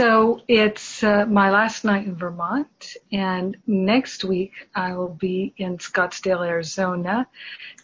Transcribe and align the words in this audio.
So 0.00 0.40
it's 0.48 1.04
uh, 1.04 1.26
my 1.26 1.50
last 1.50 1.84
night 1.84 2.06
in 2.06 2.14
Vermont, 2.14 2.96
and 3.12 3.54
next 3.66 4.24
week 4.24 4.52
I 4.74 4.94
will 4.94 5.12
be 5.12 5.52
in 5.58 5.76
Scottsdale, 5.76 6.48
Arizona, 6.48 7.28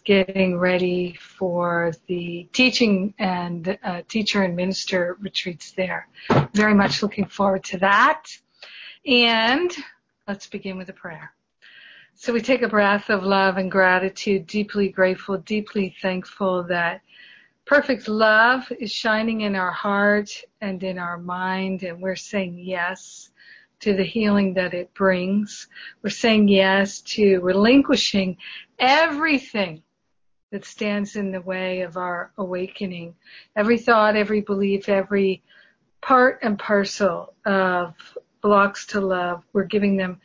getting 0.03 0.57
ready 0.57 1.15
for 1.19 1.93
the 2.07 2.49
teaching 2.53 3.13
and 3.19 3.77
uh, 3.83 4.01
teacher 4.09 4.41
and 4.41 4.55
minister 4.55 5.15
retreats 5.21 5.73
there. 5.73 6.07
Very 6.55 6.73
much 6.73 7.03
looking 7.03 7.27
forward 7.27 7.63
to 7.65 7.77
that. 7.77 8.23
And 9.05 9.71
let's 10.27 10.47
begin 10.47 10.75
with 10.75 10.89
a 10.89 10.93
prayer. 10.93 11.33
So 12.15 12.33
we 12.33 12.41
take 12.41 12.63
a 12.63 12.67
breath 12.67 13.11
of 13.11 13.21
love 13.21 13.57
and 13.57 13.69
gratitude, 13.69 14.47
deeply 14.47 14.89
grateful, 14.89 15.37
deeply 15.37 15.95
thankful 16.01 16.63
that 16.63 17.01
perfect 17.67 18.07
love 18.07 18.71
is 18.79 18.91
shining 18.91 19.41
in 19.41 19.53
our 19.53 19.71
heart 19.71 20.29
and 20.61 20.81
in 20.83 20.97
our 20.97 21.17
mind, 21.17 21.83
and 21.83 22.01
we're 22.01 22.15
saying 22.15 22.57
yes 22.57 23.29
to 23.81 23.93
the 23.93 24.05
healing 24.05 24.53
that 24.53 24.73
it 24.73 24.93
brings. 24.93 25.67
We're 26.01 26.09
saying 26.09 26.47
yes 26.47 27.01
to 27.01 27.39
relinquishing 27.41 28.37
everything 28.79 29.83
that 30.51 30.63
stands 30.63 31.17
in 31.17 31.31
the 31.31 31.41
way 31.41 31.81
of 31.81 31.97
our 31.97 32.31
awakening. 32.37 33.15
Every 33.57 33.77
thought, 33.77 34.15
every 34.15 34.41
belief, 34.41 34.87
every 34.87 35.43
part 36.01 36.39
and 36.43 36.57
parcel 36.57 37.33
of 37.45 37.95
blocks 38.41 38.85
to 38.87 39.01
love, 39.01 39.43
we're 39.51 39.65
giving 39.65 39.97
them 39.97 40.21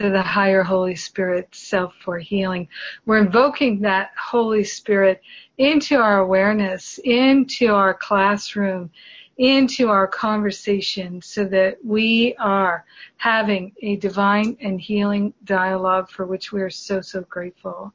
to 0.00 0.08
the 0.08 0.22
higher 0.22 0.62
Holy 0.62 0.96
Spirit 0.96 1.54
self 1.54 1.94
for 2.02 2.18
healing. 2.18 2.66
We're 3.04 3.18
invoking 3.18 3.80
that 3.80 4.12
Holy 4.18 4.64
Spirit 4.64 5.20
into 5.58 5.96
our 5.96 6.20
awareness, 6.20 6.98
into 7.04 7.74
our 7.74 7.92
classroom, 7.92 8.90
into 9.36 9.90
our 9.90 10.06
conversation 10.06 11.20
so 11.20 11.44
that 11.44 11.76
we 11.84 12.34
are 12.38 12.86
having 13.18 13.72
a 13.82 13.96
divine 13.96 14.56
and 14.62 14.80
healing 14.80 15.34
dialogue 15.44 16.10
for 16.10 16.24
which 16.24 16.50
we 16.50 16.62
are 16.62 16.70
so, 16.70 17.02
so 17.02 17.20
grateful. 17.28 17.92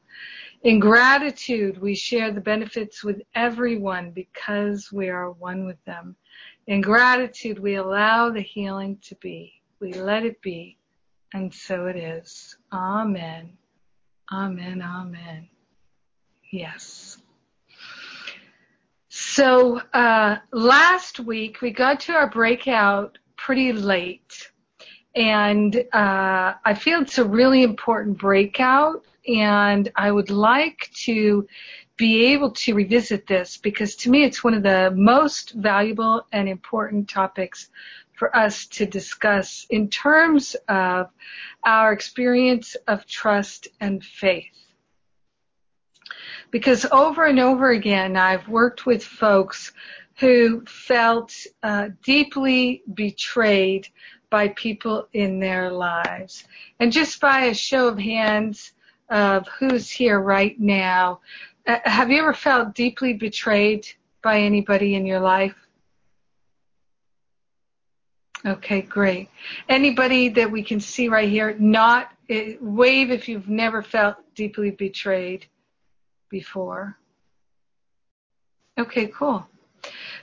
In 0.61 0.79
gratitude, 0.79 1.81
we 1.81 1.95
share 1.95 2.31
the 2.31 2.39
benefits 2.41 3.03
with 3.03 3.19
everyone 3.33 4.11
because 4.11 4.91
we 4.91 5.09
are 5.09 5.31
one 5.31 5.65
with 5.65 5.83
them. 5.85 6.15
In 6.67 6.81
gratitude, 6.81 7.57
we 7.57 7.75
allow 7.75 8.29
the 8.29 8.41
healing 8.41 8.99
to 9.03 9.15
be. 9.15 9.53
We 9.79 9.93
let 9.93 10.23
it 10.23 10.39
be. 10.43 10.77
And 11.33 11.53
so 11.53 11.87
it 11.87 11.97
is. 11.97 12.55
Amen. 12.71 13.57
Amen. 14.31 14.81
Amen. 14.81 15.49
Yes. 16.51 17.17
So 19.09 19.79
uh, 19.93 20.37
last 20.51 21.19
week 21.19 21.61
we 21.61 21.71
got 21.71 21.99
to 22.01 22.13
our 22.13 22.29
breakout 22.29 23.17
pretty 23.37 23.71
late, 23.73 24.51
and 25.15 25.75
uh, 25.93 26.53
I 26.63 26.73
feel 26.73 27.01
it's 27.01 27.17
a 27.17 27.25
really 27.25 27.63
important 27.63 28.17
breakout, 28.17 29.05
and 29.27 29.91
I 29.95 30.11
would 30.11 30.29
like 30.29 30.89
to 31.05 31.47
be 31.97 32.25
able 32.25 32.51
to 32.51 32.73
revisit 32.73 33.25
this 33.25 33.57
because 33.57 33.95
to 33.95 34.09
me 34.09 34.23
it's 34.25 34.43
one 34.43 34.53
of 34.53 34.63
the 34.63 34.91
most 34.95 35.51
valuable 35.51 36.27
and 36.33 36.49
important 36.49 37.07
topics 37.07 37.69
for 38.15 38.35
us 38.35 38.65
to 38.67 38.85
discuss 38.85 39.65
in 39.69 39.89
terms 39.89 40.55
of 40.67 41.09
our 41.63 41.91
experience 41.91 42.75
of 42.87 43.05
trust 43.05 43.67
and 43.79 44.03
faith. 44.03 44.45
Because 46.51 46.85
over 46.91 47.25
and 47.25 47.39
over 47.39 47.71
again, 47.71 48.15
I've 48.15 48.47
worked 48.47 48.85
with 48.85 49.03
folks 49.03 49.73
who 50.19 50.63
felt 50.65 51.35
uh, 51.63 51.89
deeply 52.03 52.83
betrayed 52.93 53.87
by 54.29 54.49
people 54.49 55.07
in 55.13 55.39
their 55.39 55.69
lives. 55.71 56.45
And 56.79 56.91
just 56.91 57.19
by 57.19 57.45
a 57.45 57.53
show 57.53 57.87
of 57.87 57.99
hands 57.99 58.71
of 59.09 59.47
who's 59.59 59.89
here 59.89 60.19
right 60.19 60.59
now, 60.59 61.19
uh, 61.67 61.77
have 61.83 62.09
you 62.09 62.19
ever 62.19 62.33
felt 62.33 62.75
deeply 62.75 63.13
betrayed 63.13 63.87
by 64.23 64.39
anybody 64.39 64.95
in 64.95 65.05
your 65.05 65.19
life? 65.19 65.55
Okay, 68.45 68.81
great. 68.81 69.29
Anybody 69.69 70.29
that 70.29 70.51
we 70.51 70.63
can 70.63 70.79
see 70.79 71.07
right 71.07 71.29
here, 71.29 71.55
not 71.57 72.11
uh, 72.29 72.41
wave 72.61 73.09
if 73.09 73.27
you've 73.27 73.49
never 73.49 73.81
felt 73.81 74.17
deeply 74.35 74.69
betrayed 74.71 75.47
before. 76.29 76.97
Okay, 78.77 79.07
cool. 79.07 79.47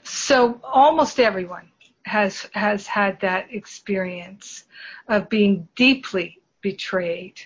So 0.03 0.59
almost 0.63 1.19
everyone 1.19 1.69
has 2.05 2.47
has 2.53 2.87
had 2.87 3.19
that 3.21 3.47
experience 3.51 4.65
of 5.07 5.29
being 5.29 5.67
deeply 5.75 6.39
betrayed. 6.61 7.41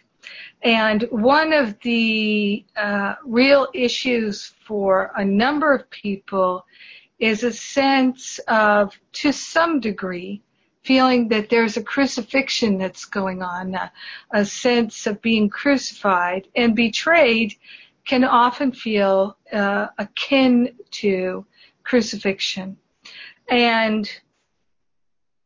And 0.62 1.04
one 1.10 1.54
of 1.54 1.80
the 1.82 2.66
uh, 2.76 3.16
real 3.24 3.68
issues 3.74 4.54
for 4.66 5.12
a 5.16 5.24
number 5.24 5.74
of 5.74 5.90
people 5.90 6.66
is 7.20 7.44
a 7.44 7.54
sense 7.54 8.40
of, 8.48 8.94
to 9.12 9.32
some 9.32 9.80
degree, 9.80 10.42
feeling 10.88 11.28
that 11.28 11.50
there's 11.50 11.76
a 11.76 11.84
crucifixion 11.84 12.78
that's 12.78 13.04
going 13.04 13.42
on, 13.44 13.76
a, 13.76 13.92
a 14.32 14.46
sense 14.46 15.06
of 15.06 15.22
being 15.22 15.50
crucified 15.50 16.48
and 16.56 16.78
betrayed 16.78 17.54
can 18.06 18.24
often 18.24 18.72
feel 18.72 19.38
uh, 19.52 19.88
akin 19.98 20.74
to 20.90 21.46
crucifixion. 21.84 22.78
And 23.50 24.10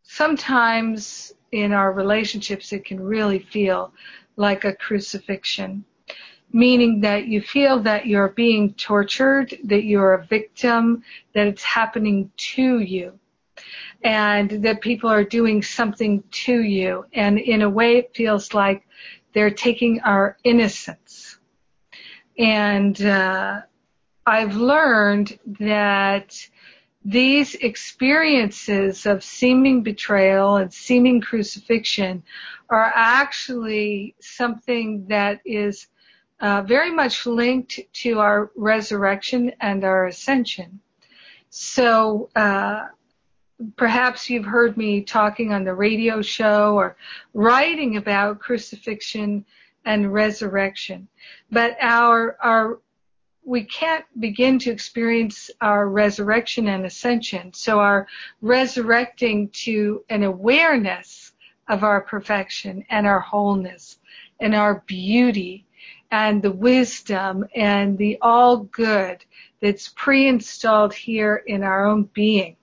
sometimes 0.04 1.34
in 1.52 1.74
our 1.74 1.92
relationships, 1.92 2.72
it 2.72 2.86
can 2.86 3.00
really 3.02 3.40
feel 3.40 3.94
like 4.36 4.64
a 4.64 4.76
crucifixion, 4.76 5.84
meaning 6.54 7.02
that 7.02 7.26
you 7.26 7.42
feel 7.42 7.80
that 7.80 8.06
you're 8.06 8.30
being 8.30 8.76
tortured, 8.76 9.58
that 9.64 9.86
you're 9.86 10.14
a 10.14 10.26
victim, 10.28 11.04
that 11.34 11.48
it's 11.48 11.64
happening 11.64 12.30
to 12.38 12.80
you, 12.80 13.20
and 14.04 14.50
that 14.64 14.82
people 14.82 15.10
are 15.10 15.24
doing 15.24 15.62
something 15.62 16.24
to 16.32 16.62
you. 16.62 17.06
And 17.14 17.40
in 17.40 17.62
a 17.62 17.70
way, 17.70 17.98
it 17.98 18.16
feels 18.16 18.54
like 18.54 18.86
they're 19.34 19.52
taking 19.52 20.02
our 20.02 20.38
innocence 20.44 21.38
and 22.38 23.00
uh, 23.04 23.62
I've 24.26 24.56
learned 24.56 25.38
that 25.60 26.36
these 27.04 27.56
experiences 27.56 29.06
of 29.06 29.24
seeming 29.24 29.84
betrayal 29.84 30.58
and 30.58 30.74
seeming 30.74 31.22
crucifixion 31.22 32.24
are 32.70 32.92
actually 32.96 34.16
something 34.20 35.06
that 35.08 35.42
is 35.46 35.88
uh, 36.40 36.62
very 36.64 36.92
much 36.92 37.26
linked 37.26 37.80
to 37.94 38.20
our 38.20 38.52
resurrection 38.56 39.52
and 39.60 39.84
our 39.84 40.08
ascension. 40.08 40.80
So 41.50 42.30
uh, 42.36 42.88
perhaps 43.76 44.30
you've 44.30 44.46
heard 44.46 44.78
me 44.78 45.02
talking 45.02 45.54
on 45.54 45.64
the 45.64 45.74
radio 45.74 46.22
show 46.22 46.76
or 46.76 46.96
writing 47.34 47.98
about 47.98 48.40
crucifixion 48.40 49.46
and 49.86 50.14
resurrection. 50.14 51.08
But 51.52 51.78
our, 51.82 52.38
our, 52.42 52.80
we 53.44 53.64
can't 53.64 54.06
begin 54.20 54.60
to 54.60 54.72
experience 54.72 55.50
our 55.62 55.90
resurrection 55.90 56.68
and 56.68 56.86
ascension. 56.86 57.54
So 57.54 57.80
our 57.80 58.08
resurrecting 58.42 59.50
to 59.50 60.04
an 60.10 60.24
awareness 60.24 61.32
of 61.68 61.84
our 61.84 62.02
perfection 62.02 62.86
and 62.90 63.08
our 63.08 63.20
wholeness 63.20 63.98
and 64.40 64.54
our 64.54 64.84
beauty 64.86 65.66
and 66.12 66.42
the 66.42 66.52
wisdom 66.52 67.46
and 67.56 67.98
the 67.98 68.18
all 68.22 68.58
good 68.58 69.24
that's 69.62 69.90
pre-installed 69.90 70.94
here 70.94 71.44
in 71.48 71.64
our 71.64 71.86
own 71.86 72.04
being. 72.14 72.58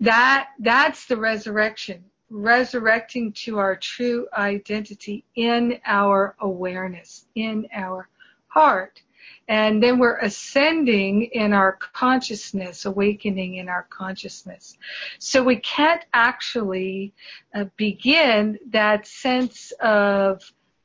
That, 0.00 0.48
that's 0.58 1.06
the 1.06 1.16
resurrection 1.16 2.04
resurrecting 2.32 3.30
to 3.30 3.58
our 3.58 3.76
true 3.76 4.26
identity 4.36 5.24
in 5.36 5.78
our 5.84 6.34
awareness, 6.40 7.26
in 7.34 7.68
our 7.74 8.08
heart. 8.48 9.02
And 9.48 9.82
then 9.82 9.98
we're 9.98 10.18
ascending 10.18 11.24
in 11.24 11.52
our 11.52 11.72
consciousness, 11.72 12.86
awakening 12.86 13.56
in 13.56 13.68
our 13.68 13.86
consciousness. 13.90 14.78
So 15.18 15.42
we 15.42 15.56
can't 15.56 16.04
actually 16.14 17.12
uh, 17.54 17.64
begin 17.76 18.58
that 18.70 19.06
sense 19.06 19.72
of 19.80 20.42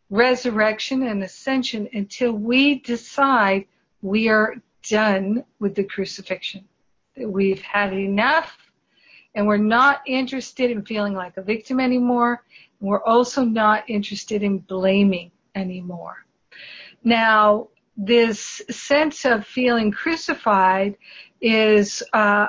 resurrection 0.09 1.03
and 1.03 1.23
ascension 1.23 1.87
until 1.93 2.33
we 2.33 2.79
decide 2.79 3.65
we 4.01 4.27
are 4.27 4.55
done 4.89 5.45
with 5.59 5.75
the 5.75 5.83
crucifixion. 5.83 6.65
We've 7.17 7.61
had 7.61 7.93
enough 7.93 8.57
and 9.35 9.45
we're 9.45 9.57
not 9.57 10.01
interested 10.07 10.71
in 10.71 10.83
feeling 10.83 11.13
like 11.13 11.37
a 11.37 11.43
victim 11.43 11.79
anymore. 11.79 12.43
We're 12.79 13.03
also 13.03 13.43
not 13.43 13.83
interested 13.87 14.43
in 14.43 14.59
blaming 14.59 15.31
anymore. 15.55 16.25
Now, 17.03 17.69
this 17.95 18.61
sense 18.69 19.25
of 19.25 19.45
feeling 19.45 19.91
crucified 19.91 20.97
is 21.41 22.03
uh, 22.13 22.47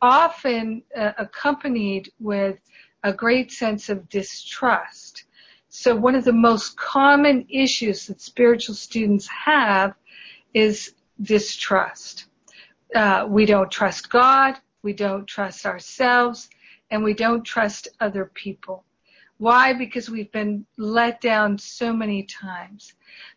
often 0.00 0.82
uh, 0.96 1.12
accompanied 1.18 2.10
with 2.20 2.58
a 3.02 3.12
great 3.12 3.52
sense 3.52 3.88
of 3.88 4.08
distrust. 4.08 5.24
So 5.68 5.94
one 5.94 6.14
of 6.14 6.24
the 6.24 6.32
most 6.32 6.76
common 6.76 7.46
issues 7.48 8.06
that 8.06 8.20
spiritual 8.20 8.74
students 8.74 9.26
have 9.26 9.94
is 10.54 10.94
distrust. 11.20 12.26
Uh, 12.94 13.26
we 13.28 13.44
don't 13.44 13.70
trust 13.70 14.08
God, 14.08 14.56
we 14.82 14.92
don't 14.92 15.26
trust 15.26 15.66
ourselves, 15.66 16.48
and 16.90 17.02
we 17.02 17.12
don't 17.12 17.42
trust 17.42 17.88
other 18.00 18.30
people. 18.34 18.84
Why? 19.38 19.72
Because 19.72 20.08
we've 20.08 20.30
been 20.30 20.64
let 20.78 21.20
down 21.20 21.58
so 21.58 21.92
many 21.92 22.22
times. 22.22 22.94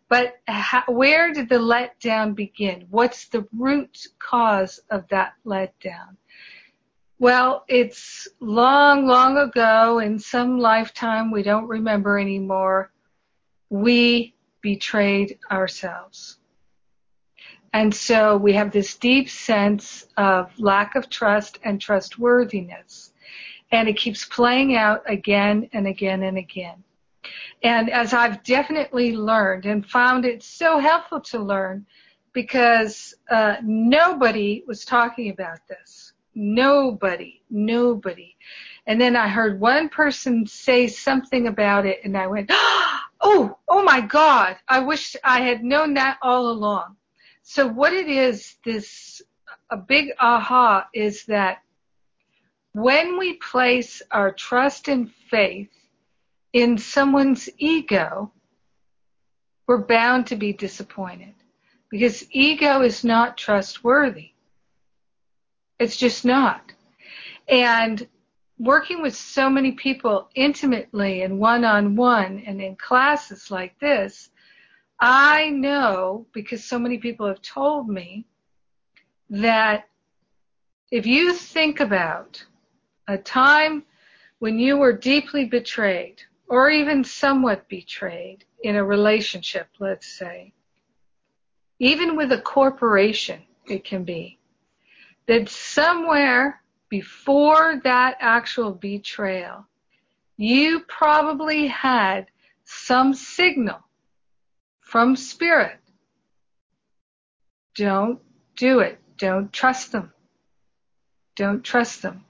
But 0.08 0.36
how, 0.46 0.84
where 0.86 1.32
did 1.32 1.48
the 1.48 1.56
letdown 1.56 2.34
begin? 2.34 2.86
What's 2.88 3.26
the 3.28 3.46
root 3.52 4.06
cause 4.20 4.78
of 4.90 5.08
that 5.08 5.32
letdown? 5.44 6.16
Well, 7.18 7.64
it's 7.66 8.28
long, 8.38 9.08
long 9.08 9.38
ago 9.38 9.98
in 9.98 10.20
some 10.20 10.60
lifetime 10.60 11.32
we 11.32 11.42
don't 11.42 11.66
remember 11.66 12.16
anymore. 12.16 12.92
We 13.70 14.34
betrayed 14.60 15.38
ourselves. 15.50 16.38
And 17.78 17.94
so 17.94 18.36
we 18.36 18.54
have 18.54 18.72
this 18.72 18.96
deep 18.96 19.30
sense 19.30 20.08
of 20.16 20.50
lack 20.58 20.96
of 20.96 21.08
trust 21.08 21.60
and 21.62 21.80
trustworthiness. 21.80 23.12
And 23.70 23.88
it 23.88 23.96
keeps 23.96 24.24
playing 24.24 24.74
out 24.74 25.02
again 25.06 25.70
and 25.72 25.86
again 25.86 26.24
and 26.24 26.36
again. 26.38 26.82
And 27.62 27.88
as 27.88 28.12
I've 28.12 28.42
definitely 28.42 29.14
learned 29.14 29.64
and 29.64 29.86
found 29.86 30.24
it 30.24 30.42
so 30.42 30.80
helpful 30.80 31.20
to 31.20 31.38
learn 31.38 31.86
because 32.32 33.14
uh, 33.30 33.58
nobody 33.62 34.64
was 34.66 34.84
talking 34.84 35.30
about 35.30 35.60
this. 35.68 36.14
Nobody, 36.34 37.42
nobody. 37.48 38.34
And 38.88 39.00
then 39.00 39.14
I 39.14 39.28
heard 39.28 39.60
one 39.60 39.88
person 39.88 40.48
say 40.48 40.88
something 40.88 41.46
about 41.46 41.86
it 41.86 42.00
and 42.02 42.16
I 42.16 42.26
went, 42.26 42.50
oh, 43.20 43.56
oh 43.68 43.84
my 43.84 44.00
God, 44.00 44.56
I 44.66 44.80
wish 44.80 45.14
I 45.22 45.42
had 45.42 45.62
known 45.62 45.94
that 45.94 46.18
all 46.22 46.50
along. 46.50 46.96
So 47.50 47.66
what 47.66 47.94
it 47.94 48.08
is, 48.08 48.56
this, 48.62 49.22
a 49.70 49.76
big 49.78 50.10
aha 50.20 50.86
is 50.92 51.24
that 51.28 51.62
when 52.74 53.16
we 53.16 53.38
place 53.38 54.02
our 54.10 54.32
trust 54.32 54.86
and 54.86 55.10
faith 55.30 55.70
in 56.52 56.76
someone's 56.76 57.48
ego, 57.56 58.30
we're 59.66 59.78
bound 59.78 60.26
to 60.26 60.36
be 60.36 60.52
disappointed 60.52 61.32
because 61.90 62.22
ego 62.32 62.82
is 62.82 63.02
not 63.02 63.38
trustworthy. 63.38 64.32
It's 65.78 65.96
just 65.96 66.26
not. 66.26 66.60
And 67.48 68.06
working 68.58 69.00
with 69.00 69.16
so 69.16 69.48
many 69.48 69.72
people 69.72 70.28
intimately 70.34 71.22
and 71.22 71.38
one 71.40 71.64
on 71.64 71.96
one 71.96 72.42
and 72.46 72.60
in 72.60 72.76
classes 72.76 73.50
like 73.50 73.80
this, 73.80 74.28
I 75.00 75.50
know 75.50 76.26
because 76.32 76.64
so 76.64 76.78
many 76.78 76.98
people 76.98 77.26
have 77.26 77.42
told 77.42 77.88
me 77.88 78.26
that 79.30 79.88
if 80.90 81.06
you 81.06 81.34
think 81.34 81.80
about 81.80 82.44
a 83.06 83.16
time 83.16 83.84
when 84.40 84.58
you 84.58 84.76
were 84.76 84.92
deeply 84.92 85.44
betrayed 85.44 86.22
or 86.48 86.70
even 86.70 87.04
somewhat 87.04 87.68
betrayed 87.68 88.44
in 88.62 88.76
a 88.76 88.84
relationship, 88.84 89.68
let's 89.78 90.06
say, 90.06 90.52
even 91.78 92.16
with 92.16 92.32
a 92.32 92.40
corporation, 92.40 93.42
it 93.66 93.84
can 93.84 94.02
be 94.02 94.38
that 95.26 95.48
somewhere 95.48 96.60
before 96.88 97.80
that 97.84 98.16
actual 98.18 98.72
betrayal, 98.72 99.66
you 100.36 100.80
probably 100.88 101.66
had 101.66 102.26
some 102.64 103.12
signal 103.14 103.78
from 104.88 105.16
spirit. 105.16 105.78
Don't 107.76 108.20
do 108.56 108.80
it. 108.80 108.98
Don't 109.18 109.52
trust 109.52 109.92
them. 109.92 110.12
Don't 111.36 111.62
trust 111.62 112.02
them. 112.02 112.24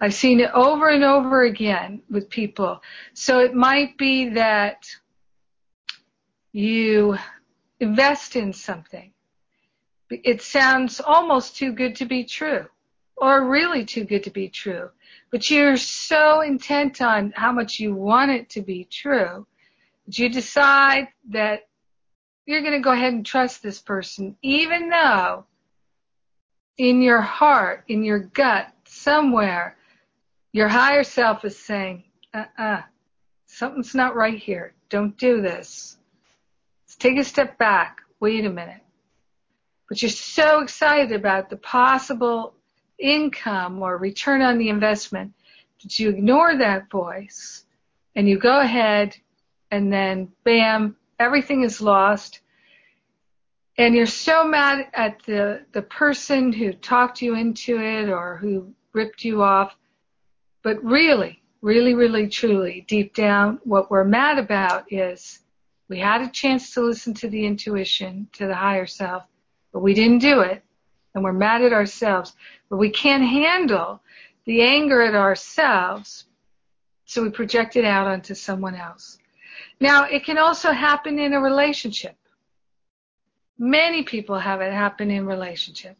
I've 0.00 0.14
seen 0.14 0.40
it 0.40 0.50
over 0.52 0.88
and 0.88 1.04
over 1.04 1.44
again 1.44 2.02
with 2.10 2.28
people. 2.28 2.82
So 3.14 3.40
it 3.40 3.54
might 3.54 3.96
be 3.96 4.30
that 4.30 4.86
you 6.52 7.16
invest 7.78 8.36
in 8.36 8.52
something 8.52 9.12
it 10.10 10.42
sounds 10.42 11.00
almost 11.00 11.56
too 11.56 11.72
good 11.72 11.94
to 11.96 12.04
be 12.04 12.24
true 12.24 12.66
or 13.16 13.48
really 13.48 13.84
too 13.84 14.04
good 14.04 14.24
to 14.24 14.30
be 14.30 14.48
true. 14.48 14.90
But 15.30 15.50
you're 15.50 15.76
so 15.76 16.40
intent 16.40 17.00
on 17.00 17.32
how 17.36 17.52
much 17.52 17.78
you 17.78 17.94
want 17.94 18.30
it 18.30 18.48
to 18.50 18.62
be 18.62 18.88
true 18.90 19.46
that 20.06 20.18
you 20.18 20.28
decide 20.28 21.08
that 21.28 21.68
you're 22.50 22.62
going 22.62 22.74
to 22.74 22.80
go 22.80 22.92
ahead 22.92 23.12
and 23.12 23.24
trust 23.24 23.62
this 23.62 23.80
person, 23.80 24.36
even 24.42 24.90
though 24.90 25.44
in 26.78 27.02
your 27.02 27.20
heart, 27.20 27.84
in 27.88 28.02
your 28.02 28.18
gut, 28.18 28.68
somewhere, 28.84 29.76
your 30.52 30.68
higher 30.68 31.04
self 31.04 31.44
is 31.44 31.58
saying, 31.58 32.04
uh-uh, 32.34 32.82
something's 33.46 33.94
not 33.94 34.16
right 34.16 34.38
here. 34.38 34.74
Don't 34.88 35.16
do 35.16 35.40
this. 35.40 35.96
Let's 36.84 36.96
take 36.96 37.18
a 37.18 37.24
step 37.24 37.58
back. 37.58 38.00
Wait 38.20 38.44
a 38.44 38.50
minute 38.50 38.82
but 39.90 40.00
you're 40.00 40.08
so 40.08 40.60
excited 40.60 41.12
about 41.12 41.50
the 41.50 41.56
possible 41.56 42.54
income 42.98 43.82
or 43.82 43.98
return 43.98 44.40
on 44.40 44.56
the 44.56 44.68
investment 44.68 45.32
that 45.82 45.98
you 45.98 46.08
ignore 46.08 46.56
that 46.56 46.88
voice 46.88 47.64
and 48.14 48.28
you 48.28 48.38
go 48.38 48.60
ahead 48.60 49.16
and 49.72 49.92
then 49.92 50.28
bam, 50.44 50.96
everything 51.20 51.62
is 51.62 51.80
lost. 51.80 52.40
And 53.78 53.94
you're 53.94 54.06
so 54.06 54.44
mad 54.44 54.88
at 54.94 55.22
the, 55.24 55.64
the 55.72 55.82
person 55.82 56.52
who 56.52 56.72
talked 56.72 57.22
you 57.22 57.34
into 57.34 57.78
it 57.78 58.08
or 58.08 58.36
who 58.36 58.74
ripped 58.92 59.22
you 59.22 59.42
off. 59.42 59.76
But 60.62 60.82
really, 60.82 61.42
really, 61.62 61.94
really, 61.94 62.28
truly, 62.28 62.84
deep 62.88 63.14
down, 63.14 63.60
what 63.64 63.90
we're 63.90 64.04
mad 64.04 64.38
about 64.38 64.92
is 64.92 65.40
we 65.88 65.98
had 65.98 66.22
a 66.22 66.30
chance 66.30 66.74
to 66.74 66.80
listen 66.80 67.14
to 67.14 67.28
the 67.28 67.46
intuition, 67.46 68.28
to 68.32 68.46
the 68.46 68.54
higher 68.54 68.86
self, 68.86 69.24
but 69.72 69.80
we 69.80 69.94
didn't 69.94 70.18
do 70.18 70.40
it 70.40 70.62
and 71.14 71.24
we're 71.24 71.32
mad 71.32 71.62
at 71.62 71.72
ourselves, 71.72 72.34
but 72.68 72.76
we 72.76 72.90
can't 72.90 73.22
handle 73.22 74.00
the 74.46 74.62
anger 74.62 75.02
at 75.02 75.14
ourselves, 75.14 76.26
so 77.04 77.22
we 77.22 77.30
project 77.30 77.76
it 77.76 77.84
out 77.84 78.06
onto 78.06 78.34
someone 78.34 78.74
else. 78.74 79.18
Now, 79.80 80.04
it 80.04 80.24
can 80.24 80.38
also 80.38 80.72
happen 80.72 81.18
in 81.18 81.32
a 81.32 81.40
relationship. 81.40 82.16
Many 83.58 84.02
people 84.02 84.38
have 84.38 84.60
it 84.60 84.72
happen 84.72 85.10
in 85.10 85.26
relationship. 85.26 85.96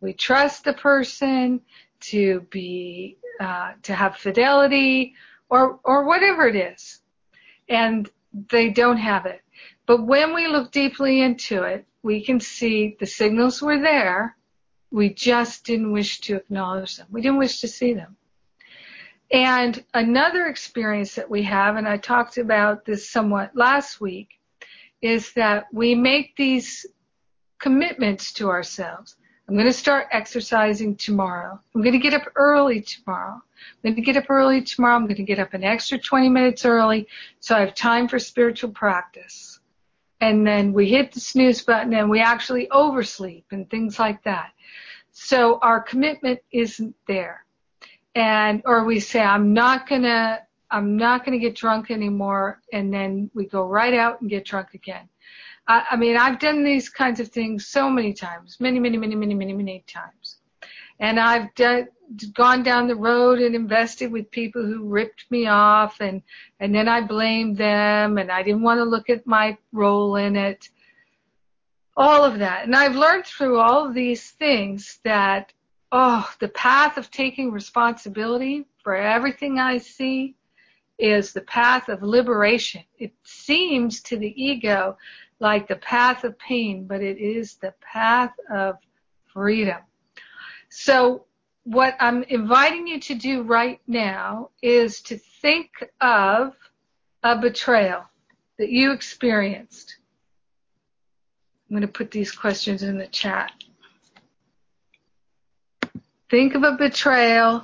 We 0.00 0.12
trust 0.12 0.64
the 0.64 0.72
person 0.72 1.60
to 2.00 2.40
be, 2.50 3.16
uh, 3.40 3.72
to 3.82 3.94
have 3.94 4.16
fidelity 4.16 5.14
or, 5.48 5.80
or 5.84 6.04
whatever 6.04 6.46
it 6.46 6.56
is. 6.56 7.00
And 7.68 8.10
they 8.50 8.70
don't 8.70 8.96
have 8.96 9.26
it. 9.26 9.42
But 9.86 10.06
when 10.06 10.34
we 10.34 10.46
look 10.46 10.72
deeply 10.72 11.22
into 11.22 11.64
it, 11.64 11.86
we 12.02 12.24
can 12.24 12.40
see 12.40 12.96
the 12.98 13.06
signals 13.06 13.62
were 13.62 13.80
there. 13.80 14.36
We 14.90 15.12
just 15.12 15.64
didn't 15.64 15.92
wish 15.92 16.20
to 16.22 16.36
acknowledge 16.36 16.96
them. 16.96 17.06
We 17.10 17.20
didn't 17.20 17.38
wish 17.38 17.60
to 17.60 17.68
see 17.68 17.94
them. 17.94 18.16
And 19.32 19.82
another 19.94 20.46
experience 20.46 21.14
that 21.14 21.30
we 21.30 21.42
have, 21.44 21.76
and 21.76 21.88
I 21.88 21.96
talked 21.96 22.36
about 22.38 22.84
this 22.84 23.08
somewhat 23.08 23.56
last 23.56 24.00
week, 24.00 24.28
is 25.00 25.32
that 25.32 25.66
we 25.72 25.94
make 25.94 26.36
these 26.36 26.86
commitments 27.58 28.32
to 28.34 28.50
ourselves. 28.50 29.16
I'm 29.48 29.54
going 29.54 29.66
to 29.66 29.72
start 29.72 30.08
exercising 30.12 30.96
tomorrow. 30.96 31.58
I'm 31.74 31.82
going 31.82 31.92
to 31.92 31.98
get 31.98 32.14
up 32.14 32.30
early 32.36 32.80
tomorrow. 32.80 33.34
I'm 33.34 33.82
going 33.82 33.96
to 33.96 34.02
get 34.02 34.16
up 34.16 34.30
early 34.30 34.62
tomorrow. 34.62 34.96
I'm 34.96 35.06
going 35.06 35.16
to 35.16 35.22
get 35.22 35.38
up 35.38 35.54
an 35.54 35.64
extra 35.64 35.98
20 35.98 36.28
minutes 36.28 36.64
early 36.64 37.08
so 37.40 37.56
I 37.56 37.60
have 37.60 37.74
time 37.74 38.08
for 38.08 38.18
spiritual 38.18 38.70
practice 38.70 39.60
and 40.22 40.46
then 40.46 40.72
we 40.72 40.88
hit 40.88 41.10
the 41.10 41.20
snooze 41.20 41.62
button 41.62 41.92
and 41.94 42.08
we 42.08 42.20
actually 42.20 42.70
oversleep 42.70 43.44
and 43.50 43.68
things 43.68 43.98
like 43.98 44.22
that. 44.22 44.52
So 45.10 45.58
our 45.60 45.80
commitment 45.80 46.38
isn't 46.52 46.94
there. 47.08 47.44
And, 48.14 48.62
or 48.64 48.84
we 48.84 49.00
say, 49.00 49.20
I'm 49.20 49.52
not 49.54 49.88
gonna, 49.88 50.40
I'm 50.70 50.96
not 50.96 51.24
gonna 51.24 51.38
get 51.38 51.56
drunk 51.56 51.90
anymore. 51.90 52.60
And 52.72 52.92
then 52.92 53.30
we 53.34 53.46
go 53.46 53.64
right 53.64 53.94
out 53.94 54.20
and 54.20 54.28
get 54.28 54.44
drunk 54.44 54.74
again. 54.74 55.08
I, 55.66 55.84
I 55.92 55.96
mean, 55.96 56.16
I've 56.16 56.38
done 56.38 56.64
these 56.64 56.88
kinds 56.88 57.20
of 57.20 57.28
things 57.28 57.66
so 57.66 57.88
many 57.88 58.12
times, 58.12 58.58
many, 58.60 58.78
many, 58.78 58.96
many, 58.96 59.14
many, 59.14 59.34
many, 59.34 59.52
many 59.54 59.84
times. 59.86 60.36
And 61.00 61.18
I've 61.18 61.54
done, 61.54 61.88
gone 62.32 62.62
down 62.62 62.88
the 62.88 62.96
road 62.96 63.40
and 63.40 63.54
invested 63.54 64.12
with 64.12 64.30
people 64.30 64.64
who 64.64 64.88
ripped 64.88 65.30
me 65.30 65.46
off 65.46 66.00
and 66.00 66.22
and 66.60 66.74
then 66.74 66.88
I 66.88 67.00
blamed 67.00 67.56
them 67.56 68.18
and 68.18 68.30
I 68.30 68.42
didn't 68.42 68.62
want 68.62 68.78
to 68.78 68.84
look 68.84 69.08
at 69.08 69.26
my 69.26 69.56
role 69.72 70.16
in 70.16 70.36
it 70.36 70.68
all 71.96 72.24
of 72.24 72.38
that 72.40 72.64
and 72.64 72.74
I've 72.74 72.96
learned 72.96 73.26
through 73.26 73.58
all 73.58 73.86
of 73.86 73.94
these 73.94 74.30
things 74.32 74.98
that 75.04 75.52
oh, 75.92 76.28
the 76.40 76.48
path 76.48 76.96
of 76.96 77.10
taking 77.10 77.52
responsibility 77.52 78.66
for 78.82 78.96
everything 78.96 79.58
I 79.58 79.78
see 79.78 80.34
is 80.98 81.32
the 81.32 81.42
path 81.42 81.88
of 81.88 82.02
liberation. 82.02 82.82
It 82.98 83.12
seems 83.22 84.00
to 84.02 84.16
the 84.16 84.42
ego 84.42 84.96
like 85.38 85.68
the 85.68 85.76
path 85.76 86.24
of 86.24 86.38
pain, 86.38 86.86
but 86.86 87.02
it 87.02 87.18
is 87.18 87.56
the 87.56 87.74
path 87.80 88.32
of 88.50 88.76
freedom. 89.32 89.78
So 90.70 91.26
what 91.64 91.96
I'm 92.00 92.22
inviting 92.24 92.86
you 92.86 92.98
to 93.00 93.14
do 93.14 93.42
right 93.42 93.80
now 93.86 94.50
is 94.62 95.02
to 95.02 95.18
think 95.18 95.70
of 96.00 96.54
a 97.22 97.38
betrayal 97.38 98.04
that 98.58 98.70
you 98.70 98.92
experienced. 98.92 99.96
I'm 101.68 101.76
going 101.76 101.82
to 101.82 101.88
put 101.88 102.10
these 102.10 102.32
questions 102.32 102.82
in 102.82 102.98
the 102.98 103.06
chat. 103.06 103.52
Think 106.32 106.54
of 106.54 106.62
a 106.62 106.72
betrayal. 106.72 107.62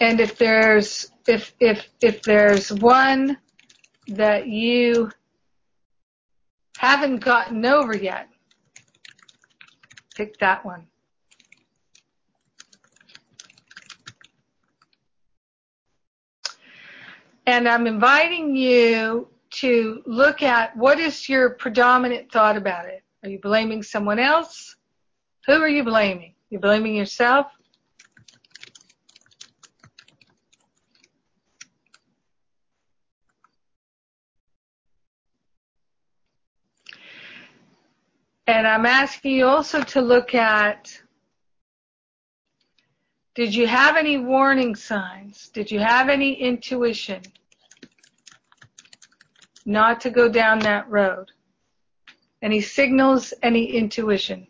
And 0.00 0.18
if 0.18 0.36
there's 0.36 1.12
if 1.28 1.54
if 1.60 1.88
if 2.00 2.24
there's 2.24 2.72
one 2.72 3.38
that 4.08 4.48
you 4.48 5.12
haven't 6.76 7.18
gotten 7.18 7.64
over 7.64 7.96
yet, 7.96 8.28
pick 10.16 10.36
that 10.40 10.64
one. 10.64 10.88
And 17.46 17.68
I'm 17.68 17.86
inviting 17.86 18.56
you 18.56 19.28
to 19.52 20.02
look 20.06 20.42
at 20.42 20.76
what 20.76 20.98
is 20.98 21.28
your 21.28 21.50
predominant 21.50 22.32
thought 22.32 22.56
about 22.56 22.86
it. 22.86 23.02
Are 23.22 23.28
you 23.28 23.38
blaming 23.40 23.82
someone 23.82 24.18
else? 24.18 24.76
Who 25.46 25.54
are 25.54 25.68
you 25.68 25.84
blaming? 25.84 26.34
You're 26.50 26.60
blaming 26.60 26.94
yourself? 26.94 27.46
And 38.46 38.66
I'm 38.66 38.86
asking 38.86 39.36
you 39.36 39.46
also 39.46 39.82
to 39.82 40.00
look 40.00 40.34
at 40.34 41.00
did 43.34 43.54
you 43.54 43.66
have 43.66 43.96
any 43.96 44.18
warning 44.18 44.74
signs? 44.74 45.48
Did 45.48 45.70
you 45.70 45.80
have 45.80 46.10
any 46.10 46.34
intuition? 46.34 47.22
Not 49.64 50.00
to 50.02 50.10
go 50.10 50.28
down 50.28 50.60
that 50.60 50.88
road. 50.90 51.30
Any 52.40 52.60
signals, 52.60 53.32
any 53.42 53.64
intuition. 53.64 54.46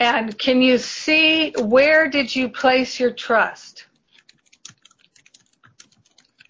And 0.00 0.38
can 0.38 0.62
you 0.62 0.78
see 0.78 1.52
where 1.58 2.08
did 2.08 2.34
you 2.34 2.48
place 2.48 2.98
your 2.98 3.10
trust? 3.10 3.86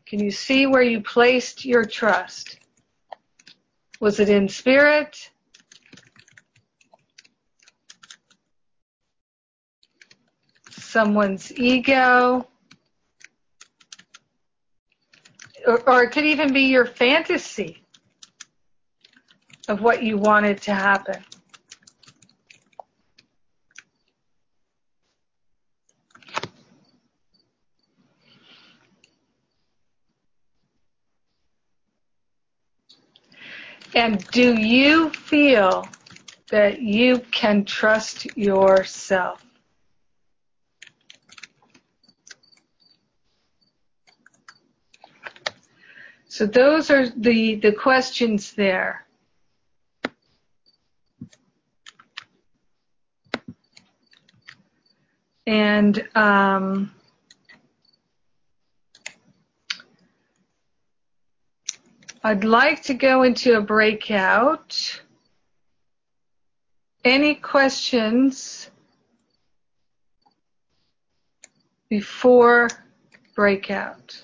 Can 0.06 0.20
you 0.20 0.30
see 0.30 0.66
where 0.66 0.82
you 0.82 1.00
placed 1.00 1.64
your 1.64 1.84
trust? 1.84 2.59
Was 4.00 4.18
it 4.18 4.30
in 4.30 4.48
spirit? 4.48 5.30
Someone's 10.70 11.52
ego? 11.52 12.48
Or, 15.66 15.80
or 15.88 16.02
it 16.04 16.12
could 16.12 16.24
even 16.24 16.52
be 16.52 16.62
your 16.62 16.86
fantasy 16.86 17.84
of 19.68 19.82
what 19.82 20.02
you 20.02 20.16
wanted 20.16 20.62
to 20.62 20.74
happen. 20.74 21.22
And 34.00 34.26
do 34.28 34.54
you 34.58 35.10
feel 35.10 35.86
that 36.50 36.80
you 36.80 37.18
can 37.32 37.66
trust 37.66 38.34
yourself? 38.34 39.44
So 46.28 46.46
those 46.46 46.90
are 46.90 47.10
the, 47.10 47.56
the 47.56 47.72
questions 47.72 48.54
there. 48.54 49.04
And 55.46 56.08
um, 56.14 56.90
I'd 62.22 62.44
like 62.44 62.82
to 62.82 62.94
go 62.94 63.22
into 63.22 63.56
a 63.56 63.62
breakout. 63.62 65.00
Any 67.02 67.34
questions 67.34 68.70
before 71.88 72.68
breakout? 73.34 74.20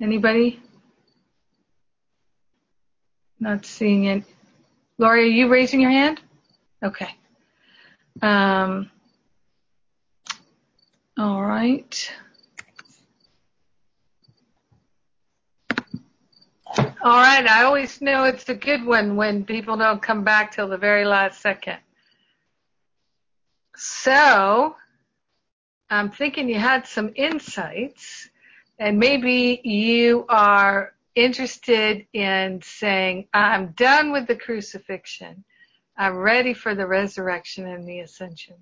Anybody? 0.00 0.62
Not 3.40 3.66
seeing 3.66 4.04
it. 4.04 4.24
Lori, 4.96 5.24
are 5.24 5.26
you 5.26 5.48
raising 5.48 5.80
your 5.80 5.90
hand? 5.90 6.20
Okay. 6.82 7.10
Um, 8.22 8.90
all 11.18 11.42
right. 11.42 12.12
All 16.78 17.16
right, 17.16 17.46
I 17.46 17.64
always 17.64 18.00
know 18.00 18.24
it's 18.24 18.48
a 18.48 18.54
good 18.54 18.84
one 18.84 19.16
when 19.16 19.44
people 19.44 19.76
don't 19.76 20.00
come 20.00 20.22
back 20.22 20.52
till 20.52 20.68
the 20.68 20.76
very 20.76 21.04
last 21.04 21.40
second. 21.40 21.78
So, 23.76 24.76
I'm 25.90 26.10
thinking 26.10 26.48
you 26.48 26.58
had 26.58 26.86
some 26.86 27.12
insights 27.16 28.28
and 28.78 28.98
maybe 28.98 29.60
you 29.64 30.24
are 30.28 30.92
interested 31.16 32.06
in 32.12 32.60
saying, 32.62 33.26
I'm 33.34 33.72
done 33.72 34.12
with 34.12 34.28
the 34.28 34.36
crucifixion. 34.36 35.44
I'm 35.96 36.16
ready 36.16 36.54
for 36.54 36.76
the 36.76 36.86
resurrection 36.86 37.66
and 37.66 37.88
the 37.88 38.00
ascension. 38.00 38.54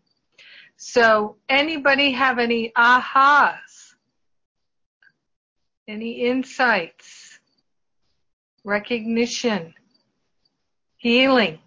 So 0.77 1.37
anybody 1.49 2.13
have 2.13 2.39
any 2.39 2.73
ahas? 2.77 3.95
Any 5.89 6.27
insights? 6.27 7.39
Recognition? 8.65 9.75
Healing? 10.97 11.59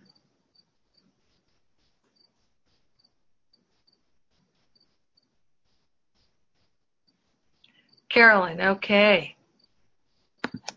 Carolyn, 8.10 8.60
okay. 8.60 9.36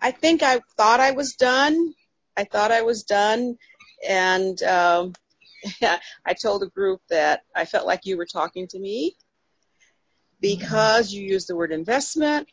I 0.01 0.11
think 0.11 0.43
I 0.43 0.61
thought 0.77 1.01
I 1.01 1.13
was 1.13 1.35
done. 1.35 1.95
I 2.37 2.45
thought 2.45 2.71
I 2.71 2.83
was 2.83 3.03
done. 3.05 3.57
And 4.09 4.63
um, 4.63 5.13
I 6.27 6.35
told 6.35 6.63
the 6.63 6.71
group 6.71 7.01
that 7.09 7.43
I 7.55 7.65
felt 7.65 7.87
like 7.87 8.07
you 8.07 8.17
were 8.17 8.27
talking 8.27 8.67
to 8.69 8.79
me 8.79 9.17
because 10.41 11.13
you 11.13 11.23
used 11.23 11.49
the 11.49 11.57
word 11.57 11.73
investment, 11.73 12.49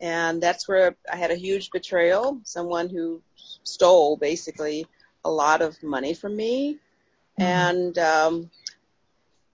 and 0.00 0.42
that's 0.42 0.68
where 0.68 0.96
I 1.10 1.16
had 1.16 1.30
a 1.30 1.36
huge 1.36 1.70
betrayal. 1.70 2.40
Someone 2.44 2.88
who 2.88 3.22
stole 3.64 4.16
basically 4.16 4.86
a 5.24 5.30
lot 5.30 5.60
of 5.62 5.82
money 5.82 6.14
from 6.14 6.36
me, 6.36 6.74
mm-hmm. 7.38 7.42
and 7.42 7.98
um, 7.98 8.50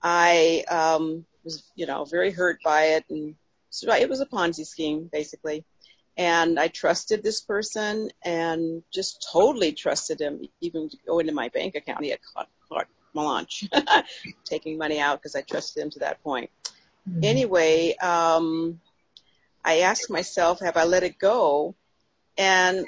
I 0.03 0.65
um, 0.69 1.25
was, 1.45 1.65
you 1.75 1.87
know, 1.87 2.05
very 2.05 2.31
hurt 2.31 2.59
by 2.63 2.85
it, 2.97 3.05
and 3.09 3.35
so 3.71 3.93
it 3.93 4.09
was 4.09 4.21
a 4.21 4.27
Ponzi 4.27 4.67
scheme 4.67 5.09
basically. 5.11 5.65
And 6.19 6.61
I 6.61 6.69
trusted 6.69 7.23
this 7.23 7.41
person 7.41 8.11
and 8.23 8.83
just 8.93 9.27
totally 9.33 9.73
trusted 9.73 10.21
him, 10.21 10.47
even 10.61 10.91
to 10.91 10.97
go 11.07 11.21
into 11.21 11.33
my 11.33 11.49
bank 11.49 11.75
account. 11.75 12.05
He 12.05 12.11
had 12.11 12.21
caught 13.13 13.49
Melange, 13.49 13.69
taking 14.45 14.79
money 14.79 14.99
out 14.99 15.21
because 15.21 15.35
I 15.35 15.43
trusted 15.43 15.83
him 15.83 15.91
to 15.91 15.99
that 16.01 16.23
point. 16.23 16.51
Mm-hmm. 17.09 17.21
Anyway, 17.25 17.97
um, 17.97 18.81
I 19.65 19.81
asked 19.81 20.11
myself, 20.11 20.61
have 20.61 20.77
I 20.77 20.85
let 20.85 21.03
it 21.03 21.19
go? 21.19 21.75
And 22.39 22.87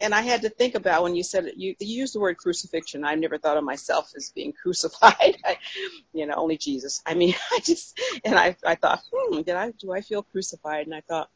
and 0.00 0.14
I 0.14 0.20
had 0.20 0.42
to 0.42 0.50
think 0.50 0.74
about 0.74 1.02
when 1.02 1.14
you 1.14 1.22
said 1.22 1.52
you, 1.56 1.74
you 1.80 2.00
used 2.00 2.14
the 2.14 2.20
word 2.20 2.36
crucifixion. 2.36 3.04
I 3.04 3.14
never 3.14 3.38
thought 3.38 3.56
of 3.56 3.64
myself 3.64 4.12
as 4.14 4.30
being 4.34 4.52
crucified. 4.62 5.38
I, 5.44 5.58
you 6.12 6.26
know, 6.26 6.34
only 6.34 6.58
Jesus. 6.58 7.00
I 7.06 7.14
mean, 7.14 7.34
I 7.52 7.60
just 7.60 7.98
and 8.24 8.34
I 8.34 8.56
I 8.66 8.74
thought, 8.74 9.00
hmm, 9.10 9.40
did 9.40 9.54
I 9.54 9.70
do 9.70 9.92
I 9.92 10.02
feel 10.02 10.22
crucified? 10.22 10.86
And 10.86 10.94
I 10.94 11.00
thought, 11.00 11.30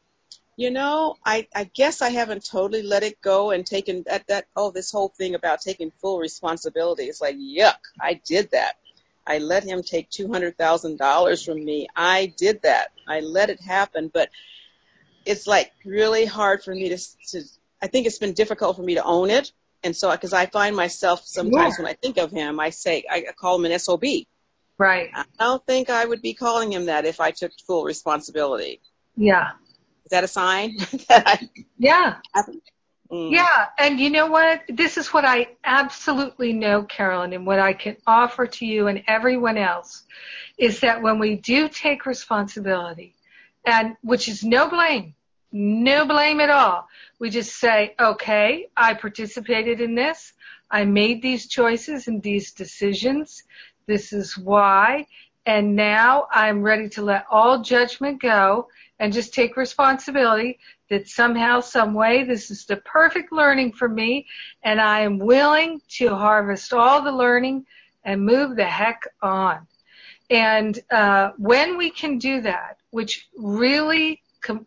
you 0.59 0.71
know, 0.71 1.15
I 1.25 1.47
I 1.55 1.63
guess 1.63 2.01
I 2.01 2.09
haven't 2.09 2.43
totally 2.43 2.83
let 2.83 3.03
it 3.03 3.21
go 3.21 3.51
and 3.51 3.65
taken 3.65 4.03
that 4.07 4.27
that 4.27 4.47
oh 4.57 4.71
this 4.71 4.91
whole 4.91 5.07
thing 5.07 5.33
about 5.33 5.61
taking 5.61 5.89
full 6.01 6.19
responsibility. 6.19 7.03
It's 7.03 7.21
like 7.21 7.37
yuck, 7.37 7.77
I 7.97 8.19
did 8.25 8.51
that. 8.51 8.73
I 9.25 9.37
let 9.37 9.63
him 9.63 9.83
take 9.83 10.09
two 10.09 10.27
hundred 10.29 10.57
thousand 10.57 10.97
dollars 10.97 11.45
from 11.45 11.63
me. 11.63 11.87
I 11.95 12.33
did 12.35 12.63
that. 12.63 12.89
I 13.07 13.21
let 13.21 13.49
it 13.49 13.61
happen, 13.61 14.11
but 14.13 14.31
it's 15.25 15.47
like 15.47 15.71
really 15.85 16.25
hard 16.25 16.61
for 16.61 16.75
me 16.75 16.89
to, 16.89 16.97
to 17.29 17.43
I 17.81 17.87
think 17.87 18.05
it's 18.05 18.19
been 18.19 18.33
difficult 18.33 18.75
for 18.75 18.83
me 18.83 18.95
to 18.95 19.03
own 19.05 19.29
it. 19.29 19.53
And 19.81 19.95
so, 19.95 20.11
because 20.11 20.33
I 20.33 20.47
find 20.47 20.75
myself 20.75 21.21
sometimes 21.23 21.75
yeah. 21.77 21.83
when 21.85 21.89
I 21.89 21.93
think 21.93 22.17
of 22.17 22.31
him, 22.31 22.59
I 22.59 22.71
say, 22.71 23.05
I 23.09 23.27
call 23.39 23.55
him 23.55 23.71
an 23.71 23.79
SOB. 23.79 24.03
Right. 24.77 25.09
I 25.15 25.23
don't 25.39 25.65
think 25.65 25.89
I 25.89 26.03
would 26.03 26.21
be 26.21 26.33
calling 26.33 26.73
him 26.73 26.87
that 26.87 27.05
if 27.05 27.21
I 27.21 27.31
took 27.31 27.53
full 27.65 27.85
responsibility. 27.85 28.81
Yeah. 29.15 29.51
Is 30.09 30.11
that 30.11 30.23
a 30.23 30.27
sign? 30.27 30.75
that 31.07 31.23
I, 31.27 31.49
yeah. 31.77 32.15
Mm. 33.11 33.31
Yeah. 33.31 33.67
And 33.77 33.99
you 33.99 34.09
know 34.09 34.25
what? 34.25 34.63
This 34.67 34.97
is 34.97 35.13
what 35.13 35.23
I 35.23 35.49
absolutely 35.63 36.51
know, 36.51 36.81
Carolyn, 36.81 37.33
and 37.33 37.45
what 37.45 37.59
I 37.59 37.73
can 37.73 37.95
offer 38.07 38.47
to 38.47 38.65
you 38.65 38.87
and 38.87 39.03
everyone 39.05 39.55
else 39.55 40.05
is 40.57 40.79
that 40.79 41.03
when 41.03 41.19
we 41.19 41.35
do 41.35 41.69
take 41.69 42.07
responsibility, 42.07 43.13
and 43.65 43.95
which 44.01 44.27
is 44.27 44.43
no 44.43 44.67
blame, 44.67 45.13
no 45.51 46.05
blame 46.05 46.39
at 46.39 46.49
all. 46.49 46.87
We 47.19 47.29
just 47.29 47.59
say, 47.59 47.93
okay, 47.99 48.65
I 48.75 48.95
participated 48.95 49.79
in 49.79 49.93
this. 49.93 50.33
I 50.71 50.85
made 50.85 51.21
these 51.21 51.47
choices 51.47 52.07
and 52.07 52.23
these 52.23 52.51
decisions. 52.51 53.43
This 53.85 54.11
is 54.11 54.35
why. 54.35 55.05
And 55.45 55.75
now 55.75 56.27
I'm 56.31 56.63
ready 56.63 56.89
to 56.89 57.03
let 57.03 57.25
all 57.29 57.61
judgment 57.61 58.21
go 58.23 58.69
and 58.99 59.13
just 59.13 59.33
take 59.33 59.57
responsibility 59.57 60.59
that 60.89 61.07
somehow, 61.07 61.59
some 61.59 61.93
way, 61.93 62.23
this 62.23 62.51
is 62.51 62.65
the 62.65 62.77
perfect 62.77 63.31
learning 63.31 63.71
for 63.71 63.87
me. 63.87 64.27
And 64.63 64.81
I 64.81 65.01
am 65.01 65.19
willing 65.19 65.81
to 65.97 66.15
harvest 66.15 66.73
all 66.73 67.01
the 67.01 67.11
learning 67.11 67.65
and 68.03 68.25
move 68.25 68.55
the 68.55 68.65
heck 68.65 69.03
on. 69.21 69.67
And 70.29 70.79
uh, 70.91 71.31
when 71.37 71.77
we 71.77 71.89
can 71.89 72.17
do 72.17 72.41
that, 72.41 72.77
which 72.91 73.27
really 73.37 74.21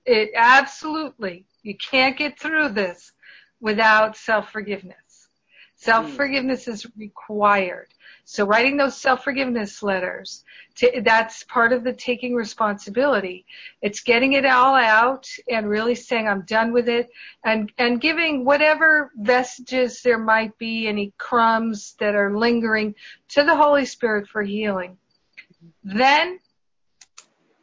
it 0.04 0.30
absolutely, 0.36 1.44
you 1.62 1.76
can't 1.76 2.16
get 2.16 2.38
through 2.38 2.70
this 2.70 3.12
without 3.60 4.16
self-forgiveness. 5.82 6.64
Self-forgiveness 6.64 6.68
is 6.68 6.86
required. 6.96 7.88
So 8.24 8.46
writing 8.46 8.76
those 8.76 8.96
self-forgiveness 8.96 9.82
letters, 9.82 10.44
to, 10.76 11.02
that's 11.04 11.42
part 11.44 11.72
of 11.72 11.82
the 11.82 11.92
taking 11.92 12.34
responsibility. 12.34 13.44
It's 13.82 14.00
getting 14.00 14.34
it 14.34 14.46
all 14.46 14.76
out 14.76 15.28
and 15.50 15.68
really 15.68 15.96
saying 15.96 16.28
I'm 16.28 16.42
done 16.42 16.72
with 16.72 16.88
it 16.88 17.10
and, 17.44 17.72
and 17.78 18.00
giving 18.00 18.44
whatever 18.44 19.10
vestiges 19.16 20.02
there 20.02 20.18
might 20.18 20.56
be, 20.56 20.86
any 20.86 21.12
crumbs 21.18 21.96
that 21.98 22.14
are 22.14 22.36
lingering 22.36 22.94
to 23.30 23.42
the 23.42 23.56
Holy 23.56 23.84
Spirit 23.84 24.28
for 24.28 24.42
healing. 24.42 24.96
Then 25.82 26.38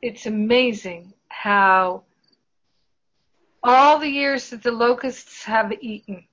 it's 0.02 0.26
amazing 0.26 1.14
how 1.30 2.04
all 3.64 4.00
the 4.00 4.10
years 4.10 4.50
that 4.50 4.64
the 4.64 4.72
locusts 4.72 5.44
have 5.44 5.72
eaten 5.82 6.26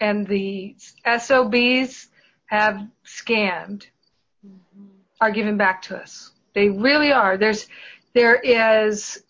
and 0.00 0.26
the 0.26 0.76
SOBs 1.04 2.08
have 2.46 2.86
scammed 3.04 3.86
are 5.20 5.30
given 5.30 5.56
back 5.56 5.82
to 5.82 5.96
us. 5.96 6.30
They 6.54 6.68
really 6.68 7.12
are. 7.12 7.36
There's, 7.36 7.66
there 8.14 8.36
is, 8.36 9.22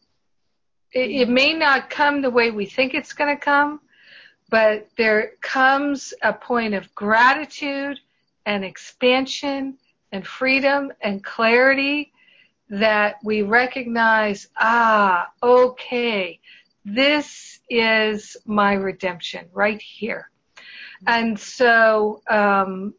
it, 0.92 1.10
it 1.10 1.28
may 1.28 1.54
not 1.54 1.90
come 1.90 2.22
the 2.22 2.30
way 2.30 2.50
we 2.50 2.66
think 2.66 2.94
it's 2.94 3.12
going 3.12 3.34
to 3.34 3.40
come, 3.42 3.80
but 4.50 4.88
there 4.96 5.32
comes 5.40 6.14
a 6.22 6.32
point 6.32 6.74
of 6.74 6.94
gratitude 6.94 7.98
and 8.46 8.64
expansion 8.64 9.78
and 10.12 10.26
freedom 10.26 10.92
and 11.02 11.22
clarity 11.24 12.12
that 12.70 13.16
we 13.24 13.42
recognize, 13.42 14.48
ah, 14.58 15.30
okay, 15.42 16.38
this 16.84 17.60
is 17.68 18.36
my 18.46 18.74
redemption 18.74 19.46
right 19.52 19.80
here. 19.80 20.30
And 21.06 21.38
so, 21.38 22.22
um, 22.28 22.94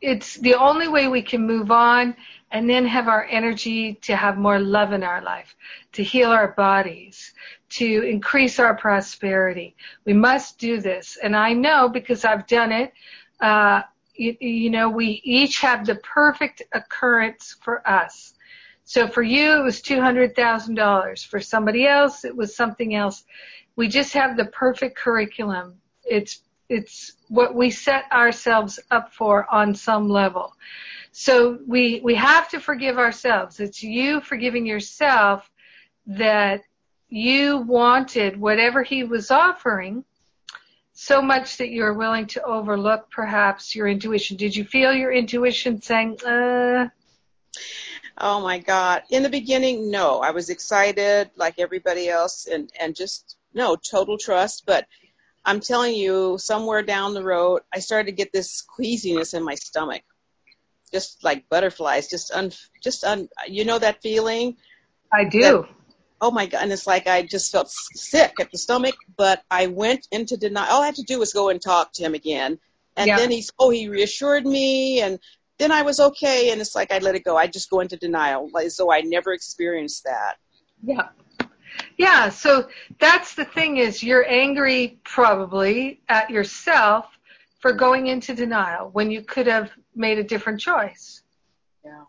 it's 0.00 0.36
the 0.36 0.54
only 0.54 0.88
way 0.88 1.08
we 1.08 1.22
can 1.22 1.46
move 1.46 1.70
on 1.70 2.16
and 2.50 2.70
then 2.70 2.86
have 2.86 3.08
our 3.08 3.24
energy 3.24 3.94
to 4.02 4.16
have 4.16 4.38
more 4.38 4.58
love 4.58 4.92
in 4.92 5.02
our 5.02 5.20
life, 5.22 5.54
to 5.92 6.02
heal 6.02 6.30
our 6.30 6.52
bodies, 6.52 7.32
to 7.68 8.02
increase 8.08 8.58
our 8.58 8.76
prosperity. 8.76 9.74
We 10.04 10.12
must 10.12 10.58
do 10.58 10.80
this. 10.80 11.18
And 11.22 11.36
I 11.36 11.52
know 11.52 11.88
because 11.88 12.24
I've 12.24 12.46
done 12.46 12.72
it, 12.72 12.92
uh, 13.40 13.82
you, 14.14 14.36
you 14.40 14.70
know, 14.70 14.88
we 14.88 15.20
each 15.24 15.58
have 15.60 15.84
the 15.84 15.96
perfect 15.96 16.62
occurrence 16.72 17.56
for 17.60 17.86
us. 17.88 18.34
So 18.84 19.08
for 19.08 19.22
you, 19.22 19.58
it 19.60 19.62
was 19.62 19.80
$200,000. 19.80 21.26
For 21.26 21.40
somebody 21.40 21.86
else, 21.86 22.24
it 22.24 22.36
was 22.36 22.54
something 22.54 22.94
else. 22.94 23.24
We 23.76 23.88
just 23.88 24.12
have 24.12 24.36
the 24.36 24.46
perfect 24.46 24.96
curriculum. 24.96 25.76
It's, 26.04 26.40
it's 26.68 27.12
what 27.28 27.54
we 27.54 27.70
set 27.70 28.04
ourselves 28.12 28.78
up 28.90 29.12
for 29.12 29.46
on 29.52 29.74
some 29.74 30.08
level. 30.08 30.52
So 31.12 31.58
we, 31.66 32.00
we 32.02 32.14
have 32.14 32.48
to 32.50 32.60
forgive 32.60 32.98
ourselves. 32.98 33.60
It's 33.60 33.82
you 33.82 34.20
forgiving 34.20 34.66
yourself 34.66 35.48
that 36.06 36.62
you 37.08 37.58
wanted 37.58 38.40
whatever 38.40 38.82
he 38.82 39.04
was 39.04 39.30
offering 39.30 40.04
so 40.92 41.20
much 41.20 41.56
that 41.56 41.70
you're 41.70 41.92
willing 41.92 42.26
to 42.26 42.42
overlook 42.44 43.10
perhaps 43.10 43.74
your 43.74 43.88
intuition. 43.88 44.36
Did 44.36 44.54
you 44.54 44.64
feel 44.64 44.92
your 44.92 45.12
intuition 45.12 45.82
saying, 45.82 46.18
uh, 46.24 46.88
Oh 48.18 48.40
my 48.40 48.58
God. 48.58 49.02
In 49.10 49.24
the 49.24 49.28
beginning, 49.28 49.90
no. 49.90 50.20
I 50.20 50.30
was 50.30 50.48
excited 50.50 51.30
like 51.36 51.58
everybody 51.58 52.08
else 52.08 52.46
and, 52.46 52.70
and 52.78 52.94
just, 52.94 53.36
no, 53.54 53.76
total 53.76 54.18
trust. 54.18 54.64
But 54.66 54.86
I'm 55.44 55.60
telling 55.60 55.94
you, 55.94 56.38
somewhere 56.38 56.82
down 56.82 57.14
the 57.14 57.24
road, 57.24 57.62
I 57.72 57.78
started 57.78 58.06
to 58.06 58.16
get 58.16 58.32
this 58.32 58.62
queasiness 58.62 59.34
in 59.34 59.44
my 59.44 59.54
stomach. 59.54 60.02
Just 60.92 61.24
like 61.24 61.48
butterflies, 61.48 62.08
just 62.08 62.30
un, 62.32 62.52
just 62.82 63.04
un, 63.04 63.28
you 63.48 63.64
know 63.64 63.78
that 63.78 64.02
feeling? 64.02 64.56
I 65.12 65.24
do. 65.24 65.40
That, 65.40 65.68
oh 66.20 66.30
my 66.30 66.46
God. 66.46 66.62
And 66.62 66.72
it's 66.72 66.86
like 66.86 67.06
I 67.06 67.22
just 67.22 67.52
felt 67.52 67.70
sick 67.70 68.34
at 68.40 68.50
the 68.50 68.58
stomach, 68.58 68.94
but 69.16 69.42
I 69.50 69.66
went 69.66 70.08
into 70.10 70.36
denial. 70.36 70.68
All 70.70 70.82
I 70.82 70.86
had 70.86 70.94
to 70.96 71.02
do 71.02 71.18
was 71.18 71.32
go 71.32 71.50
and 71.50 71.60
talk 71.60 71.92
to 71.94 72.02
him 72.02 72.14
again. 72.14 72.58
And 72.96 73.08
yeah. 73.08 73.16
then 73.16 73.30
he's, 73.30 73.52
oh, 73.58 73.70
he 73.70 73.88
reassured 73.88 74.46
me 74.46 75.00
and 75.00 75.18
then 75.58 75.72
I 75.72 75.82
was 75.82 76.00
okay. 76.00 76.50
And 76.50 76.60
it's 76.60 76.74
like 76.74 76.92
I 76.92 76.98
let 76.98 77.14
it 77.14 77.24
go. 77.24 77.36
I 77.36 77.46
just 77.46 77.70
go 77.70 77.80
into 77.80 77.96
denial 77.96 78.48
like, 78.52 78.70
so 78.70 78.92
I 78.92 79.00
never 79.00 79.32
experienced 79.32 80.04
that. 80.04 80.36
Yeah. 80.82 81.08
Yeah. 81.96 82.28
So 82.28 82.68
that's 82.98 83.34
the 83.34 83.44
thing 83.44 83.76
is 83.78 84.02
you're 84.02 84.26
angry 84.28 84.98
probably 85.04 86.00
at 86.08 86.30
yourself 86.30 87.06
for 87.60 87.72
going 87.72 88.08
into 88.08 88.34
denial 88.34 88.90
when 88.90 89.10
you 89.10 89.22
could 89.22 89.46
have 89.46 89.70
made 89.94 90.18
a 90.18 90.24
different 90.24 90.60
choice. 90.60 91.22
Yeah. 91.84 92.04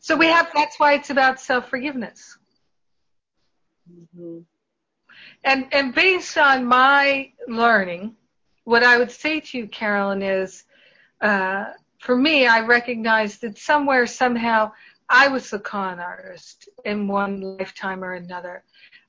So 0.00 0.16
we 0.16 0.26
have, 0.26 0.50
that's 0.54 0.78
why 0.78 0.94
it's 0.94 1.10
about 1.10 1.40
self-forgiveness. 1.40 2.38
Mm-hmm. 3.92 4.40
And, 5.42 5.66
and 5.72 5.94
based 5.94 6.38
on 6.38 6.64
my 6.66 7.32
learning, 7.48 8.14
what 8.64 8.82
I 8.82 8.98
would 8.98 9.10
say 9.10 9.40
to 9.40 9.58
you, 9.58 9.66
Carolyn, 9.66 10.22
is, 10.22 10.64
uh, 11.20 11.66
for 11.98 12.16
me, 12.16 12.46
I 12.46 12.60
recognize 12.60 13.38
that 13.38 13.58
somewhere, 13.58 14.06
somehow, 14.06 14.72
I 15.08 15.28
was 15.28 15.50
the 15.50 15.58
con 15.58 16.00
artist 16.00 16.68
in 16.84 17.08
one 17.08 17.40
lifetime 17.40 18.02
or 18.02 18.14
another. 18.14 18.64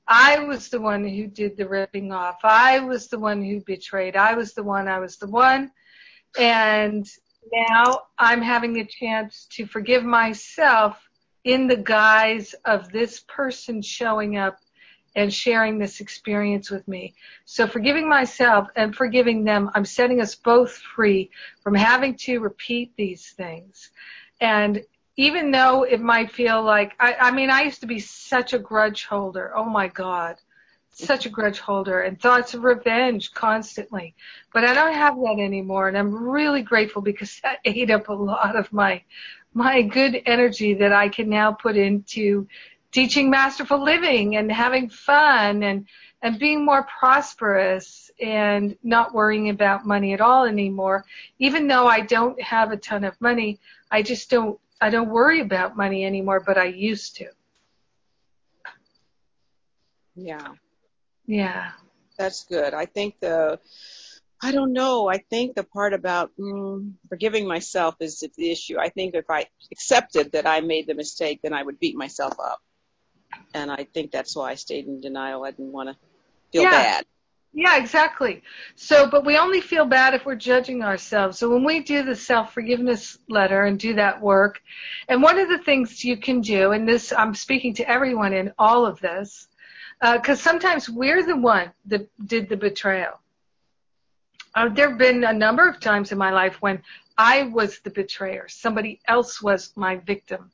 I 0.08 0.38
was 0.40 0.68
the 0.68 0.80
one 0.80 1.06
who 1.06 1.26
did 1.26 1.56
the 1.56 1.68
ripping 1.68 2.12
off. 2.12 2.38
I 2.44 2.80
was 2.80 3.08
the 3.08 3.18
one 3.18 3.42
who 3.42 3.60
betrayed. 3.60 4.14
I 4.16 4.34
was 4.34 4.54
the 4.54 4.62
one. 4.62 4.88
I 4.88 4.98
was 4.98 5.16
the 5.16 5.26
one. 5.26 5.72
And 6.38 7.06
now 7.52 8.02
I'm 8.18 8.42
having 8.42 8.78
a 8.78 8.84
chance 8.84 9.46
to 9.52 9.66
forgive 9.66 10.04
myself 10.04 10.98
in 11.44 11.66
the 11.66 11.76
guise 11.76 12.54
of 12.64 12.90
this 12.92 13.24
person 13.28 13.80
showing 13.82 14.36
up 14.36 14.58
and 15.16 15.32
sharing 15.32 15.78
this 15.78 16.00
experience 16.00 16.70
with 16.70 16.86
me. 16.86 17.14
So 17.46 17.66
forgiving 17.66 18.08
myself 18.08 18.68
and 18.76 18.94
forgiving 18.94 19.44
them, 19.44 19.70
I'm 19.74 19.84
setting 19.84 20.20
us 20.20 20.34
both 20.34 20.76
free 20.76 21.30
from 21.62 21.74
having 21.74 22.14
to 22.18 22.38
repeat 22.38 22.92
these 22.96 23.30
things. 23.30 23.90
And 24.40 24.82
even 25.16 25.50
though 25.50 25.84
it 25.84 26.00
might 26.00 26.30
feel 26.30 26.62
like, 26.62 26.92
I, 27.00 27.14
I 27.14 27.30
mean, 27.30 27.50
I 27.50 27.62
used 27.62 27.80
to 27.80 27.86
be 27.86 28.00
such 28.00 28.52
a 28.52 28.58
grudge 28.58 29.06
holder. 29.06 29.52
Oh 29.56 29.64
my 29.64 29.88
God. 29.88 30.36
Such 30.90 31.26
a 31.26 31.30
grudge 31.30 31.58
holder 31.58 32.00
and 32.00 32.20
thoughts 32.20 32.54
of 32.54 32.64
revenge 32.64 33.32
constantly. 33.32 34.14
But 34.52 34.64
I 34.64 34.74
don't 34.74 34.94
have 34.94 35.16
that 35.16 35.38
anymore 35.40 35.88
and 35.88 35.96
I'm 35.96 36.14
really 36.14 36.62
grateful 36.62 37.02
because 37.02 37.40
that 37.42 37.60
ate 37.64 37.90
up 37.90 38.08
a 38.08 38.12
lot 38.12 38.56
of 38.56 38.72
my, 38.72 39.02
my 39.54 39.82
good 39.82 40.20
energy 40.26 40.74
that 40.74 40.92
I 40.92 41.08
can 41.08 41.30
now 41.30 41.52
put 41.52 41.76
into 41.76 42.46
teaching 42.92 43.30
masterful 43.30 43.82
living 43.82 44.36
and 44.36 44.52
having 44.52 44.88
fun 44.88 45.62
and, 45.62 45.86
and 46.22 46.38
being 46.38 46.64
more 46.64 46.86
prosperous 46.98 48.10
and 48.20 48.76
not 48.82 49.14
worrying 49.14 49.48
about 49.48 49.86
money 49.86 50.12
at 50.12 50.20
all 50.20 50.44
anymore. 50.44 51.04
Even 51.38 51.68
though 51.68 51.86
I 51.86 52.00
don't 52.00 52.40
have 52.40 52.70
a 52.72 52.76
ton 52.76 53.04
of 53.04 53.18
money, 53.20 53.58
I 53.90 54.02
just 54.02 54.30
don't 54.30 54.58
I 54.80 54.90
don't 54.90 55.08
worry 55.08 55.40
about 55.40 55.76
money 55.76 56.04
anymore, 56.04 56.40
but 56.40 56.58
I 56.58 56.66
used 56.66 57.16
to. 57.16 57.26
Yeah. 60.14 60.48
Yeah. 61.26 61.72
That's 62.18 62.44
good. 62.44 62.74
I 62.74 62.86
think 62.86 63.20
the 63.20 63.58
I 64.42 64.52
don't 64.52 64.72
know. 64.72 65.08
I 65.08 65.18
think 65.18 65.54
the 65.54 65.64
part 65.64 65.94
about 65.94 66.30
mm, 66.38 66.92
forgiving 67.08 67.48
myself 67.48 67.96
is 68.00 68.22
the 68.36 68.50
issue. 68.50 68.78
I 68.78 68.90
think 68.90 69.14
if 69.14 69.30
I 69.30 69.46
accepted 69.72 70.32
that 70.32 70.46
I 70.46 70.60
made 70.60 70.86
the 70.86 70.94
mistake, 70.94 71.40
then 71.42 71.54
I 71.54 71.62
would 71.62 71.80
beat 71.80 71.96
myself 71.96 72.34
up. 72.38 72.60
And 73.54 73.70
I 73.70 73.86
think 73.94 74.12
that's 74.12 74.36
why 74.36 74.50
I 74.50 74.54
stayed 74.54 74.86
in 74.86 75.00
denial. 75.00 75.44
I 75.44 75.52
didn't 75.52 75.72
want 75.72 75.88
to 75.88 75.96
feel 76.52 76.64
yeah. 76.64 76.70
bad. 76.70 77.06
Yeah, 77.58 77.78
exactly. 77.78 78.42
So, 78.74 79.08
but 79.08 79.24
we 79.24 79.38
only 79.38 79.62
feel 79.62 79.86
bad 79.86 80.12
if 80.12 80.26
we're 80.26 80.34
judging 80.34 80.82
ourselves. 80.82 81.38
So 81.38 81.48
when 81.48 81.64
we 81.64 81.80
do 81.80 82.02
the 82.02 82.14
self-forgiveness 82.14 83.16
letter 83.30 83.64
and 83.64 83.78
do 83.78 83.94
that 83.94 84.20
work, 84.20 84.60
and 85.08 85.22
one 85.22 85.38
of 85.38 85.48
the 85.48 85.56
things 85.64 86.04
you 86.04 86.18
can 86.18 86.42
do, 86.42 86.72
and 86.72 86.86
this, 86.86 87.14
I'm 87.16 87.34
speaking 87.34 87.72
to 87.76 87.90
everyone 87.90 88.34
in 88.34 88.52
all 88.58 88.84
of 88.84 89.00
this, 89.00 89.48
because 90.02 90.38
uh, 90.38 90.42
sometimes 90.42 90.90
we're 90.90 91.24
the 91.24 91.38
one 91.38 91.72
that 91.86 92.06
did 92.26 92.50
the 92.50 92.58
betrayal. 92.58 93.18
Uh, 94.54 94.68
there 94.68 94.90
have 94.90 94.98
been 94.98 95.24
a 95.24 95.32
number 95.32 95.66
of 95.66 95.80
times 95.80 96.12
in 96.12 96.18
my 96.18 96.32
life 96.32 96.60
when 96.60 96.82
I 97.16 97.44
was 97.44 97.78
the 97.78 97.90
betrayer. 97.90 98.48
Somebody 98.48 99.00
else 99.08 99.40
was 99.40 99.72
my 99.76 99.96
victim. 99.96 100.50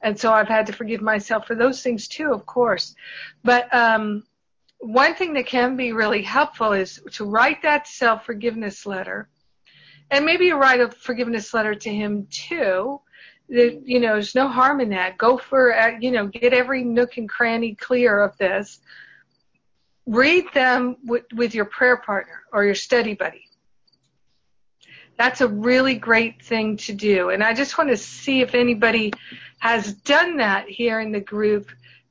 And 0.00 0.18
so 0.18 0.32
I've 0.32 0.48
had 0.48 0.66
to 0.68 0.72
forgive 0.72 1.02
myself 1.02 1.46
for 1.46 1.54
those 1.54 1.82
things 1.82 2.08
too, 2.08 2.32
of 2.32 2.46
course. 2.46 2.94
But, 3.44 3.68
um, 3.74 4.24
one 4.78 5.14
thing 5.14 5.34
that 5.34 5.46
can 5.46 5.76
be 5.76 5.92
really 5.92 6.22
helpful 6.22 6.72
is 6.72 7.00
to 7.12 7.24
write 7.24 7.62
that 7.62 7.86
self 7.86 8.24
forgiveness 8.24 8.86
letter. 8.86 9.28
And 10.10 10.24
maybe 10.24 10.46
you 10.46 10.56
write 10.56 10.80
a 10.80 10.90
forgiveness 10.90 11.52
letter 11.52 11.74
to 11.74 11.90
him 11.90 12.28
too. 12.30 13.00
That, 13.48 13.82
you 13.84 14.00
know, 14.00 14.12
there's 14.12 14.34
no 14.34 14.48
harm 14.48 14.80
in 14.80 14.90
that. 14.90 15.18
Go 15.18 15.38
for, 15.38 15.74
uh, 15.74 15.98
you 16.00 16.10
know, 16.10 16.26
get 16.26 16.52
every 16.52 16.84
nook 16.84 17.16
and 17.16 17.28
cranny 17.28 17.74
clear 17.74 18.20
of 18.20 18.36
this. 18.38 18.80
Read 20.06 20.44
them 20.54 20.96
with, 21.04 21.24
with 21.34 21.54
your 21.54 21.64
prayer 21.66 21.96
partner 21.98 22.44
or 22.52 22.64
your 22.64 22.74
study 22.74 23.14
buddy. 23.14 23.48
That's 25.18 25.40
a 25.40 25.48
really 25.48 25.94
great 25.94 26.42
thing 26.42 26.76
to 26.78 26.92
do. 26.92 27.30
And 27.30 27.42
I 27.42 27.52
just 27.52 27.76
want 27.76 27.90
to 27.90 27.96
see 27.96 28.40
if 28.40 28.54
anybody 28.54 29.12
has 29.58 29.92
done 29.92 30.36
that 30.36 30.68
here 30.68 31.00
in 31.00 31.10
the 31.10 31.20
group 31.20 31.70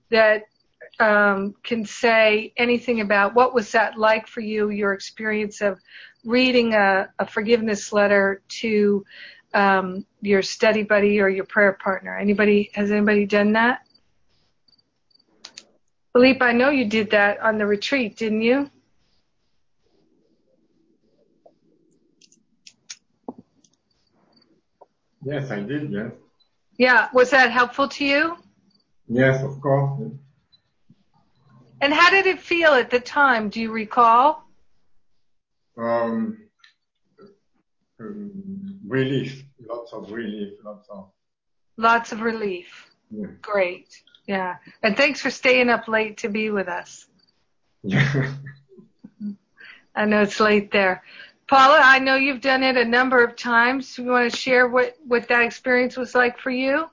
that 0.10 0.44
um, 1.00 1.54
can 1.64 1.86
say 1.86 2.54
anything 2.58 3.02
about 3.02 3.36
what 3.36 3.54
was 3.54 3.72
that 3.72 3.98
like 3.98 4.28
for 4.28 4.42
you, 4.42 4.70
your 4.70 4.94
experience 4.94 5.62
of 5.62 5.80
reading 6.26 6.74
a, 6.74 7.10
a 7.20 7.28
forgiveness 7.28 7.94
letter 7.94 8.42
to 8.48 9.06
um, 9.54 10.06
your 10.22 10.42
study 10.42 10.84
buddy 10.84 11.20
or 11.20 11.30
your 11.30 11.46
prayer 11.46 11.74
partner. 11.74 12.18
Anybody 12.18 12.70
has 12.74 12.92
anybody 12.92 13.26
done 13.26 13.54
that? 13.54 13.82
Philippe, 16.14 16.44
I 16.44 16.52
know 16.52 16.70
you 16.70 16.86
did 16.86 17.12
that 17.12 17.40
on 17.40 17.58
the 17.58 17.66
retreat, 17.66 18.18
didn't 18.18 18.42
you? 18.42 18.70
Yes, 25.24 25.52
I 25.52 25.60
did, 25.60 25.92
yes. 25.92 26.12
Yeah, 26.78 27.10
was 27.14 27.32
that 27.32 27.52
helpful 27.52 27.88
to 27.90 28.06
you? 28.06 28.38
Yes, 29.08 29.44
of 29.44 29.60
course. 29.62 30.12
And 31.82 31.94
how 31.94 32.10
did 32.10 32.26
it 32.26 32.40
feel 32.40 32.72
at 32.72 32.90
the 32.90 33.00
time? 33.00 33.50
Do 33.50 33.62
you 33.62 33.72
recall? 33.72 34.44
Um, 35.78 36.40
um, 38.00 38.80
relief, 38.86 39.44
lots 39.68 39.94
of 39.94 40.12
relief, 40.12 40.54
lots 40.64 40.88
of. 40.90 41.12
Lots 41.78 42.12
of 42.12 42.22
relief. 42.22 42.88
Yeah. 43.12 43.28
Great. 43.42 44.02
Yeah. 44.26 44.56
And 44.82 44.98
thanks 44.98 45.22
for 45.22 45.30
staying 45.30 45.70
up 45.70 45.88
late 45.88 46.18
to 46.18 46.30
be 46.30 46.50
with 46.50 46.68
us. 46.68 47.08
Yeah. 47.84 48.34
I 49.96 50.06
know 50.06 50.22
it's 50.22 50.40
late 50.40 50.72
there. 50.72 51.04
Paula, 51.48 51.80
I 51.82 52.00
know 52.00 52.16
you've 52.16 52.42
done 52.42 52.62
it 52.64 52.76
a 52.76 52.84
number 52.84 53.24
of 53.24 53.36
times. 53.36 53.96
Do 53.96 54.04
you 54.04 54.10
want 54.10 54.32
to 54.32 54.38
share 54.38 54.68
what, 54.68 54.98
what 55.08 55.28
that 55.30 55.44
experience 55.44 55.96
was 55.96 56.14
like 56.14 56.40
for 56.40 56.52
you? 56.52 56.90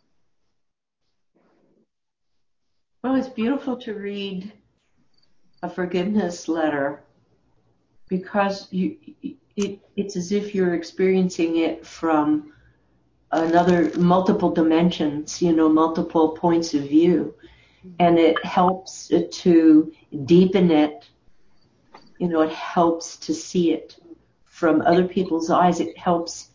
Well, 3.03 3.17
it's 3.17 3.29
beautiful 3.29 3.77
to 3.79 3.95
read 3.95 4.53
a 5.65 5.71
forgiveness 5.71 6.47
letter 6.47 7.03
because 8.09 8.69
you 8.71 8.97
it, 9.57 9.79
it's 9.97 10.15
as 10.15 10.31
if 10.31 10.55
you're 10.55 10.75
experiencing 10.75 11.57
it 11.57 11.87
from 11.87 12.53
another 13.33 13.91
multiple 13.97 14.51
dimensions, 14.51 15.41
you 15.41 15.53
know, 15.53 15.69
multiple 15.69 16.31
points 16.37 16.75
of 16.75 16.83
view. 16.83 17.35
And 17.99 18.19
it 18.19 18.45
helps 18.45 19.09
to 19.09 19.93
deepen 20.25 20.71
it. 20.71 21.07
You 22.19 22.29
know, 22.29 22.43
it 22.43 22.53
helps 22.53 23.17
to 23.19 23.35
see 23.35 23.73
it 23.73 23.97
from 24.45 24.83
other 24.83 25.07
people's 25.07 25.51
eyes. 25.51 25.81
It 25.81 25.97
helps 25.97 26.51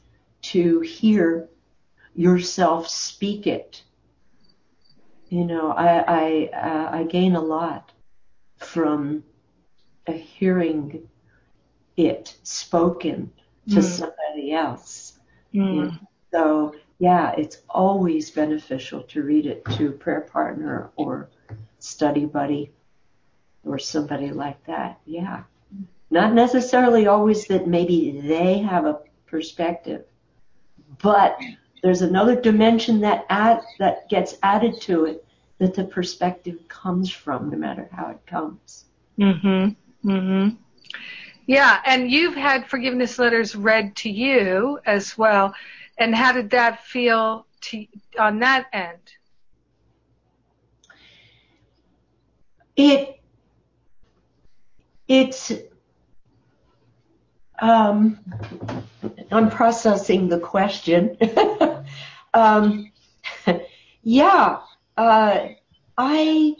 to 0.53 0.81
hear 0.81 1.49
yourself 2.15 2.87
speak 2.87 3.47
it. 3.47 3.81
You 5.29 5.45
know, 5.45 5.71
I, 5.71 6.03
I, 6.07 6.49
uh, 6.53 6.97
I 6.97 7.03
gain 7.03 7.35
a 7.35 7.41
lot 7.41 7.91
from 8.59 9.23
hearing 10.07 11.07
it 11.97 12.37
spoken 12.43 13.31
to 13.69 13.75
mm. 13.75 13.83
somebody 13.83 14.53
else. 14.53 15.19
Mm. 15.53 15.99
So 16.31 16.75
yeah, 16.99 17.33
it's 17.37 17.61
always 17.69 18.29
beneficial 18.29 19.03
to 19.03 19.23
read 19.23 19.45
it 19.45 19.63
to 19.77 19.89
a 19.89 19.91
prayer 19.91 20.21
partner 20.21 20.91
or 20.95 21.29
study 21.79 22.25
buddy 22.25 22.71
or 23.63 23.79
somebody 23.79 24.31
like 24.31 24.63
that. 24.65 24.99
Yeah. 25.05 25.43
Not 26.11 26.33
necessarily 26.33 27.07
always 27.07 27.45
that 27.47 27.67
maybe 27.67 28.19
they 28.21 28.59
have 28.59 28.85
a 28.85 28.99
perspective, 29.27 30.05
but 31.01 31.39
there's 31.83 32.01
another 32.01 32.35
dimension 32.35 32.99
that 33.01 33.25
add, 33.29 33.61
that 33.77 34.09
gets 34.09 34.37
added 34.43 34.81
to 34.81 35.05
it 35.05 35.25
that 35.59 35.75
the 35.75 35.83
perspective 35.83 36.67
comes 36.67 37.11
from, 37.11 37.49
no 37.49 37.57
matter 37.57 37.87
how 37.91 38.09
it 38.09 38.25
comes. 38.25 38.85
Mm 39.19 39.41
Mhm. 39.41 39.75
Mm 40.03 40.21
Mhm. 40.21 40.57
Yeah, 41.45 41.81
and 41.85 42.09
you've 42.11 42.35
had 42.35 42.67
forgiveness 42.69 43.19
letters 43.19 43.55
read 43.55 43.95
to 43.97 44.09
you 44.09 44.79
as 44.85 45.17
well. 45.17 45.53
And 45.97 46.15
how 46.15 46.31
did 46.31 46.51
that 46.51 46.85
feel 46.85 47.45
to 47.61 47.85
on 48.17 48.39
that 48.39 48.67
end? 48.71 48.99
It 52.75 53.19
it's 55.07 55.51
um, 57.61 58.19
I'm 59.31 59.49
processing 59.49 60.29
the 60.29 60.39
question. 60.39 61.17
um, 62.33 62.91
yeah, 64.03 64.59
uh, 64.99 65.47
I 65.97 66.55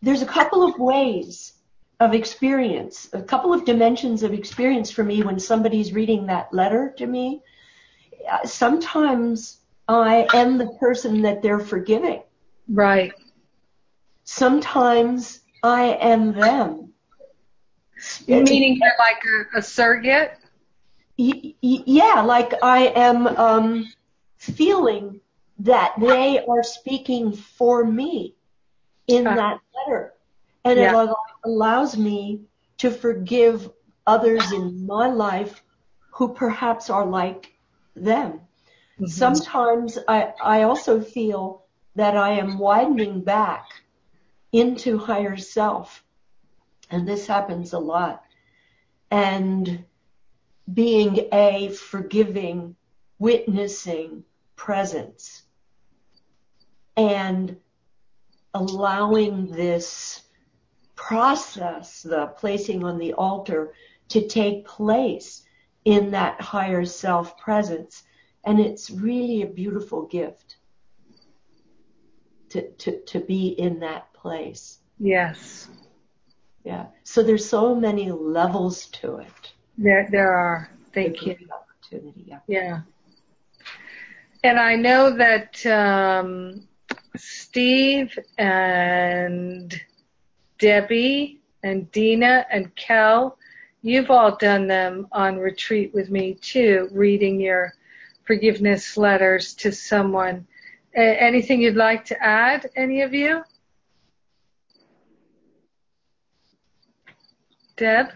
there's 0.00 0.22
a 0.22 0.26
couple 0.26 0.62
of 0.62 0.78
ways 0.78 1.54
of 1.98 2.14
experience, 2.14 3.08
a 3.12 3.22
couple 3.22 3.52
of 3.52 3.64
dimensions 3.64 4.22
of 4.22 4.32
experience 4.32 4.90
for 4.90 5.02
me 5.02 5.22
when 5.22 5.38
somebody's 5.38 5.92
reading 5.92 6.26
that 6.26 6.52
letter 6.52 6.94
to 6.98 7.06
me. 7.06 7.42
Uh, 8.30 8.46
sometimes 8.46 9.58
I 9.88 10.28
am 10.34 10.58
the 10.58 10.68
person 10.78 11.22
that 11.22 11.42
they're 11.42 11.58
forgiving. 11.58 12.22
Right. 12.68 13.12
Sometimes 14.24 15.40
I 15.62 15.98
am 16.00 16.34
them. 16.34 16.92
Meaning 18.28 18.78
you're 18.80 18.92
like 18.98 19.22
a, 19.54 19.58
a 19.58 19.62
surrogate? 19.62 20.32
Y- 21.18 21.54
y- 21.62 21.82
yeah, 21.86 22.20
like 22.22 22.52
I 22.62 22.88
am 22.88 23.26
um, 23.26 23.92
feeling 24.36 25.20
that 25.60 25.94
they 25.98 26.44
are 26.44 26.62
speaking 26.62 27.32
for 27.32 27.84
me 27.84 28.34
in 29.06 29.24
that 29.24 29.60
letter. 29.74 30.12
And 30.64 30.78
yeah. 30.78 31.04
it 31.04 31.10
allows 31.44 31.96
me 31.96 32.42
to 32.78 32.90
forgive 32.90 33.70
others 34.06 34.52
in 34.52 34.86
my 34.86 35.08
life 35.08 35.62
who 36.10 36.34
perhaps 36.34 36.90
are 36.90 37.06
like 37.06 37.54
them. 37.94 38.40
Mm-hmm. 39.00 39.06
Sometimes 39.06 39.98
I, 40.08 40.32
I 40.42 40.62
also 40.62 41.00
feel 41.00 41.64
that 41.94 42.16
I 42.16 42.32
am 42.32 42.58
widening 42.58 43.22
back 43.22 43.66
into 44.52 44.98
higher 44.98 45.36
self. 45.36 46.04
And 46.90 47.08
this 47.08 47.26
happens 47.26 47.72
a 47.72 47.78
lot. 47.78 48.22
And 49.10 49.84
being 50.72 51.28
a 51.32 51.68
forgiving, 51.68 52.76
witnessing 53.18 54.24
presence 54.56 55.45
and 56.96 57.56
allowing 58.54 59.50
this 59.50 60.22
process, 60.94 62.02
the 62.02 62.26
placing 62.38 62.84
on 62.84 62.98
the 62.98 63.12
altar, 63.14 63.72
to 64.08 64.26
take 64.26 64.64
place 64.64 65.42
in 65.84 66.10
that 66.10 66.40
higher 66.40 66.84
self 66.84 67.36
presence. 67.38 68.04
And 68.44 68.60
it's 68.60 68.90
really 68.90 69.42
a 69.42 69.46
beautiful 69.46 70.06
gift 70.06 70.56
to, 72.50 72.70
to, 72.70 73.00
to 73.00 73.20
be 73.20 73.48
in 73.48 73.80
that 73.80 74.12
place. 74.14 74.78
Yes. 74.98 75.68
Yeah. 76.64 76.86
So 77.04 77.22
there's 77.22 77.48
so 77.48 77.74
many 77.74 78.10
levels 78.10 78.86
to 78.86 79.18
it. 79.18 79.52
There, 79.78 80.08
there 80.10 80.32
are. 80.32 80.70
Thank 80.94 81.26
you. 81.26 81.36
Opportunity. 81.52 82.24
Yeah. 82.26 82.38
Yeah. 82.48 82.80
And 84.42 84.58
I 84.58 84.76
know 84.76 85.16
that 85.16 85.64
um, 85.66 86.66
Steve 87.16 88.18
and 88.38 89.80
Debbie 90.58 91.40
and 91.62 91.90
Dina 91.92 92.46
and 92.50 92.74
Kel, 92.76 93.38
you've 93.82 94.10
all 94.10 94.36
done 94.36 94.66
them 94.66 95.08
on 95.12 95.38
retreat 95.38 95.92
with 95.94 96.10
me 96.10 96.34
too, 96.34 96.88
reading 96.92 97.40
your 97.40 97.74
forgiveness 98.24 98.96
letters 98.96 99.54
to 99.54 99.72
someone. 99.72 100.46
anything 100.94 101.60
you'd 101.60 101.76
like 101.76 102.04
to 102.06 102.22
add, 102.22 102.70
any 102.74 103.02
of 103.02 103.12
you? 103.12 103.42
Deb? 107.76 108.12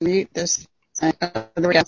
Mute 0.00 0.28
this. 0.34 0.66
There 1.00 1.12
we 1.56 1.72
go. 1.72 1.82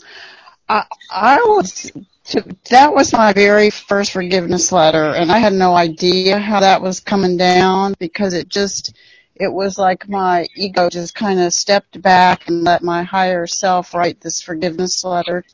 I, 0.69 1.37
was 1.45 1.91
to, 2.25 2.57
that 2.71 2.95
was 2.95 3.13
my 3.13 3.33
very 3.33 3.71
first 3.71 4.13
forgiveness 4.13 4.73
letter, 4.73 5.15
and 5.15 5.31
I 5.31 5.39
had 5.39 5.53
no 5.53 5.75
idea 5.75 6.39
how 6.39 6.61
that 6.61 6.81
was 6.81 7.01
coming 7.01 7.37
down 7.37 7.95
because 7.99 8.35
it 8.35 8.49
just 8.49 8.95
it 9.35 9.53
was 9.53 9.79
like 9.79 10.09
my 10.09 10.47
ego 10.55 10.89
just 10.89 11.15
kind 11.15 11.41
of 11.41 11.53
stepped 11.53 12.01
back 12.01 12.49
and 12.49 12.63
let 12.63 12.83
my 12.83 13.03
higher 13.03 13.47
self 13.47 13.93
write 13.95 14.21
this 14.21 14.41
forgiveness 14.41 15.05
letter 15.05 15.45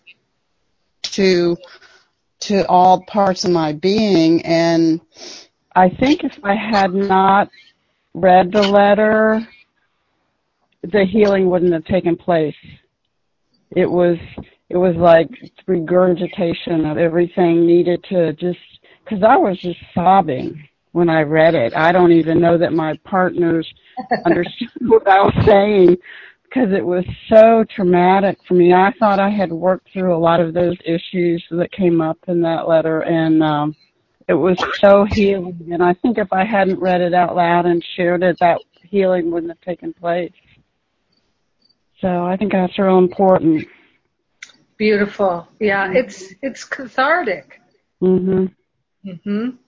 to 1.02 1.56
to 2.40 2.66
all 2.68 3.02
parts 3.04 3.44
of 3.44 3.50
my 3.50 3.72
being 3.72 4.44
and 4.44 5.00
I 5.74 5.88
think 5.88 6.24
if 6.24 6.38
I 6.42 6.54
had 6.54 6.92
not 6.92 7.48
read 8.14 8.52
the 8.52 8.62
letter 8.62 9.46
the 10.82 11.04
healing 11.04 11.48
wouldn't 11.48 11.72
have 11.72 11.84
taken 11.84 12.16
place. 12.16 12.54
It 13.70 13.90
was 13.90 14.16
it 14.70 14.76
was 14.76 14.94
like 14.96 15.28
regurgitation 15.66 16.86
of 16.86 16.96
everything 16.96 17.66
needed 17.66 18.02
to 18.08 18.32
just 18.34 18.58
because 19.04 19.22
I 19.24 19.36
was 19.36 19.58
just 19.58 19.80
sobbing 19.92 20.62
when 20.92 21.10
I 21.10 21.22
read 21.22 21.56
it. 21.56 21.74
I 21.76 21.90
don't 21.90 22.12
even 22.12 22.40
know 22.40 22.56
that 22.56 22.72
my 22.72 22.96
partners 23.04 23.68
understood 24.24 24.70
what 24.82 25.08
I 25.08 25.22
was 25.22 25.44
saying 25.44 25.96
because 26.44 26.72
it 26.72 26.86
was 26.86 27.04
so 27.28 27.64
traumatic 27.74 28.38
for 28.46 28.54
me. 28.54 28.72
I 28.72 28.92
thought 28.98 29.18
I 29.18 29.28
had 29.28 29.50
worked 29.50 29.88
through 29.92 30.14
a 30.14 30.18
lot 30.18 30.40
of 30.40 30.54
those 30.54 30.76
issues 30.84 31.44
that 31.50 31.72
came 31.72 32.00
up 32.00 32.18
in 32.28 32.40
that 32.42 32.68
letter 32.68 33.00
and 33.00 33.42
um 33.42 33.74
it 34.28 34.34
was 34.34 34.56
so 34.80 35.04
healing 35.04 35.70
and 35.72 35.82
I 35.82 35.94
think 35.94 36.16
if 36.16 36.32
I 36.32 36.44
hadn't 36.44 36.78
read 36.78 37.00
it 37.00 37.12
out 37.12 37.34
loud 37.34 37.66
and 37.66 37.84
shared 37.96 38.22
it 38.22 38.36
that 38.38 38.60
healing 38.82 39.32
wouldn't 39.32 39.50
have 39.50 39.60
taken 39.62 39.92
place. 39.92 40.32
So 42.00 42.24
I 42.24 42.36
think 42.36 42.52
that's 42.52 42.78
real 42.78 42.98
important. 42.98 43.66
Beautiful. 44.80 45.46
Yeah, 45.60 45.92
it's 45.92 46.32
it's 46.40 46.64
cathartic. 46.64 47.60
Mhm. 48.02 48.50
Mhm. 49.04 49.58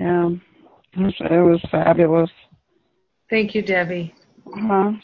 Yeah. 0.00 0.30
It 0.94 1.44
was 1.44 1.60
fabulous. 1.70 2.30
Thank 3.30 3.54
you, 3.54 3.62
Debbie. 3.62 4.12
Uh-huh. 4.44 4.94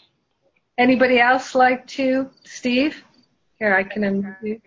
Anybody 0.77 1.21
else 1.21 1.55
like 1.55 1.87
to? 1.99 2.29
Steve? 2.43 3.05
Here, 3.61 3.73
I 3.77 3.85
can 3.85 4.03
unmute. 4.03 4.63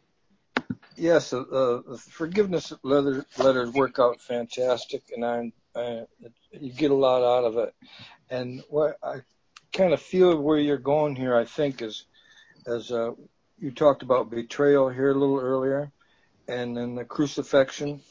Yes, 0.95 1.33
uh, 1.33 1.41
uh, 1.41 1.97
forgiveness 1.97 2.71
letter, 2.81 3.25
letters 3.37 3.73
work 3.73 3.99
out 3.99 4.21
fantastic, 4.21 5.03
and 5.13 5.25
I'm, 5.25 5.53
uh, 5.75 6.05
you 6.51 6.71
get 6.71 6.91
a 6.91 7.01
lot 7.07 7.23
out 7.23 7.43
of 7.43 7.57
it. 7.57 7.73
And 8.29 8.63
what 8.69 8.95
I 9.03 9.15
kind 9.73 9.91
of 9.91 10.01
feel 10.01 10.41
where 10.41 10.59
you're 10.59 10.77
going 10.77 11.17
here, 11.17 11.35
I 11.35 11.43
think, 11.43 11.81
is 11.81 12.05
as 12.65 12.89
uh, 12.91 13.11
you 13.61 13.71
talked 13.71 14.03
about 14.03 14.31
betrayal 14.31 14.89
here 14.89 15.11
a 15.11 15.15
little 15.15 15.39
earlier, 15.39 15.91
and 16.47 16.75
then 16.75 16.95
the 16.95 17.05
crucifixion, 17.05 18.01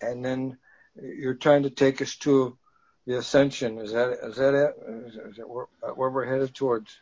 and 0.00 0.24
then 0.24 0.58
you're 1.00 1.34
trying 1.34 1.64
to 1.64 1.70
take 1.70 2.00
us 2.00 2.16
to 2.16 2.56
the 3.06 3.18
ascension. 3.18 3.78
Is 3.78 3.92
that 3.92 4.18
is 4.24 4.36
that 4.36 4.54
it? 4.54 4.74
Is, 5.06 5.14
is 5.14 5.38
it 5.38 5.48
where, 5.48 5.66
where 5.94 6.10
we're 6.10 6.24
headed 6.24 6.54
towards? 6.54 6.96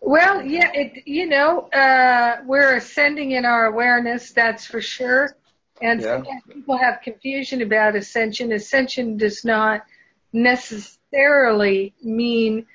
Well, 0.00 0.44
yeah, 0.44 0.70
it, 0.74 1.06
you 1.06 1.26
know, 1.26 1.68
uh, 1.70 2.42
we're 2.44 2.76
ascending 2.76 3.30
in 3.32 3.44
our 3.44 3.66
awareness, 3.66 4.32
that's 4.32 4.66
for 4.66 4.80
sure. 4.80 5.36
And 5.80 6.02
Yeah. 6.02 6.22
people 6.52 6.76
have 6.76 7.00
confusion 7.02 7.62
about 7.62 7.96
ascension. 7.96 8.52
Ascension 8.52 9.16
does 9.16 9.44
not 9.44 9.84
necessarily 10.32 11.94
mean 12.02 12.66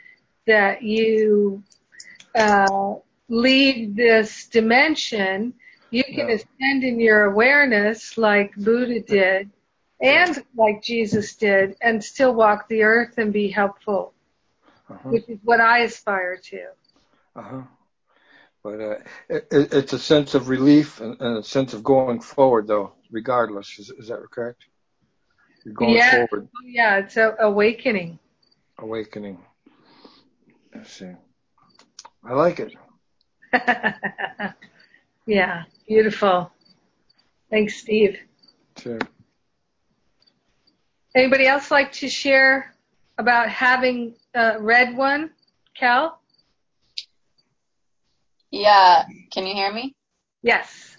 that 0.45 0.81
you 0.83 1.63
uh, 2.33 2.95
leave 3.29 3.95
this 3.95 4.47
dimension. 4.47 5.53
You 5.89 6.03
can 6.03 6.29
ascend 6.29 6.83
in 6.83 6.99
your 6.99 7.25
awareness 7.25 8.17
like 8.17 8.53
Buddha 8.55 8.99
did 9.01 9.49
and 10.01 10.43
like 10.55 10.83
Jesus 10.83 11.35
did 11.35 11.75
and 11.81 12.03
still 12.03 12.33
walk 12.33 12.67
the 12.67 12.83
earth 12.83 13.17
and 13.17 13.31
be 13.33 13.47
helpful, 13.49 14.13
Uh-huh. 14.89 15.09
which 15.09 15.27
is 15.29 15.39
what 15.43 15.59
I 15.61 15.79
aspire 15.79 16.37
to. 16.37 16.65
Uh-huh. 17.35 17.61
But 18.63 18.81
uh, 18.81 18.95
it, 19.29 19.47
it- 19.51 19.73
it's 19.73 19.93
a 19.93 19.99
sense 19.99 20.35
of 20.35 20.49
relief 20.49 20.99
and, 20.99 21.15
and 21.21 21.37
a 21.37 21.43
sense 21.43 21.73
of 21.73 21.83
going 21.83 22.19
forward, 22.19 22.67
though, 22.67 22.93
regardless. 23.11 23.79
Is, 23.79 23.89
is 23.91 24.07
that 24.09 24.19
correct? 24.31 24.65
You're 25.63 25.73
going 25.73 25.95
Yeah. 25.95 26.11
forward, 26.27 26.49
Yeah, 26.65 26.97
it's 26.97 27.17
a 27.17 27.35
awakening. 27.39 28.19
awakening. 28.77 29.39
I 30.73 30.83
see. 30.83 31.11
I 32.23 32.33
like 32.33 32.59
it. 32.59 32.73
yeah, 35.25 35.63
beautiful. 35.87 36.51
Thanks, 37.49 37.77
Steve. 37.77 38.19
Sure. 38.77 38.99
Anybody 41.15 41.47
else 41.47 41.71
like 41.71 41.91
to 41.93 42.09
share 42.09 42.75
about 43.17 43.49
having 43.49 44.13
uh, 44.35 44.55
read 44.59 44.95
one? 44.95 45.31
Cal? 45.75 46.19
Yeah, 48.51 49.05
can 49.31 49.45
you 49.45 49.53
hear 49.53 49.71
me? 49.71 49.95
Yes. 50.41 50.97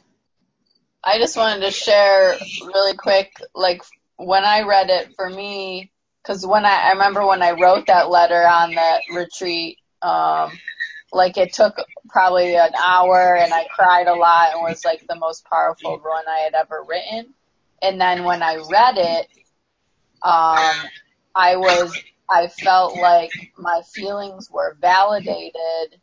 I 1.03 1.19
just 1.19 1.37
wanted 1.37 1.65
to 1.65 1.71
share 1.71 2.37
really 2.63 2.97
quick, 2.97 3.33
like 3.55 3.83
when 4.17 4.45
I 4.45 4.63
read 4.63 4.91
it 4.91 5.15
for 5.17 5.31
me, 5.31 5.91
because 6.23 6.47
when 6.47 6.65
I, 6.65 6.89
I 6.89 6.91
remember 6.93 7.25
when 7.27 7.43
I 7.43 7.53
wrote 7.53 7.87
that 7.87 8.11
letter 8.11 8.47
on 8.47 8.75
that 8.75 9.03
retreat, 9.15 9.79
um, 10.03 10.51
like 11.13 11.37
it 11.37 11.53
took 11.53 11.75
probably 12.09 12.55
an 12.55 12.73
hour 12.75 13.37
and 13.37 13.53
I 13.53 13.67
cried 13.75 14.07
a 14.07 14.15
lot 14.15 14.53
and 14.53 14.63
was 14.63 14.85
like 14.85 15.07
the 15.09 15.17
most 15.17 15.45
powerful 15.47 15.99
run 15.99 16.25
I 16.29 16.41
had 16.41 16.55
ever 16.55 16.85
written. 16.87 17.35
And 17.81 18.01
then 18.01 18.25
when 18.25 18.43
I 18.43 18.57
read 18.57 18.99
it, 18.99 19.27
um, 20.23 20.75
I 21.35 21.57
was, 21.57 21.97
I 22.29 22.49
felt 22.49 22.97
like 22.97 23.31
my 23.57 23.83
feelings 23.95 24.51
were 24.51 24.77
validated 24.81 26.01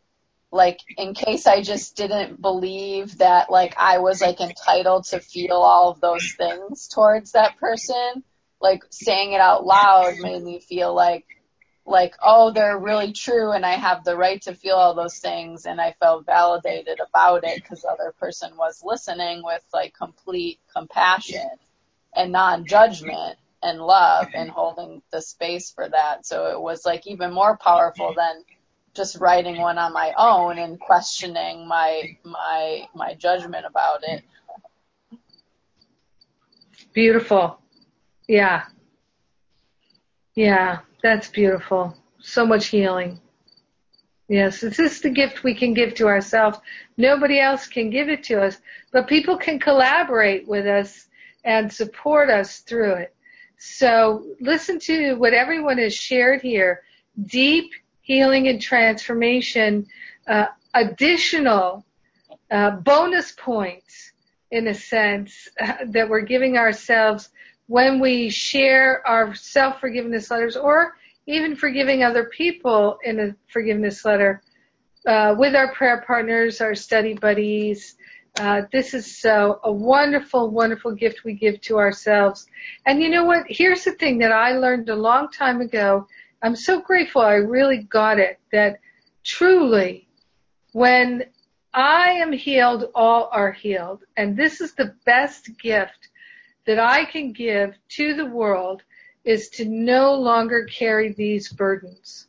like 0.55 0.79
in 0.97 1.13
case 1.13 1.47
I 1.47 1.61
just 1.61 1.97
didn't 1.97 2.41
believe 2.41 3.17
that 3.17 3.51
like 3.51 3.75
I 3.77 3.97
was 3.99 4.21
like 4.21 4.39
entitled 4.39 5.03
to 5.07 5.19
feel 5.19 5.57
all 5.57 5.91
of 5.91 5.99
those 5.99 6.33
things 6.37 6.87
towards 6.87 7.33
that 7.33 7.57
person, 7.57 8.23
like 8.61 8.83
saying 8.89 9.33
it 9.33 9.41
out 9.41 9.65
loud 9.65 10.15
made 10.19 10.41
me 10.41 10.61
feel 10.61 10.95
like 10.95 11.25
like 11.85 12.15
oh 12.23 12.51
they're 12.51 12.79
really 12.79 13.13
true 13.13 13.51
and 13.51 13.65
I 13.65 13.73
have 13.73 14.03
the 14.03 14.17
right 14.17 14.41
to 14.43 14.55
feel 14.55 14.75
all 14.75 14.95
those 14.95 15.19
things 15.19 15.65
and 15.65 15.79
I 15.79 15.95
felt 15.99 16.25
validated 16.25 16.99
about 16.99 17.43
it 17.43 17.61
because 17.61 17.81
the 17.81 17.89
other 17.89 18.13
person 18.19 18.57
was 18.57 18.81
listening 18.83 19.43
with 19.43 19.63
like 19.73 19.93
complete 19.93 20.59
compassion 20.75 21.49
and 22.15 22.31
non-judgment 22.31 23.37
and 23.61 23.79
love 23.79 24.27
and 24.33 24.49
holding 24.49 25.01
the 25.11 25.21
space 25.21 25.71
for 25.71 25.89
that. 25.89 26.25
So 26.25 26.47
it 26.47 26.59
was 26.59 26.85
like 26.85 27.07
even 27.07 27.33
more 27.33 27.57
powerful 27.57 28.13
than 28.15 28.43
just 28.93 29.17
writing 29.19 29.59
one 29.59 29.77
on 29.77 29.93
my 29.93 30.13
own 30.17 30.57
and 30.57 30.79
questioning 30.79 31.67
my 31.67 32.17
my 32.23 32.87
my 32.95 33.13
judgment 33.15 33.65
about 33.65 33.99
it. 34.03 34.23
Beautiful. 36.93 37.59
Yeah. 38.27 38.63
Yeah, 40.35 40.79
that's 41.05 41.29
beautiful. 41.29 41.95
So 42.19 42.47
much 42.47 42.65
healing. 42.65 43.19
Yes, 44.27 44.61
this 44.61 44.79
is 44.79 45.01
the 45.01 45.11
gift 45.11 45.43
we 45.43 45.53
can 45.53 45.75
give 45.75 45.93
to 45.95 46.07
ourselves. 46.07 46.57
Nobody 46.97 47.39
else 47.39 47.67
can 47.67 47.91
give 47.91 48.09
it 48.09 48.23
to 48.23 48.41
us, 48.41 48.57
but 48.91 49.07
people 49.07 49.37
can 49.37 49.59
collaborate 49.59 50.47
with 50.47 50.65
us 50.65 51.07
and 51.43 51.71
support 51.71 52.31
us 52.31 52.61
through 52.61 52.93
it. 52.95 53.15
So 53.59 54.25
listen 54.39 54.79
to 54.79 55.13
what 55.13 55.35
everyone 55.35 55.77
has 55.77 55.93
shared 55.93 56.41
here. 56.41 56.81
Deep 57.27 57.71
healing 58.01 58.47
and 58.47 58.59
transformation, 58.59 59.85
uh, 60.27 60.47
additional 60.73 61.85
uh, 62.49 62.71
bonus 62.71 63.31
points 63.33 64.11
in 64.49 64.67
a 64.69 64.73
sense 64.73 65.49
uh, 65.61 65.73
that 65.85 66.09
we're 66.09 66.21
giving 66.21 66.57
ourselves 66.57 67.29
when 67.67 67.99
we 67.99 68.29
share 68.29 69.05
our 69.07 69.33
self-forgiveness 69.33 70.29
letters 70.29 70.55
or 70.55 70.95
even 71.27 71.55
forgiving 71.55 72.03
other 72.03 72.25
people 72.25 72.97
in 73.03 73.19
a 73.19 73.35
forgiveness 73.51 74.05
letter 74.05 74.41
uh, 75.07 75.35
with 75.37 75.55
our 75.55 75.73
prayer 75.73 76.03
partners, 76.05 76.61
our 76.61 76.75
study 76.75 77.13
buddies. 77.13 77.95
Uh, 78.39 78.63
this 78.71 78.93
is 78.93 79.17
so 79.17 79.59
a 79.63 79.71
wonderful, 79.71 80.51
wonderful 80.51 80.91
gift 80.91 81.23
we 81.23 81.33
give 81.33 81.59
to 81.61 81.77
ourselves. 81.77 82.47
And 82.85 83.01
you 83.01 83.09
know 83.09 83.23
what? 83.23 83.45
Here's 83.47 83.83
the 83.83 83.93
thing 83.93 84.17
that 84.19 84.31
I 84.31 84.51
learned 84.51 84.89
a 84.89 84.95
long 84.95 85.29
time 85.29 85.61
ago. 85.61 86.07
I'm 86.43 86.55
so 86.55 86.81
grateful 86.81 87.21
I 87.21 87.35
really 87.35 87.83
got 87.83 88.19
it 88.19 88.39
that 88.51 88.79
truly 89.23 90.07
when 90.73 91.23
I 91.73 92.11
am 92.11 92.31
healed, 92.31 92.89
all 92.93 93.29
are 93.31 93.51
healed. 93.51 94.03
And 94.17 94.35
this 94.35 94.61
is 94.61 94.73
the 94.73 94.93
best 95.05 95.49
gift 95.57 96.09
that 96.65 96.79
I 96.79 97.05
can 97.05 97.31
give 97.31 97.75
to 97.89 98.13
the 98.13 98.25
world 98.25 98.83
is 99.23 99.49
to 99.49 99.65
no 99.65 100.15
longer 100.15 100.65
carry 100.65 101.13
these 101.13 101.49
burdens. 101.49 102.27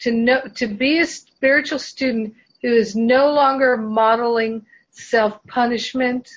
To 0.00 0.48
to 0.56 0.66
be 0.66 0.98
a 0.98 1.06
spiritual 1.06 1.78
student 1.78 2.34
who 2.62 2.72
is 2.72 2.96
no 2.96 3.32
longer 3.32 3.76
modeling 3.76 4.66
self-punishment, 4.90 6.28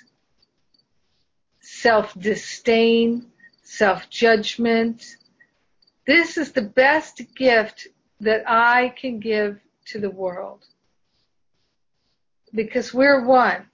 self-disdain, 1.60 3.26
self-judgment. 3.64 5.18
This 6.06 6.38
is 6.38 6.52
the 6.52 6.62
best 6.62 7.22
gift 7.36 7.88
that 8.20 8.44
I 8.48 8.90
can 8.90 9.20
give 9.20 9.60
to 9.88 10.00
the 10.00 10.10
world. 10.10 10.66
Because 12.54 12.94
we're 12.94 13.26
one. 13.26 13.66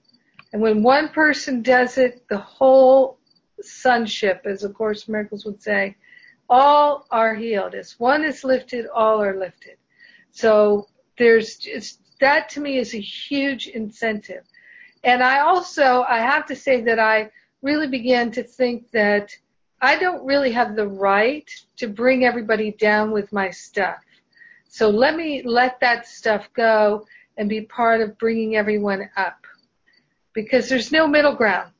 And 0.53 0.61
when 0.61 0.81
one 0.81 1.09
person 1.09 1.61
does 1.61 1.97
it, 1.97 2.27
the 2.29 2.37
whole 2.37 3.18
sonship, 3.61 4.41
as 4.45 4.63
of 4.63 4.73
course 4.73 5.07
miracles 5.07 5.45
would 5.45 5.61
say, 5.61 5.95
all 6.49 7.05
are 7.11 7.35
healed. 7.35 7.75
As 7.75 7.99
one 7.99 8.23
is 8.23 8.43
lifted, 8.43 8.87
all 8.87 9.21
are 9.21 9.37
lifted. 9.37 9.77
So 10.31 10.87
there's 11.17 11.57
just 11.57 12.01
that 12.19 12.49
to 12.49 12.59
me 12.59 12.77
is 12.77 12.93
a 12.93 12.99
huge 12.99 13.67
incentive. 13.67 14.43
And 15.03 15.23
I 15.23 15.39
also, 15.39 16.03
I 16.07 16.19
have 16.19 16.45
to 16.47 16.55
say 16.55 16.81
that 16.81 16.99
I 16.99 17.31
really 17.61 17.87
began 17.87 18.31
to 18.31 18.43
think 18.43 18.91
that 18.91 19.31
I 19.81 19.97
don't 19.97 20.25
really 20.25 20.51
have 20.51 20.75
the 20.75 20.87
right 20.87 21.49
to 21.77 21.87
bring 21.87 22.25
everybody 22.25 22.71
down 22.71 23.11
with 23.11 23.31
my 23.31 23.49
stuff. 23.49 24.03
So 24.67 24.89
let 24.89 25.15
me 25.15 25.41
let 25.43 25.79
that 25.79 26.07
stuff 26.07 26.49
go 26.53 27.05
and 27.37 27.47
be 27.47 27.61
part 27.61 28.01
of 28.01 28.17
bringing 28.17 28.57
everyone 28.57 29.09
up. 29.15 29.45
Because 30.33 30.67
there's 30.69 30.91
no 30.91 31.07
middle 31.07 31.33
ground. 31.33 31.71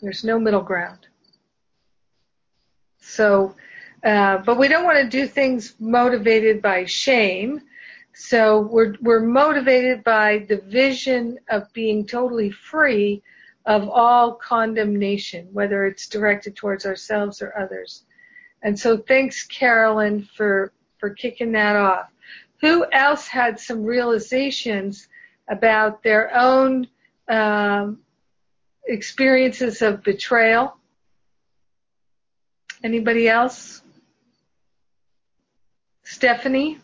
There's 0.00 0.24
no 0.24 0.38
middle 0.38 0.62
ground. 0.62 1.06
So, 3.00 3.54
uh, 4.04 4.38
but 4.38 4.58
we 4.58 4.68
don't 4.68 4.84
want 4.84 4.98
to 4.98 5.08
do 5.08 5.26
things 5.26 5.74
motivated 5.78 6.60
by 6.60 6.84
shame. 6.84 7.62
So 8.12 8.60
we're, 8.60 8.94
we're 9.00 9.20
motivated 9.20 10.02
by 10.04 10.46
the 10.48 10.58
vision 10.58 11.38
of 11.48 11.72
being 11.72 12.06
totally 12.06 12.50
free 12.50 13.22
of 13.64 13.88
all 13.88 14.34
condemnation, 14.34 15.48
whether 15.52 15.86
it's 15.86 16.08
directed 16.08 16.56
towards 16.56 16.86
ourselves 16.86 17.42
or 17.42 17.56
others. 17.58 18.04
And 18.62 18.78
so 18.78 18.96
thanks, 18.96 19.44
Carolyn, 19.46 20.28
for, 20.36 20.72
for 20.98 21.10
kicking 21.10 21.52
that 21.52 21.76
off. 21.76 22.08
Who 22.60 22.86
else 22.92 23.26
had 23.26 23.60
some 23.60 23.84
realizations 23.84 25.08
about 25.48 26.02
their 26.02 26.34
own 26.34 26.88
um, 27.28 27.98
experiences 28.86 29.82
of 29.82 30.02
betrayal? 30.02 30.76
Anybody 32.82 33.28
else? 33.28 33.82
Stephanie? 36.04 36.78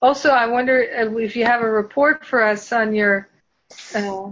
Also, 0.00 0.30
I 0.30 0.46
wonder 0.46 0.80
if 0.80 1.34
you 1.34 1.44
have 1.44 1.62
a 1.62 1.70
report 1.70 2.24
for 2.24 2.42
us 2.42 2.72
on 2.72 2.94
your. 2.94 3.28
Uh... 3.94 4.30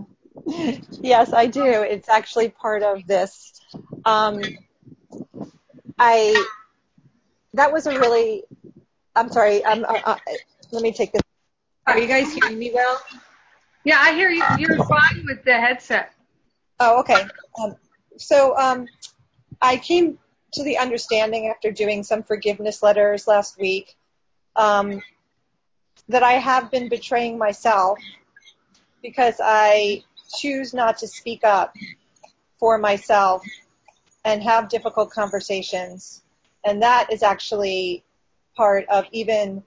Yes, 1.01 1.33
I 1.33 1.47
do. 1.47 1.65
It's 1.65 2.09
actually 2.09 2.49
part 2.49 2.83
of 2.83 3.07
this. 3.07 3.61
Um, 4.05 4.41
I 5.99 6.47
that 7.55 7.73
was 7.73 7.87
a 7.87 7.99
really. 7.99 8.45
I'm 9.15 9.31
sorry. 9.31 9.65
I'm, 9.65 9.85
uh, 9.85 10.01
uh, 10.05 10.17
let 10.71 10.83
me 10.83 10.93
take 10.93 11.13
this. 11.13 11.23
Are 11.87 11.99
you 11.99 12.07
guys 12.07 12.33
hearing 12.33 12.59
me 12.59 12.71
well? 12.73 13.01
Yeah, 13.85 13.99
I 14.01 14.15
hear 14.15 14.31
you. 14.31 14.43
You're 14.59 14.77
fine 14.85 15.25
with 15.27 15.45
the 15.45 15.55
headset. 15.55 16.13
Oh, 16.85 16.99
okay. 16.99 17.23
Um, 17.63 17.77
so 18.17 18.59
um, 18.59 18.89
I 19.61 19.77
came 19.77 20.19
to 20.55 20.65
the 20.65 20.79
understanding 20.79 21.47
after 21.47 21.71
doing 21.71 22.03
some 22.03 22.25
forgiveness 22.25 22.83
letters 22.83 23.29
last 23.29 23.57
week 23.57 23.95
um, 24.57 25.01
that 26.09 26.25
I 26.25 26.33
have 26.33 26.73
been 26.73 26.89
betraying 26.89 27.39
myself 27.39 28.01
because 29.01 29.37
I 29.41 30.03
choose 30.37 30.75
not 30.75 30.99
to 30.99 31.07
speak 31.07 31.45
up 31.45 31.73
for 32.59 32.79
myself 32.79 33.45
and 34.25 34.43
have 34.43 34.69
difficult 34.69 35.13
conversations. 35.13 36.23
And 36.65 36.83
that 36.83 37.13
is 37.13 37.23
actually 37.23 38.03
part 38.57 38.89
of 38.89 39.05
even 39.13 39.63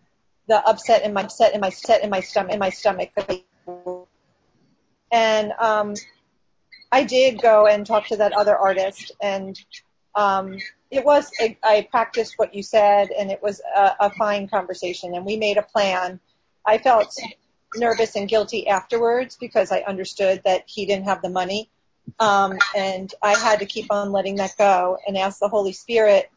the 0.48 0.62
upset 0.68 1.04
in 1.04 1.14
my 1.14 1.24
upset 1.24 1.54
in 1.54 1.62
my 1.62 1.70
set 1.70 2.04
in 2.04 2.10
my 2.10 2.20
stomach 2.20 2.52
in 2.52 2.60
my 2.60 2.70
stomach. 2.72 3.10
And 5.14 5.54
um, 5.60 5.96
I 6.96 7.04
did 7.04 7.42
go 7.42 7.68
and 7.68 7.86
talk 7.86 8.08
to 8.08 8.16
that 8.16 8.32
other 8.32 8.56
artist, 8.56 9.12
and 9.22 9.60
um, 10.16 10.58
it 10.90 11.04
was 11.04 11.30
I 11.62 11.86
practiced 11.92 12.36
what 12.38 12.56
you 12.56 12.64
said, 12.64 13.10
and 13.12 13.30
it 13.30 13.44
was 13.44 13.62
a, 13.76 13.92
a 14.00 14.10
fine 14.12 14.48
conversation, 14.48 15.14
and 15.14 15.26
we 15.26 15.36
made 15.36 15.58
a 15.58 15.62
plan. 15.62 16.22
I 16.66 16.78
felt 16.78 17.14
nervous 17.76 18.16
and 18.16 18.30
guilty 18.30 18.70
afterwards 18.70 19.36
because 19.36 19.74
I 19.74 19.82
understood 19.82 20.42
that 20.46 20.64
he 20.68 20.86
didn't 20.86 21.04
have 21.04 21.22
the 21.22 21.28
money, 21.28 21.70
um, 22.22 22.58
and 22.74 23.14
I 23.22 23.36
had 23.36 23.60
to 23.60 23.66
keep 23.66 23.92
on 23.92 24.14
letting 24.14 24.38
that 24.38 24.56
go 24.58 24.98
and 25.06 25.18
ask 25.18 25.40
the 25.40 25.50
Holy 25.50 25.74
Spirit 25.74 26.32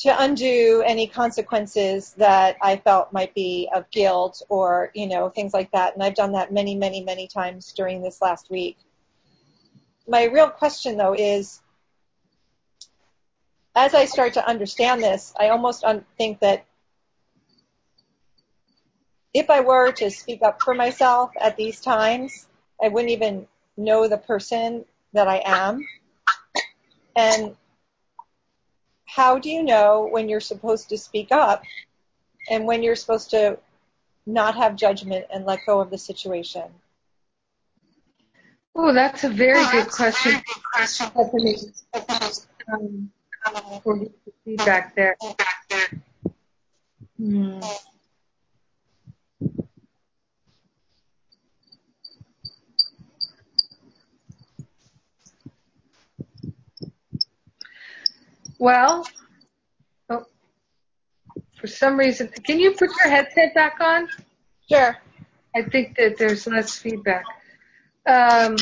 to 0.00 0.14
undo 0.22 0.82
any 0.84 1.06
consequences 1.06 2.12
that 2.18 2.58
I 2.60 2.76
felt 2.76 3.14
might 3.14 3.34
be 3.34 3.70
of 3.74 3.90
guilt 3.90 4.42
or 4.50 4.90
you 4.92 5.06
know 5.06 5.30
things 5.30 5.54
like 5.54 5.70
that. 5.70 5.94
And 5.94 6.02
I've 6.02 6.16
done 6.16 6.32
that 6.32 6.52
many, 6.52 6.74
many, 6.74 7.02
many 7.02 7.28
times 7.28 7.72
during 7.72 8.02
this 8.02 8.20
last 8.20 8.50
week 8.50 8.76
my 10.08 10.24
real 10.24 10.48
question 10.48 10.96
though 10.96 11.14
is, 11.14 11.60
as 13.74 13.94
I 13.94 14.04
start 14.04 14.34
to 14.34 14.46
understand 14.46 15.02
this, 15.02 15.32
I 15.38 15.48
almost 15.48 15.84
think 16.18 16.40
that 16.40 16.66
if 19.32 19.48
I 19.48 19.60
were 19.60 19.92
to 19.92 20.10
speak 20.10 20.42
up 20.42 20.60
for 20.62 20.74
myself 20.74 21.30
at 21.40 21.56
these 21.56 21.80
times, 21.80 22.46
I 22.82 22.88
wouldn't 22.88 23.12
even 23.12 23.46
know 23.76 24.08
the 24.08 24.18
person 24.18 24.84
that 25.14 25.26
I 25.26 25.42
am. 25.44 25.86
And 27.16 27.56
how 29.06 29.38
do 29.38 29.48
you 29.50 29.62
know 29.62 30.08
when 30.10 30.28
you're 30.28 30.40
supposed 30.40 30.88
to 30.90 30.98
speak 30.98 31.32
up 31.32 31.62
and 32.50 32.66
when 32.66 32.82
you're 32.82 32.96
supposed 32.96 33.30
to 33.30 33.58
not 34.26 34.54
have 34.56 34.76
judgment 34.76 35.26
and 35.32 35.46
let 35.46 35.60
go 35.64 35.80
of 35.80 35.90
the 35.90 35.98
situation? 35.98 36.64
Oh, 38.74 38.92
that's 38.92 39.24
a 39.24 39.28
very 39.28 39.58
oh, 39.58 39.70
good 39.70 39.90
question. 39.90 40.40
Stephanie. 40.84 41.56
Um, 42.72 43.10
we'll 43.84 43.96
get 43.96 44.24
the 44.24 44.32
feedback 44.44 44.94
there. 44.94 45.16
Hmm. 47.18 47.60
Well, 58.58 59.06
oh, 60.08 60.24
for 61.60 61.66
some 61.66 61.98
reason, 61.98 62.28
can 62.28 62.58
you 62.58 62.70
put 62.72 62.90
your 63.04 63.12
headset 63.12 63.54
back 63.54 63.80
on? 63.80 64.08
Sure. 64.70 64.96
I 65.54 65.62
think 65.62 65.96
that 65.96 66.16
there's 66.16 66.46
less 66.46 66.78
feedback. 66.78 67.24
Um, 68.06 68.56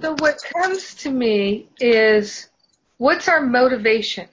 so 0.00 0.14
what 0.18 0.38
comes 0.52 0.94
to 0.96 1.10
me 1.10 1.68
is 1.80 2.48
what's 2.96 3.28
our 3.28 3.40
motivation? 3.40 4.28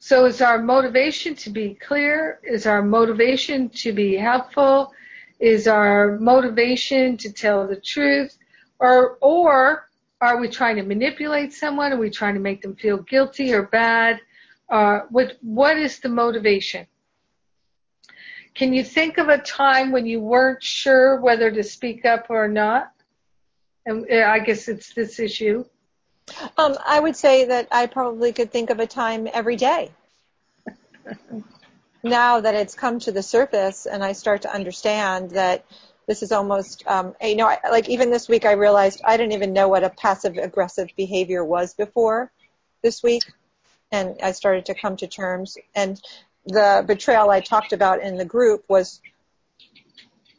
So 0.00 0.24
is 0.26 0.40
our 0.40 0.58
motivation 0.58 1.34
to 1.36 1.50
be 1.50 1.74
clear? 1.74 2.40
Is 2.42 2.66
our 2.66 2.82
motivation 2.82 3.68
to 3.70 3.92
be 3.92 4.16
helpful? 4.16 4.92
Is 5.38 5.68
our 5.68 6.18
motivation 6.18 7.16
to 7.18 7.32
tell 7.32 7.66
the 7.66 7.76
truth? 7.76 8.36
Or, 8.80 9.18
or 9.20 9.88
are 10.20 10.38
we 10.40 10.48
trying 10.48 10.76
to 10.76 10.82
manipulate 10.82 11.52
someone? 11.52 11.92
Are 11.92 11.98
we 11.98 12.10
trying 12.10 12.34
to 12.34 12.40
make 12.40 12.62
them 12.62 12.74
feel 12.74 12.98
guilty 12.98 13.52
or 13.52 13.62
bad? 13.64 14.20
Uh, 14.68 15.00
what, 15.10 15.38
what 15.40 15.78
is 15.78 16.00
the 16.00 16.08
motivation? 16.08 16.86
Can 18.54 18.72
you 18.72 18.82
think 18.82 19.18
of 19.18 19.28
a 19.28 19.38
time 19.38 19.92
when 19.92 20.04
you 20.06 20.20
weren't 20.20 20.62
sure 20.62 21.20
whether 21.20 21.50
to 21.50 21.62
speak 21.62 22.04
up 22.04 22.26
or 22.28 22.48
not? 22.48 22.92
And 23.86 24.06
uh, 24.10 24.26
I 24.28 24.40
guess 24.40 24.68
it's 24.68 24.92
this 24.92 25.18
issue. 25.18 25.64
Um, 26.56 26.76
I 26.84 27.00
would 27.00 27.16
say 27.16 27.46
that 27.46 27.68
I 27.70 27.86
probably 27.86 28.32
could 28.32 28.50
think 28.50 28.70
of 28.70 28.80
a 28.80 28.86
time 28.86 29.28
every 29.32 29.56
day. 29.56 29.90
now 32.02 32.40
that 32.40 32.54
it's 32.54 32.74
come 32.74 32.98
to 33.00 33.12
the 33.12 33.22
surface 33.22 33.86
and 33.86 34.04
I 34.04 34.12
start 34.12 34.42
to 34.42 34.52
understand 34.52 35.30
that 35.30 35.64
this 36.06 36.22
is 36.22 36.32
almost, 36.32 36.86
um, 36.86 37.14
you 37.22 37.36
know, 37.36 37.46
I, 37.46 37.58
like 37.70 37.88
even 37.88 38.10
this 38.10 38.28
week 38.28 38.44
I 38.44 38.52
realized 38.52 39.02
I 39.04 39.16
didn't 39.16 39.32
even 39.32 39.52
know 39.52 39.68
what 39.68 39.84
a 39.84 39.90
passive 39.90 40.36
aggressive 40.36 40.88
behavior 40.96 41.44
was 41.44 41.74
before 41.74 42.32
this 42.82 43.02
week. 43.02 43.22
And 43.90 44.16
I 44.22 44.32
started 44.32 44.66
to 44.66 44.74
come 44.74 44.96
to 44.98 45.06
terms. 45.06 45.56
And 45.74 46.00
the 46.46 46.84
betrayal 46.86 47.30
I 47.30 47.40
talked 47.40 47.72
about 47.72 48.02
in 48.02 48.16
the 48.16 48.24
group 48.24 48.64
was 48.68 49.00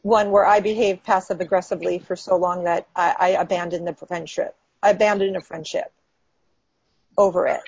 one 0.02 0.30
where 0.30 0.46
I 0.46 0.60
behaved 0.60 1.04
passive 1.04 1.40
aggressively 1.40 1.98
for 1.98 2.16
so 2.16 2.36
long 2.36 2.64
that 2.64 2.86
I, 2.96 3.14
I 3.18 3.28
abandoned 3.30 3.86
the 3.86 3.94
friendship. 3.94 4.56
I 4.82 4.90
abandoned 4.90 5.36
a 5.36 5.40
friendship 5.40 5.92
over 7.18 7.46
it. 7.46 7.60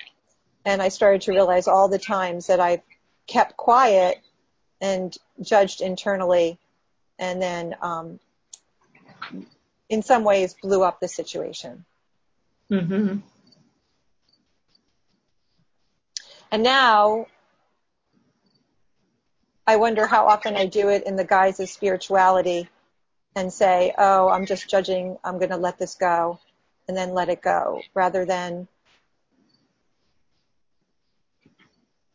And 0.65 0.81
I 0.81 0.89
started 0.89 1.21
to 1.23 1.31
realize 1.31 1.67
all 1.67 1.89
the 1.89 1.99
times 1.99 2.47
that 2.47 2.59
I 2.59 2.81
kept 3.27 3.55
quiet 3.57 4.19
and 4.81 5.15
judged 5.41 5.81
internally 5.81 6.57
and 7.19 7.41
then 7.41 7.75
um, 7.81 8.19
in 9.89 10.01
some 10.01 10.23
ways 10.23 10.55
blew 10.61 10.83
up 10.83 10.99
the 10.99 11.07
situation. 11.07 11.85
Mm-hmm. 12.71 13.17
And 16.53 16.61
now 16.61 17.25
I 19.65 19.75
wonder 19.77 20.05
how 20.05 20.27
often 20.27 20.55
I 20.55 20.67
do 20.67 20.89
it 20.89 21.03
in 21.07 21.15
the 21.15 21.23
guise 21.23 21.59
of 21.59 21.67
spirituality 21.67 22.69
and 23.35 23.51
say, 23.51 23.91
oh, 23.97 24.29
I'm 24.29 24.45
just 24.45 24.69
judging, 24.69 25.17
I'm 25.23 25.39
going 25.39 25.49
to 25.49 25.57
let 25.57 25.79
this 25.79 25.95
go, 25.95 26.39
and 26.87 26.95
then 26.95 27.15
let 27.15 27.29
it 27.29 27.41
go, 27.41 27.81
rather 27.95 28.23
than 28.23 28.67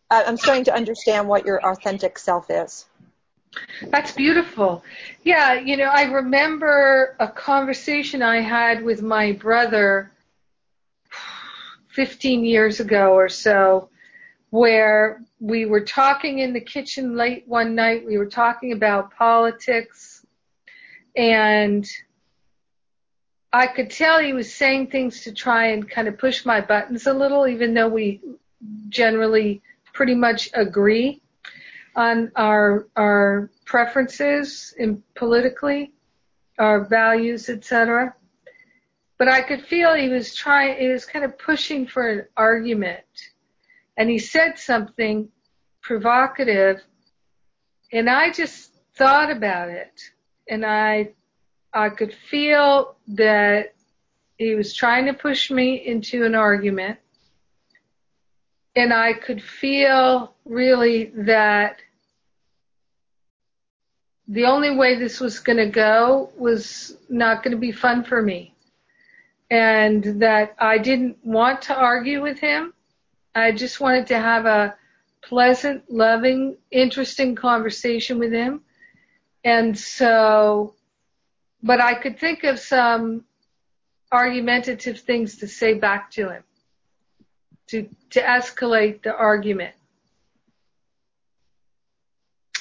I'm 0.08 0.36
starting 0.36 0.64
to 0.66 0.74
understand 0.74 1.26
what 1.26 1.44
your 1.44 1.60
authentic 1.66 2.16
self 2.16 2.48
is. 2.48 2.86
That's 3.88 4.12
beautiful. 4.12 4.84
Yeah, 5.24 5.54
you 5.54 5.76
know, 5.76 5.90
I 5.92 6.04
remember 6.04 7.16
a 7.18 7.26
conversation 7.26 8.22
I 8.22 8.40
had 8.40 8.84
with 8.84 9.02
my 9.02 9.32
brother 9.32 10.12
15 11.88 12.44
years 12.44 12.78
ago 12.78 13.14
or 13.14 13.28
so 13.28 13.88
where 14.50 15.22
we 15.40 15.66
were 15.66 15.82
talking 15.82 16.38
in 16.38 16.52
the 16.52 16.60
kitchen 16.60 17.16
late 17.16 17.44
one 17.46 17.74
night. 17.74 18.06
We 18.06 18.18
were 18.18 18.26
talking 18.26 18.72
about 18.72 19.14
politics 19.14 20.24
and 21.16 21.86
I 23.52 23.66
could 23.66 23.90
tell 23.90 24.20
he 24.20 24.32
was 24.32 24.54
saying 24.54 24.88
things 24.88 25.22
to 25.24 25.32
try 25.32 25.68
and 25.68 25.88
kind 25.88 26.06
of 26.06 26.18
push 26.18 26.44
my 26.44 26.60
buttons 26.60 27.06
a 27.06 27.14
little, 27.14 27.46
even 27.46 27.74
though 27.74 27.88
we 27.88 28.20
generally 28.88 29.62
pretty 29.92 30.14
much 30.14 30.50
agree 30.52 31.22
on 31.96 32.30
our 32.36 32.86
our 32.94 33.50
preferences 33.64 34.74
in 34.78 35.02
politically, 35.14 35.92
our 36.58 36.84
values, 36.84 37.48
etc. 37.48 38.14
But 39.18 39.28
I 39.28 39.40
could 39.40 39.62
feel 39.62 39.94
he 39.94 40.08
was 40.08 40.34
trying, 40.34 40.78
he 40.78 40.88
was 40.88 41.04
kind 41.04 41.24
of 41.24 41.38
pushing 41.38 41.86
for 41.86 42.08
an 42.08 42.26
argument, 42.36 43.00
and 43.98 44.08
he 44.08 44.18
said 44.18 44.58
something 44.58 45.28
provocative, 45.82 46.82
and 47.92 48.08
I 48.08 48.32
just 48.32 48.72
thought 48.96 49.30
about 49.30 49.68
it, 49.68 50.00
and 50.48 50.64
I 50.64 51.10
I 51.74 51.90
could 51.90 52.14
feel 52.30 52.96
that 53.08 53.74
he 54.38 54.54
was 54.54 54.72
trying 54.72 55.04
to 55.06 55.12
push 55.12 55.50
me 55.50 55.86
into 55.86 56.24
an 56.24 56.34
argument 56.34 56.98
and 58.78 58.92
I 58.92 59.12
could 59.12 59.42
feel 59.42 60.34
really 60.44 61.12
that 61.16 61.80
the 64.28 64.44
only 64.44 64.76
way 64.76 64.94
this 64.94 65.18
was 65.18 65.40
going 65.40 65.58
to 65.58 65.66
go 65.66 66.30
was 66.36 66.96
not 67.08 67.42
going 67.42 67.52
to 67.52 67.60
be 67.60 67.72
fun 67.72 68.04
for 68.04 68.22
me. 68.22 68.54
And 69.50 70.20
that 70.20 70.54
I 70.60 70.78
didn't 70.78 71.16
want 71.24 71.62
to 71.62 71.74
argue 71.74 72.22
with 72.22 72.38
him. 72.38 72.72
I 73.38 73.52
just 73.52 73.80
wanted 73.80 74.06
to 74.08 74.18
have 74.18 74.46
a 74.46 74.76
pleasant, 75.22 75.90
loving, 75.90 76.56
interesting 76.70 77.34
conversation 77.34 78.18
with 78.18 78.32
him. 78.32 78.62
And 79.44 79.78
so, 79.78 80.74
but 81.62 81.80
I 81.80 81.94
could 81.94 82.18
think 82.18 82.44
of 82.44 82.58
some 82.58 83.24
argumentative 84.10 85.00
things 85.00 85.36
to 85.38 85.48
say 85.48 85.74
back 85.74 86.10
to 86.12 86.30
him 86.30 86.42
to, 87.68 87.88
to 88.10 88.20
escalate 88.20 89.02
the 89.02 89.14
argument. 89.14 89.74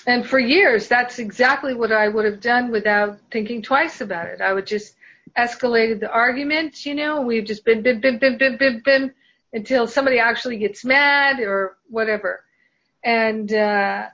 And 0.06 0.26
for 0.26 0.40
years, 0.40 0.88
that's 0.88 1.20
exactly 1.20 1.74
what 1.74 1.92
I 1.92 2.08
would 2.08 2.26
have 2.26 2.40
done 2.40 2.72
without 2.72 3.20
thinking 3.32 3.62
twice 3.62 4.00
about 4.00 4.28
it. 4.28 4.40
I 4.40 4.54
would 4.54 4.66
just 4.66 4.96
escalated 5.38 6.00
the 6.00 6.10
argument, 6.10 6.86
you 6.86 6.96
know, 6.96 7.22
we've 7.22 7.46
just 7.46 7.66
been, 7.66 7.82
been, 7.82 8.00
been, 8.00 8.18
been, 8.18 8.38
been, 8.38 8.58
been, 8.58 8.82
been, 8.84 9.14
until 9.54 9.88
somebody 9.88 10.20
actually 10.20 10.58
gets 10.58 10.84
mad 10.84 11.40
or 11.40 11.78
whatever. 11.90 12.44
And, 13.04 13.52
uh, 13.52 14.08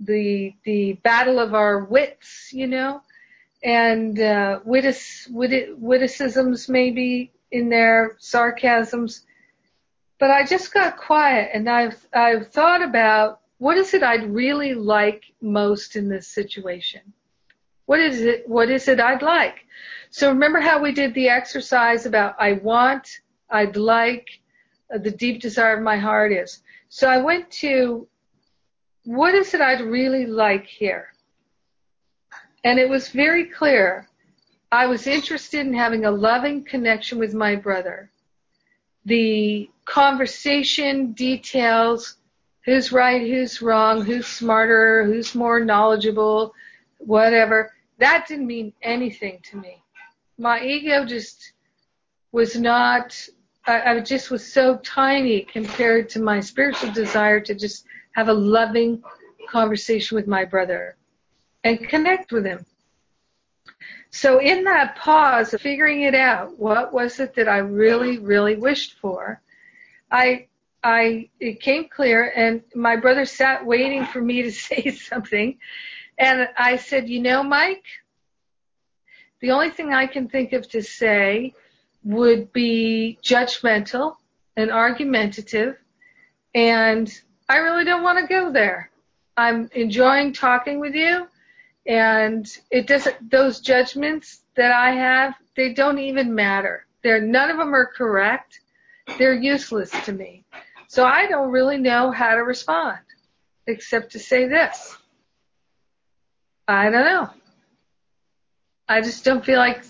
the, 0.00 0.54
the 0.64 0.94
battle 0.94 1.38
of 1.38 1.54
our 1.54 1.84
wits, 1.84 2.50
you 2.52 2.66
know, 2.66 3.02
and, 3.62 4.18
uh, 4.18 4.60
wittis, 4.66 5.30
wit, 5.30 5.78
witticisms 5.78 6.68
maybe 6.68 7.32
in 7.50 7.68
their 7.68 8.16
sarcasms. 8.18 9.24
But 10.18 10.30
I 10.30 10.44
just 10.44 10.72
got 10.72 10.96
quiet 10.96 11.50
and 11.52 11.68
I've, 11.68 12.06
I've 12.12 12.48
thought 12.50 12.82
about 12.82 13.40
what 13.58 13.76
is 13.76 13.94
it 13.94 14.02
I'd 14.02 14.28
really 14.28 14.74
like 14.74 15.24
most 15.40 15.94
in 15.94 16.08
this 16.08 16.26
situation? 16.26 17.00
What 17.86 18.00
is 18.00 18.20
it, 18.22 18.48
what 18.48 18.70
is 18.70 18.88
it 18.88 18.98
I'd 18.98 19.22
like? 19.22 19.66
So 20.10 20.28
remember 20.30 20.58
how 20.58 20.82
we 20.82 20.92
did 20.92 21.14
the 21.14 21.28
exercise 21.28 22.04
about 22.06 22.34
I 22.40 22.54
want, 22.54 23.20
I'd 23.52 23.76
like, 23.76 24.26
uh, 24.92 24.98
the 24.98 25.10
deep 25.10 25.40
desire 25.40 25.76
of 25.76 25.82
my 25.82 25.98
heart 25.98 26.32
is. 26.32 26.60
So 26.88 27.08
I 27.08 27.18
went 27.18 27.50
to 27.62 28.08
what 29.04 29.34
is 29.34 29.52
it 29.54 29.60
I'd 29.60 29.80
really 29.80 30.26
like 30.26 30.66
here? 30.66 31.08
And 32.64 32.78
it 32.78 32.88
was 32.88 33.08
very 33.08 33.46
clear 33.46 34.08
I 34.70 34.86
was 34.86 35.06
interested 35.06 35.66
in 35.66 35.74
having 35.74 36.06
a 36.06 36.10
loving 36.10 36.64
connection 36.64 37.18
with 37.18 37.34
my 37.34 37.56
brother. 37.56 38.10
The 39.04 39.68
conversation 39.84 41.12
details 41.12 42.16
who's 42.64 42.92
right, 42.92 43.20
who's 43.20 43.60
wrong, 43.60 44.02
who's 44.02 44.26
smarter, 44.26 45.04
who's 45.04 45.34
more 45.34 45.60
knowledgeable, 45.60 46.54
whatever. 46.98 47.72
That 47.98 48.26
didn't 48.28 48.46
mean 48.46 48.72
anything 48.82 49.40
to 49.50 49.56
me. 49.56 49.82
My 50.38 50.62
ego 50.62 51.04
just 51.04 51.52
was 52.30 52.56
not, 52.56 53.28
I, 53.66 53.92
I 53.92 54.00
just 54.00 54.30
was 54.30 54.52
so 54.52 54.76
tiny 54.78 55.42
compared 55.42 56.08
to 56.10 56.20
my 56.20 56.40
spiritual 56.40 56.92
desire 56.92 57.40
to 57.40 57.54
just 57.54 57.84
have 58.12 58.28
a 58.28 58.32
loving 58.32 59.02
conversation 59.48 60.16
with 60.16 60.26
my 60.26 60.44
brother 60.44 60.96
and 61.64 61.88
connect 61.88 62.32
with 62.32 62.44
him. 62.44 62.66
So 64.10 64.40
in 64.40 64.64
that 64.64 64.96
pause 64.96 65.54
of 65.54 65.62
figuring 65.62 66.02
it 66.02 66.14
out, 66.14 66.58
what 66.58 66.92
was 66.92 67.18
it 67.20 67.34
that 67.36 67.48
I 67.48 67.58
really, 67.58 68.18
really 68.18 68.56
wished 68.56 68.98
for? 69.00 69.40
I, 70.10 70.48
I, 70.82 71.30
it 71.40 71.60
came 71.60 71.88
clear 71.88 72.32
and 72.34 72.62
my 72.74 72.96
brother 72.96 73.24
sat 73.24 73.64
waiting 73.64 74.04
for 74.04 74.20
me 74.20 74.42
to 74.42 74.52
say 74.52 74.90
something. 74.90 75.58
And 76.18 76.48
I 76.58 76.76
said, 76.76 77.08
you 77.08 77.20
know, 77.20 77.42
Mike, 77.42 77.84
the 79.40 79.52
only 79.52 79.70
thing 79.70 79.94
I 79.94 80.06
can 80.06 80.28
think 80.28 80.52
of 80.52 80.68
to 80.70 80.82
say 80.82 81.54
would 82.04 82.52
be 82.52 83.18
judgmental 83.22 84.16
and 84.56 84.70
argumentative. 84.70 85.76
And 86.54 87.12
I 87.48 87.56
really 87.58 87.84
don't 87.84 88.02
want 88.02 88.18
to 88.20 88.26
go 88.26 88.52
there. 88.52 88.90
I'm 89.36 89.70
enjoying 89.74 90.32
talking 90.32 90.80
with 90.80 90.94
you 90.94 91.26
And 91.86 92.46
it 92.70 92.86
doesn't, 92.86 93.30
those 93.30 93.60
judgments 93.60 94.42
that 94.56 94.72
I 94.72 94.92
have, 94.92 95.34
they 95.56 95.72
don't 95.74 95.98
even 95.98 96.34
matter. 96.34 96.86
They're, 97.02 97.20
none 97.20 97.50
of 97.50 97.58
them 97.58 97.74
are 97.74 97.86
correct. 97.86 98.60
They're 99.18 99.34
useless 99.34 99.90
to 100.04 100.12
me. 100.12 100.44
So 100.88 101.04
I 101.04 101.26
don't 101.26 101.50
really 101.50 101.78
know 101.78 102.10
how 102.10 102.34
to 102.34 102.42
respond 102.42 102.98
except 103.66 104.12
to 104.12 104.18
say 104.18 104.46
this. 104.46 104.96
I 106.68 106.90
don't 106.90 107.04
know. 107.04 107.30
I 108.88 109.00
just 109.00 109.24
don't 109.24 109.44
feel 109.44 109.58
like 109.58 109.82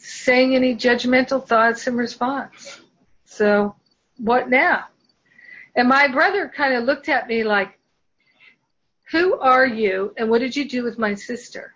saying 0.00 0.54
any 0.54 0.74
judgmental 0.74 1.46
thoughts 1.46 1.86
in 1.86 1.96
response. 1.96 2.80
So 3.26 3.76
what 4.16 4.48
now? 4.48 4.86
And 5.76 5.88
my 5.88 6.08
brother 6.08 6.50
kind 6.54 6.74
of 6.74 6.84
looked 6.84 7.08
at 7.08 7.28
me 7.28 7.44
like, 7.44 7.78
who 9.10 9.38
are 9.38 9.66
you 9.66 10.14
and 10.16 10.30
what 10.30 10.40
did 10.40 10.56
you 10.56 10.68
do 10.68 10.82
with 10.82 10.98
my 10.98 11.14
sister? 11.14 11.74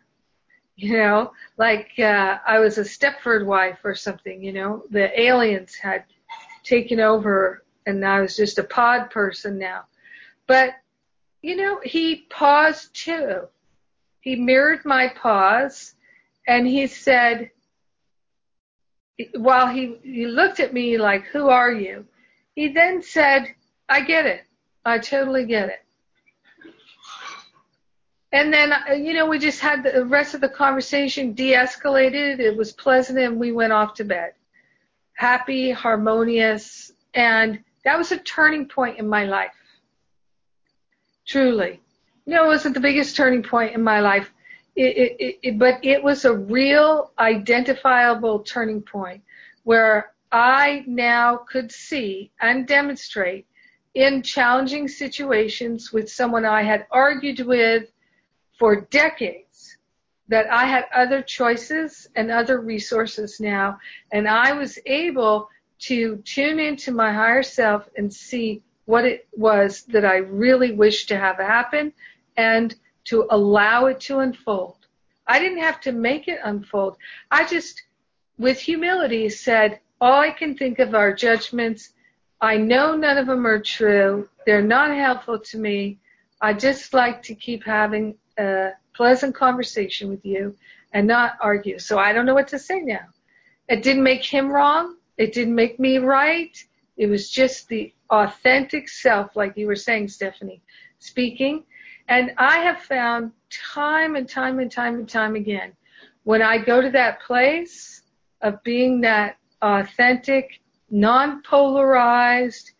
You 0.76 0.96
know, 0.96 1.32
like 1.56 1.90
uh, 1.98 2.38
I 2.46 2.58
was 2.58 2.78
a 2.78 2.82
Stepford 2.82 3.44
wife 3.44 3.78
or 3.84 3.94
something, 3.94 4.42
you 4.42 4.52
know, 4.52 4.84
the 4.90 5.20
aliens 5.20 5.74
had 5.74 6.04
taken 6.64 7.00
over 7.00 7.62
and 7.86 8.04
I 8.04 8.20
was 8.20 8.36
just 8.36 8.58
a 8.58 8.64
pod 8.64 9.10
person 9.10 9.58
now. 9.58 9.84
But, 10.46 10.74
you 11.42 11.56
know, 11.56 11.80
he 11.84 12.26
paused 12.30 12.94
too. 12.94 13.42
He 14.20 14.36
mirrored 14.36 14.84
my 14.84 15.08
pause 15.08 15.94
and 16.48 16.66
he 16.66 16.86
said, 16.86 17.50
while 19.36 19.68
he, 19.68 19.96
he 20.02 20.26
looked 20.26 20.60
at 20.60 20.72
me 20.72 20.98
like, 20.98 21.24
who 21.26 21.48
are 21.48 21.72
you? 21.72 22.04
He 22.54 22.68
then 22.68 23.02
said, 23.02 23.54
I 23.88 24.00
get 24.00 24.26
it. 24.26 24.42
I 24.84 24.98
totally 24.98 25.46
get 25.46 25.68
it. 25.68 25.84
And 28.32 28.52
then, 28.52 28.72
uh, 28.72 28.94
you 28.94 29.14
know, 29.14 29.26
we 29.26 29.38
just 29.38 29.60
had 29.60 29.84
the 29.84 30.04
rest 30.04 30.34
of 30.34 30.40
the 30.40 30.48
conversation 30.48 31.34
de-escalated. 31.34 32.40
It 32.40 32.56
was 32.56 32.72
pleasant 32.72 33.18
and 33.18 33.38
we 33.38 33.52
went 33.52 33.72
off 33.72 33.94
to 33.94 34.04
bed. 34.04 34.32
Happy, 35.12 35.70
harmonious, 35.70 36.92
and 37.14 37.62
that 37.84 37.96
was 37.96 38.10
a 38.10 38.18
turning 38.18 38.66
point 38.66 38.98
in 38.98 39.08
my 39.08 39.24
life. 39.24 39.52
Truly. 41.26 41.80
You 42.26 42.34
know, 42.34 42.44
it 42.46 42.48
wasn't 42.48 42.74
the 42.74 42.80
biggest 42.80 43.14
turning 43.14 43.42
point 43.42 43.74
in 43.74 43.82
my 43.82 44.00
life, 44.00 44.32
it, 44.76 45.16
it, 45.18 45.38
it, 45.42 45.58
but 45.58 45.78
it 45.84 46.02
was 46.02 46.24
a 46.24 46.34
real 46.34 47.12
identifiable 47.18 48.40
turning 48.40 48.82
point 48.82 49.22
where 49.62 50.12
I 50.32 50.84
now 50.86 51.36
could 51.36 51.70
see 51.70 52.32
and 52.40 52.66
demonstrate 52.66 53.46
in 53.94 54.22
challenging 54.22 54.88
situations 54.88 55.92
with 55.92 56.10
someone 56.10 56.44
I 56.44 56.62
had 56.62 56.86
argued 56.90 57.40
with 57.40 57.92
for 58.58 58.80
decades 58.82 59.78
that 60.28 60.50
I 60.50 60.64
had 60.64 60.86
other 60.94 61.22
choices 61.22 62.08
and 62.16 62.30
other 62.30 62.60
resources 62.60 63.38
now, 63.40 63.78
and 64.12 64.26
I 64.26 64.52
was 64.52 64.78
able 64.86 65.48
to 65.80 66.16
tune 66.24 66.58
into 66.58 66.92
my 66.92 67.12
higher 67.12 67.42
self 67.42 67.88
and 67.96 68.12
see 68.12 68.62
what 68.86 69.04
it 69.04 69.28
was 69.32 69.82
that 69.84 70.04
I 70.04 70.16
really 70.16 70.72
wished 70.72 71.08
to 71.08 71.18
have 71.18 71.36
happen. 71.36 71.92
And 72.36 72.74
to 73.04 73.26
allow 73.30 73.86
it 73.86 74.00
to 74.00 74.20
unfold. 74.20 74.76
I 75.26 75.38
didn't 75.38 75.58
have 75.58 75.80
to 75.82 75.92
make 75.92 76.28
it 76.28 76.40
unfold. 76.44 76.96
I 77.30 77.46
just, 77.46 77.82
with 78.38 78.58
humility, 78.58 79.28
said, 79.28 79.80
all 80.00 80.20
I 80.20 80.30
can 80.30 80.56
think 80.56 80.78
of 80.78 80.94
are 80.94 81.14
judgments. 81.14 81.90
I 82.40 82.56
know 82.56 82.94
none 82.96 83.16
of 83.16 83.26
them 83.26 83.46
are 83.46 83.60
true. 83.60 84.28
They're 84.44 84.62
not 84.62 84.94
helpful 84.94 85.38
to 85.38 85.58
me. 85.58 85.98
I 86.40 86.52
just 86.52 86.92
like 86.92 87.22
to 87.24 87.34
keep 87.34 87.64
having 87.64 88.16
a 88.38 88.70
pleasant 88.94 89.34
conversation 89.34 90.10
with 90.10 90.24
you 90.24 90.54
and 90.92 91.06
not 91.06 91.36
argue. 91.40 91.78
So 91.78 91.98
I 91.98 92.12
don't 92.12 92.26
know 92.26 92.34
what 92.34 92.48
to 92.48 92.58
say 92.58 92.80
now. 92.80 93.06
It 93.68 93.82
didn't 93.82 94.02
make 94.02 94.24
him 94.24 94.50
wrong. 94.50 94.96
It 95.16 95.32
didn't 95.32 95.54
make 95.54 95.80
me 95.80 95.98
right. 95.98 96.56
It 96.96 97.06
was 97.06 97.30
just 97.30 97.68
the 97.68 97.92
authentic 98.10 98.88
self, 98.88 99.36
like 99.36 99.56
you 99.56 99.66
were 99.66 99.76
saying, 99.76 100.08
Stephanie, 100.08 100.60
speaking. 100.98 101.64
And 102.08 102.32
I 102.36 102.58
have 102.58 102.82
found 102.82 103.32
time 103.50 104.16
and 104.16 104.28
time 104.28 104.58
and 104.58 104.70
time 104.70 104.96
and 104.96 105.08
time 105.08 105.36
again, 105.36 105.72
when 106.24 106.42
I 106.42 106.58
go 106.58 106.80
to 106.80 106.90
that 106.90 107.22
place 107.22 108.02
of 108.42 108.62
being 108.62 109.00
that 109.02 109.36
authentic, 109.62 110.60
non-polarized, 110.90 112.72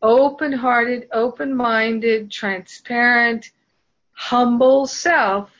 open-hearted, 0.00 1.08
open-minded, 1.12 2.30
transparent, 2.30 3.50
humble 4.12 4.86
self, 4.86 5.50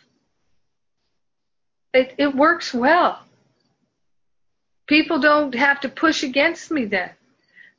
it, 1.92 2.14
it 2.18 2.34
works 2.34 2.72
well. 2.72 3.20
People 4.86 5.18
don't 5.18 5.54
have 5.54 5.80
to 5.80 5.88
push 5.88 6.22
against 6.22 6.70
me 6.70 6.84
then. 6.84 7.10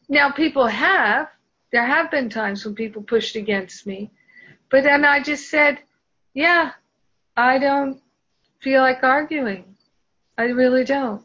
Now 0.09 0.31
people 0.31 0.67
have. 0.67 1.29
There 1.71 1.85
have 1.85 2.11
been 2.11 2.29
times 2.29 2.65
when 2.65 2.75
people 2.75 3.03
pushed 3.03 3.35
against 3.35 3.87
me. 3.87 4.11
But 4.69 4.83
then 4.83 5.03
I 5.03 5.21
just 5.21 5.49
said, 5.49 5.79
yeah, 6.33 6.71
I 7.35 7.57
don't 7.57 8.01
feel 8.59 8.81
like 8.81 9.03
arguing. 9.03 9.75
I 10.37 10.43
really 10.43 10.83
don't. 10.83 11.23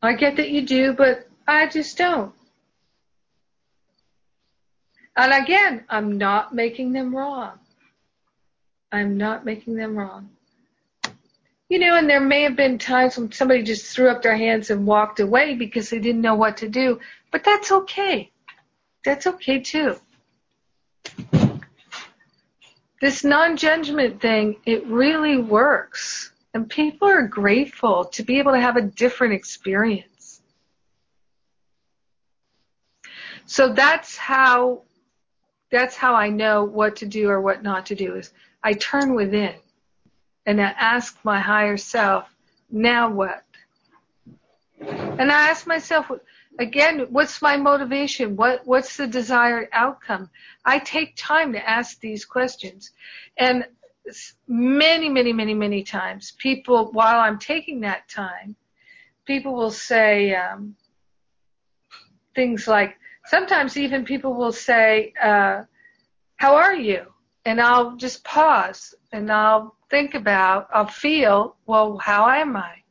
I 0.00 0.14
get 0.14 0.36
that 0.36 0.50
you 0.50 0.62
do, 0.62 0.92
but 0.92 1.28
I 1.46 1.66
just 1.66 1.98
don't. 1.98 2.32
And 5.16 5.32
again, 5.32 5.84
I'm 5.88 6.16
not 6.18 6.54
making 6.54 6.92
them 6.92 7.14
wrong. 7.14 7.58
I'm 8.92 9.18
not 9.18 9.44
making 9.44 9.74
them 9.74 9.96
wrong. 9.98 10.30
You 11.68 11.80
know, 11.80 11.96
and 11.96 12.08
there 12.08 12.20
may 12.20 12.42
have 12.42 12.56
been 12.56 12.78
times 12.78 13.18
when 13.18 13.32
somebody 13.32 13.62
just 13.62 13.92
threw 13.92 14.08
up 14.08 14.22
their 14.22 14.36
hands 14.36 14.70
and 14.70 14.86
walked 14.86 15.20
away 15.20 15.54
because 15.54 15.90
they 15.90 15.98
didn't 15.98 16.22
know 16.22 16.36
what 16.36 16.58
to 16.58 16.68
do, 16.68 17.00
but 17.32 17.44
that's 17.44 17.72
okay. 17.72 18.30
That's 19.04 19.26
okay 19.26 19.60
too. 19.60 19.96
This 23.00 23.22
non-judgment 23.22 24.20
thing, 24.20 24.56
it 24.66 24.86
really 24.86 25.36
works. 25.36 26.32
And 26.54 26.68
people 26.68 27.08
are 27.08 27.26
grateful 27.26 28.06
to 28.06 28.22
be 28.22 28.38
able 28.38 28.52
to 28.52 28.60
have 28.60 28.76
a 28.76 28.82
different 28.82 29.34
experience. 29.34 30.40
So 33.46 33.72
that's 33.72 34.16
how, 34.16 34.82
that's 35.70 35.96
how 35.96 36.14
I 36.14 36.28
know 36.28 36.64
what 36.64 36.96
to 36.96 37.06
do 37.06 37.30
or 37.30 37.40
what 37.40 37.62
not 37.62 37.86
to 37.86 37.94
do 37.94 38.16
is 38.16 38.32
I 38.62 38.74
turn 38.74 39.14
within 39.14 39.54
and 40.46 40.60
I 40.60 40.74
ask 40.76 41.18
my 41.24 41.38
higher 41.38 41.76
self, 41.76 42.28
now 42.70 43.10
what? 43.10 43.44
And 44.80 45.30
I 45.32 45.48
ask 45.48 45.66
myself, 45.66 46.10
again, 46.58 47.06
what's 47.10 47.40
my 47.40 47.56
motivation? 47.56 48.36
What, 48.36 48.66
what's 48.66 48.96
the 48.96 49.06
desired 49.06 49.68
outcome? 49.72 50.28
I 50.64 50.80
take 50.80 51.14
time 51.16 51.52
to 51.52 51.68
ask 51.68 52.00
these 52.00 52.24
questions. 52.24 52.92
And 53.36 53.64
many, 54.46 55.08
many, 55.08 55.32
many, 55.32 55.54
many 55.54 55.82
times, 55.84 56.32
people, 56.38 56.90
while 56.92 57.20
I'm 57.20 57.38
taking 57.38 57.80
that 57.80 58.08
time, 58.08 58.56
people 59.24 59.54
will 59.54 59.70
say 59.70 60.34
um, 60.34 60.74
things 62.34 62.66
like, 62.66 62.96
sometimes 63.26 63.76
even 63.76 64.04
people 64.04 64.34
will 64.34 64.52
say, 64.52 65.12
uh, 65.22 65.62
how 66.36 66.56
are 66.56 66.74
you? 66.74 67.02
And 67.44 67.60
I'll 67.60 67.96
just 67.96 68.24
pause 68.24 68.94
and 69.12 69.30
I'll 69.30 69.76
think 69.90 70.14
about, 70.14 70.68
I'll 70.72 70.86
feel, 70.86 71.56
well, 71.66 71.98
how 71.98 72.28
am 72.28 72.56
I? 72.56 72.82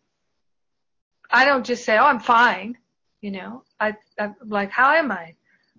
I 1.30 1.46
don't 1.46 1.66
just 1.66 1.84
say, 1.84 1.98
oh, 1.98 2.06
I'm 2.06 2.20
fine. 2.20 2.78
You 3.22 3.32
know, 3.32 3.64
I, 3.80 3.96
I'm 4.20 4.36
like, 4.46 4.70
how 4.70 4.92
am 4.92 5.12
I? 5.12 5.34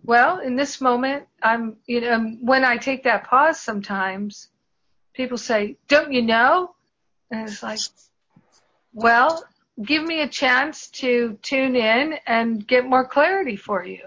Well, 0.04 0.38
in 0.38 0.56
this 0.56 0.80
moment, 0.80 1.26
I'm, 1.42 1.76
you 1.86 2.00
know, 2.00 2.36
when 2.40 2.64
I 2.64 2.76
take 2.76 3.04
that 3.04 3.24
pause 3.24 3.60
sometimes, 3.60 4.48
people 5.14 5.38
say, 5.38 5.76
don't 5.88 6.12
you 6.12 6.22
know? 6.22 6.74
And 7.30 7.48
it's 7.48 7.62
like, 7.62 7.80
well, 8.92 9.44
give 9.84 10.02
me 10.02 10.22
a 10.22 10.28
chance 10.28 10.88
to 10.88 11.38
tune 11.42 11.76
in 11.76 12.14
and 12.26 12.66
get 12.66 12.86
more 12.86 13.06
clarity 13.06 13.56
for 13.56 13.84
you. 13.84 14.00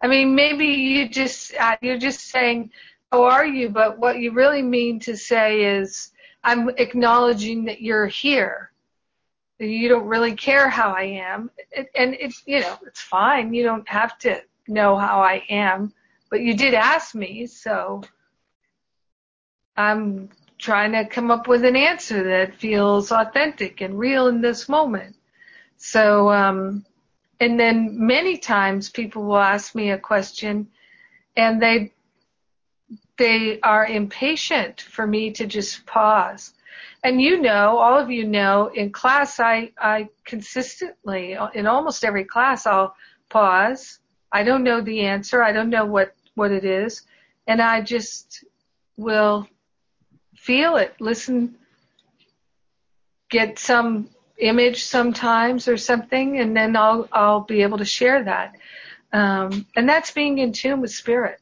I 0.00 0.06
mean, 0.06 0.34
maybe 0.34 0.66
you 0.66 1.08
just, 1.08 1.54
uh, 1.54 1.76
you're 1.80 1.98
just 1.98 2.20
saying, 2.20 2.70
how 3.10 3.24
are 3.24 3.46
you? 3.46 3.70
But 3.70 3.98
what 3.98 4.18
you 4.18 4.32
really 4.32 4.62
mean 4.62 5.00
to 5.00 5.16
say 5.16 5.64
is, 5.78 6.12
I'm 6.44 6.68
acknowledging 6.76 7.64
that 7.64 7.80
you're 7.80 8.06
here. 8.06 8.70
You 9.58 9.88
don't 9.88 10.06
really 10.06 10.34
care 10.34 10.68
how 10.68 10.92
I 10.92 11.02
am. 11.02 11.50
and 11.76 12.14
it's, 12.14 12.42
you 12.46 12.60
know, 12.60 12.78
it's 12.86 13.00
fine. 13.00 13.52
You 13.52 13.64
don't 13.64 13.88
have 13.88 14.18
to 14.20 14.40
know 14.68 14.96
how 14.96 15.20
I 15.20 15.42
am, 15.48 15.92
but 16.30 16.40
you 16.40 16.54
did 16.56 16.74
ask 16.74 17.14
me, 17.14 17.46
so 17.46 18.02
I'm 19.76 20.28
trying 20.58 20.92
to 20.92 21.04
come 21.06 21.30
up 21.30 21.48
with 21.48 21.64
an 21.64 21.76
answer 21.76 22.22
that 22.24 22.56
feels 22.56 23.10
authentic 23.12 23.80
and 23.80 23.98
real 23.98 24.28
in 24.28 24.40
this 24.40 24.68
moment. 24.68 25.16
So, 25.76 26.30
um, 26.30 26.84
and 27.40 27.58
then 27.58 27.94
many 28.06 28.36
times 28.36 28.90
people 28.90 29.22
will 29.22 29.38
ask 29.38 29.74
me 29.74 29.90
a 29.90 29.98
question 29.98 30.68
and 31.36 31.62
they 31.62 31.92
they 33.16 33.60
are 33.60 33.86
impatient 33.86 34.80
for 34.80 35.06
me 35.06 35.30
to 35.32 35.46
just 35.46 35.84
pause. 35.86 36.54
And 37.04 37.20
you 37.20 37.40
know, 37.40 37.78
all 37.78 37.98
of 37.98 38.10
you 38.10 38.26
know, 38.26 38.70
in 38.74 38.90
class, 38.90 39.38
I, 39.38 39.70
I 39.78 40.08
consistently, 40.24 41.36
in 41.54 41.66
almost 41.66 42.04
every 42.04 42.24
class, 42.24 42.66
I'll 42.66 42.94
pause. 43.28 44.00
I 44.32 44.42
don't 44.42 44.64
know 44.64 44.80
the 44.80 45.00
answer. 45.00 45.42
I 45.42 45.52
don't 45.52 45.70
know 45.70 45.84
what, 45.84 46.14
what 46.34 46.50
it 46.50 46.64
is. 46.64 47.02
And 47.46 47.62
I 47.62 47.80
just 47.80 48.44
will 48.96 49.48
feel 50.34 50.76
it, 50.76 50.94
listen, 51.00 51.54
get 53.30 53.58
some 53.58 54.08
image 54.38 54.84
sometimes 54.84 55.68
or 55.68 55.76
something, 55.76 56.38
and 56.38 56.56
then 56.56 56.76
I'll, 56.76 57.08
I'll 57.12 57.40
be 57.40 57.62
able 57.62 57.78
to 57.78 57.84
share 57.84 58.24
that. 58.24 58.54
Um, 59.12 59.66
and 59.76 59.88
that's 59.88 60.10
being 60.10 60.38
in 60.38 60.52
tune 60.52 60.80
with 60.80 60.90
spirit 60.90 61.40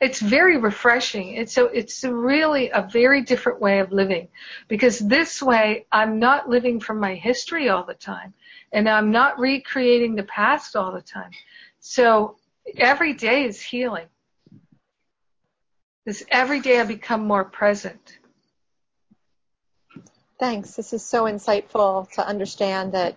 it's 0.00 0.20
very 0.20 0.58
refreshing. 0.58 1.34
It's 1.34 1.54
so 1.54 1.66
it's 1.66 2.04
really 2.04 2.70
a 2.70 2.82
very 2.82 3.22
different 3.22 3.60
way 3.60 3.78
of 3.78 3.92
living 3.92 4.28
because 4.68 4.98
this 4.98 5.42
way 5.42 5.86
I'm 5.90 6.18
not 6.18 6.48
living 6.48 6.80
from 6.80 7.00
my 7.00 7.14
history 7.14 7.70
all 7.70 7.84
the 7.84 7.94
time 7.94 8.34
and 8.72 8.88
I'm 8.88 9.10
not 9.10 9.38
recreating 9.38 10.14
the 10.14 10.22
past 10.24 10.76
all 10.76 10.92
the 10.92 11.00
time. 11.00 11.30
So 11.80 12.36
every 12.76 13.14
day 13.14 13.44
is 13.44 13.60
healing. 13.60 14.06
Because 16.04 16.22
every 16.30 16.60
day 16.60 16.78
I 16.78 16.84
become 16.84 17.26
more 17.26 17.44
present. 17.44 18.18
Thanks. 20.38 20.76
This 20.76 20.92
is 20.92 21.04
so 21.04 21.24
insightful 21.24 22.08
to 22.12 22.26
understand 22.26 22.92
that 22.92 23.16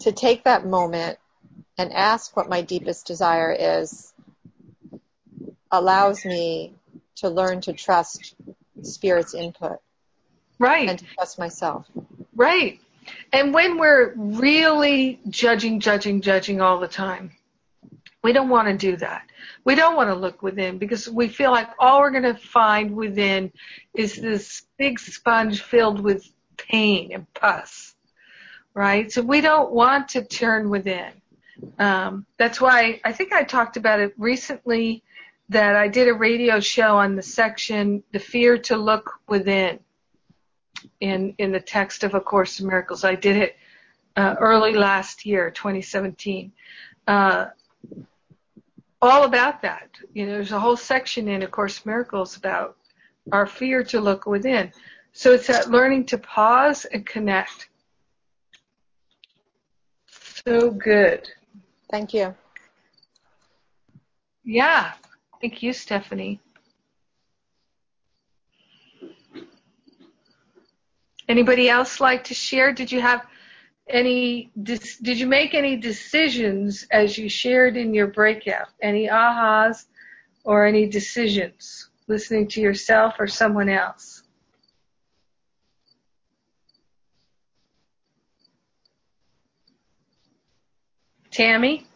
to 0.00 0.12
take 0.12 0.44
that 0.44 0.64
moment 0.64 1.18
and 1.76 1.92
ask 1.92 2.36
what 2.36 2.48
my 2.48 2.62
deepest 2.62 3.06
desire 3.06 3.52
is 3.52 4.13
allows 5.70 6.24
me 6.24 6.74
to 7.16 7.28
learn 7.28 7.60
to 7.62 7.72
trust 7.72 8.34
spirit's 8.82 9.34
input. 9.34 9.78
Right. 10.58 10.88
And 10.88 10.98
to 10.98 11.04
trust 11.14 11.38
myself. 11.38 11.86
Right. 12.34 12.80
And 13.32 13.52
when 13.52 13.78
we're 13.78 14.14
really 14.16 15.20
judging, 15.28 15.80
judging, 15.80 16.20
judging 16.20 16.60
all 16.60 16.80
the 16.80 16.88
time, 16.88 17.32
we 18.22 18.32
don't 18.32 18.48
want 18.48 18.68
to 18.68 18.76
do 18.76 18.96
that. 18.96 19.28
We 19.64 19.74
don't 19.74 19.96
want 19.96 20.08
to 20.08 20.14
look 20.14 20.42
within 20.42 20.78
because 20.78 21.08
we 21.08 21.28
feel 21.28 21.50
like 21.50 21.68
all 21.78 22.00
we're 22.00 22.10
going 22.10 22.22
to 22.22 22.34
find 22.34 22.96
within 22.96 23.52
is 23.92 24.16
this 24.16 24.62
big 24.78 24.98
sponge 24.98 25.62
filled 25.62 26.00
with 26.00 26.26
pain 26.56 27.12
and 27.12 27.32
pus. 27.34 27.94
Right? 28.72 29.12
So 29.12 29.22
we 29.22 29.40
don't 29.40 29.72
want 29.72 30.10
to 30.10 30.24
turn 30.24 30.70
within. 30.70 31.12
Um, 31.78 32.26
that's 32.38 32.60
why 32.60 33.00
I 33.04 33.12
think 33.12 33.32
I 33.32 33.44
talked 33.44 33.76
about 33.76 34.00
it 34.00 34.14
recently 34.18 35.02
that 35.48 35.76
I 35.76 35.88
did 35.88 36.08
a 36.08 36.14
radio 36.14 36.60
show 36.60 36.96
on 36.96 37.16
the 37.16 37.22
section 37.22 38.02
"The 38.12 38.18
Fear 38.18 38.58
to 38.58 38.76
Look 38.76 39.20
Within" 39.28 39.78
in 41.00 41.34
in 41.38 41.52
the 41.52 41.60
text 41.60 42.04
of 42.04 42.14
A 42.14 42.20
Course 42.20 42.60
in 42.60 42.66
Miracles. 42.66 43.04
I 43.04 43.14
did 43.14 43.36
it 43.36 43.56
uh, 44.16 44.36
early 44.38 44.74
last 44.74 45.26
year, 45.26 45.50
2017. 45.50 46.52
Uh, 47.06 47.46
all 49.02 49.24
about 49.24 49.60
that. 49.62 49.90
You 50.14 50.26
know, 50.26 50.32
there's 50.32 50.52
a 50.52 50.60
whole 50.60 50.76
section 50.76 51.28
in 51.28 51.42
A 51.42 51.46
Course 51.46 51.84
in 51.84 51.90
Miracles 51.90 52.36
about 52.36 52.76
our 53.32 53.46
fear 53.46 53.82
to 53.84 54.00
look 54.00 54.26
within. 54.26 54.72
So 55.12 55.32
it's 55.32 55.46
that 55.46 55.70
learning 55.70 56.06
to 56.06 56.18
pause 56.18 56.84
and 56.86 57.06
connect. 57.06 57.68
So 60.46 60.70
good. 60.70 61.30
Thank 61.90 62.14
you. 62.14 62.34
Yeah. 64.42 64.92
Thank 65.44 65.62
you, 65.62 65.74
Stephanie. 65.74 66.40
Anybody 71.28 71.68
else 71.68 72.00
like 72.00 72.24
to 72.24 72.32
share? 72.32 72.72
Did 72.72 72.90
you 72.90 73.02
have 73.02 73.26
any, 73.86 74.50
did 74.62 75.20
you 75.20 75.26
make 75.26 75.52
any 75.52 75.76
decisions 75.76 76.86
as 76.90 77.18
you 77.18 77.28
shared 77.28 77.76
in 77.76 77.92
your 77.92 78.06
breakout? 78.06 78.68
Any 78.80 79.06
ahas 79.06 79.84
or 80.44 80.64
any 80.64 80.86
decisions 80.86 81.90
listening 82.06 82.48
to 82.48 82.62
yourself 82.62 83.16
or 83.18 83.26
someone 83.26 83.68
else? 83.68 84.22
Tammy? 91.30 91.86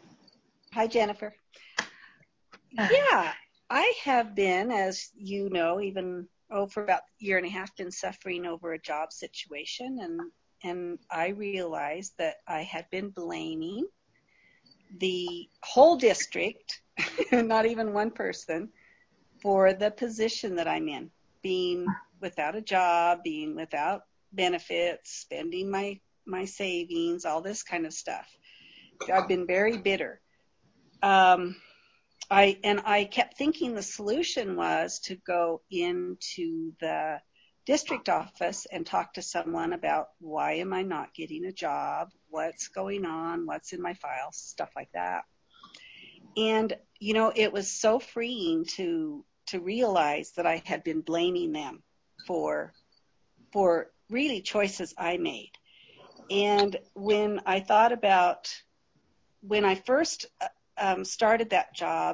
Hi, 0.74 0.86
Jennifer. 0.86 1.34
Yeah, 2.73 3.33
I 3.71 3.93
have 4.05 4.35
been, 4.35 4.71
as 4.71 5.11
you 5.14 5.51
know, 5.51 5.81
even 5.81 6.29
oh, 6.51 6.66
for 6.66 6.83
about 6.85 7.01
a 7.01 7.25
year 7.25 7.37
and 7.37 7.47
a 7.47 7.51
half, 7.51 7.77
been 7.77 7.91
suffering 7.91 8.47
over 8.47 8.73
a 8.73 8.81
job 8.81 9.12
situation, 9.12 9.99
and 10.01 10.21
and 10.64 10.99
I 11.11 11.29
realized 11.29 12.14
that 12.19 12.37
I 12.47 12.62
had 12.62 12.87
been 12.91 13.11
blaming 13.11 13.87
the 14.99 15.49
whole 15.62 15.97
district, 15.97 16.81
not 17.33 17.66
even 17.66 17.93
one 17.93 18.11
person, 18.11 18.71
for 19.43 19.73
the 19.73 19.91
position 19.91 20.57
that 20.57 20.66
I'm 20.66 20.89
in, 20.89 21.11
being 21.43 21.87
without 22.21 22.57
a 22.57 22.62
job, 22.62 23.23
being 23.23 23.55
without 23.55 24.03
benefits, 24.33 25.12
spending 25.12 25.71
my 25.71 26.01
my 26.27 26.45
savings, 26.45 27.25
all 27.25 27.41
this 27.41 27.62
kind 27.62 27.87
of 27.87 27.93
stuff. 27.93 28.27
I've 29.12 29.29
been 29.29 29.47
very 29.47 29.79
bitter. 29.79 30.21
Um, 31.03 31.57
I 32.31 32.59
and 32.62 32.81
I 32.85 33.05
kept 33.05 33.39
thinking 33.39 33.75
the 33.75 33.83
solution 33.83 34.57
was 34.57 34.99
to 35.01 35.16
go 35.16 35.62
into 35.71 36.73
the 36.81 37.21
district 37.64 38.09
office 38.09 38.66
and 38.73 38.87
talk 38.87 39.14
to 39.14 39.23
someone 39.23 39.73
about 39.73 40.09
why 40.21 40.55
am 40.55 40.73
I 40.73 40.83
not 40.83 41.14
getting 41.14 41.45
a 41.45 41.53
job, 41.53 42.11
what's 42.31 42.69
going 42.69 43.05
on, 43.05 43.47
what's 43.47 43.73
in 43.73 43.83
my 43.83 43.95
files, 43.95 44.37
stuff 44.37 44.71
like 44.75 44.91
that. 44.93 45.25
And 46.37 46.75
you 46.99 47.14
know, 47.14 47.33
it 47.35 47.53
was 47.53 47.71
so 47.71 47.99
freeing 47.99 48.64
to 48.77 49.25
to 49.47 49.61
realize 49.61 50.33
that 50.33 50.47
I 50.47 50.62
had 50.64 50.85
been 50.85 51.01
blaming 51.01 51.53
them 51.53 51.83
for 52.27 52.73
for 53.53 53.91
really 54.11 54.41
choices 54.43 54.95
I 54.99 55.16
made. 55.16 55.53
And 56.31 56.77
when 56.95 57.41
I 57.47 57.61
thought 57.61 57.93
about 57.93 58.53
when 59.41 59.64
I 59.64 59.77
first 59.77 60.27
started 60.87 61.37
that 61.37 61.59
job, 61.62 62.07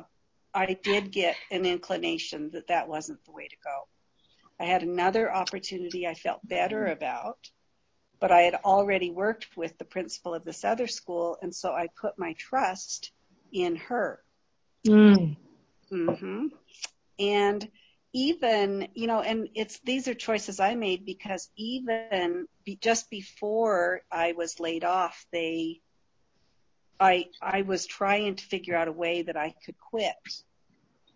I 0.53 0.75
did 0.75 1.11
get 1.11 1.37
an 1.51 1.65
inclination 1.65 2.51
that 2.53 2.67
that 2.69 2.89
wasn't 2.89 3.25
the 3.25 3.33
way 3.33 3.49
to 3.49 3.57
go. 3.65 3.89
I 4.61 4.65
had 4.65 4.83
another 4.83 5.33
opportunity 5.33 6.07
I 6.07 6.15
felt 6.15 6.41
better 6.49 6.87
about, 6.87 7.39
but 8.21 8.31
I 8.31 8.43
had 8.43 8.55
already 8.55 9.11
worked 9.11 9.57
with 9.57 9.77
the 9.79 9.85
principal 9.85 10.35
of 10.35 10.45
this 10.45 10.65
other 10.65 10.87
school, 10.87 11.37
and 11.43 11.55
so 11.55 11.73
I 11.73 11.89
put 12.01 12.19
my 12.19 12.35
trust 12.35 13.11
in 13.53 13.77
her. 13.77 14.23
Mm. 14.87 15.37
hmm 15.91 16.47
And 17.19 17.71
even, 18.12 18.89
you 18.95 19.07
know, 19.07 19.21
and 19.21 19.49
it's 19.55 19.81
these 19.81 20.09
are 20.09 20.15
choices 20.15 20.61
I 20.61 20.75
made 20.75 21.05
because 21.05 21.51
even 21.57 22.47
be, 22.65 22.77
just 22.81 23.11
before 23.11 24.03
I 24.11 24.33
was 24.33 24.61
laid 24.61 24.85
off, 24.85 25.27
they 25.33 25.81
I 27.01 27.27
I 27.41 27.63
was 27.63 27.87
trying 27.87 28.37
to 28.37 28.45
figure 28.45 28.77
out 28.77 28.89
a 28.89 28.93
way 28.93 29.23
that 29.23 29.37
I 29.37 29.55
could 29.65 29.79
quit 29.79 30.15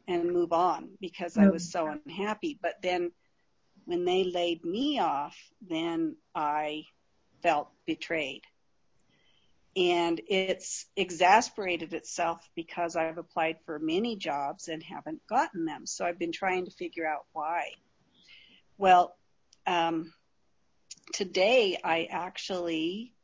and 0.09 0.33
move 0.33 0.53
on 0.53 0.89
because 1.01 1.37
I 1.37 1.49
was 1.49 1.70
so 1.70 1.87
unhappy. 1.87 2.59
But 2.61 2.81
then 2.83 3.12
when 3.85 4.05
they 4.05 4.24
laid 4.24 4.64
me 4.64 4.99
off, 4.99 5.37
then 5.61 6.16
I 6.35 6.85
felt 7.43 7.68
betrayed. 7.87 8.43
And 9.76 10.20
it's 10.29 10.87
exasperated 10.97 11.93
itself 11.93 12.49
because 12.57 12.97
I've 12.97 13.18
applied 13.18 13.59
for 13.64 13.79
many 13.79 14.16
jobs 14.16 14.68
and 14.68 14.83
haven't 14.83 15.20
gotten 15.29 15.66
them. 15.66 15.87
So 15.87 16.05
I've 16.05 16.18
been 16.18 16.33
trying 16.33 16.64
to 16.64 16.70
figure 16.70 17.07
out 17.07 17.26
why. 17.33 17.70
Well, 18.79 19.14
um, 19.66 20.12
today 21.12 21.79
I 21.85 22.09
actually 22.11 23.14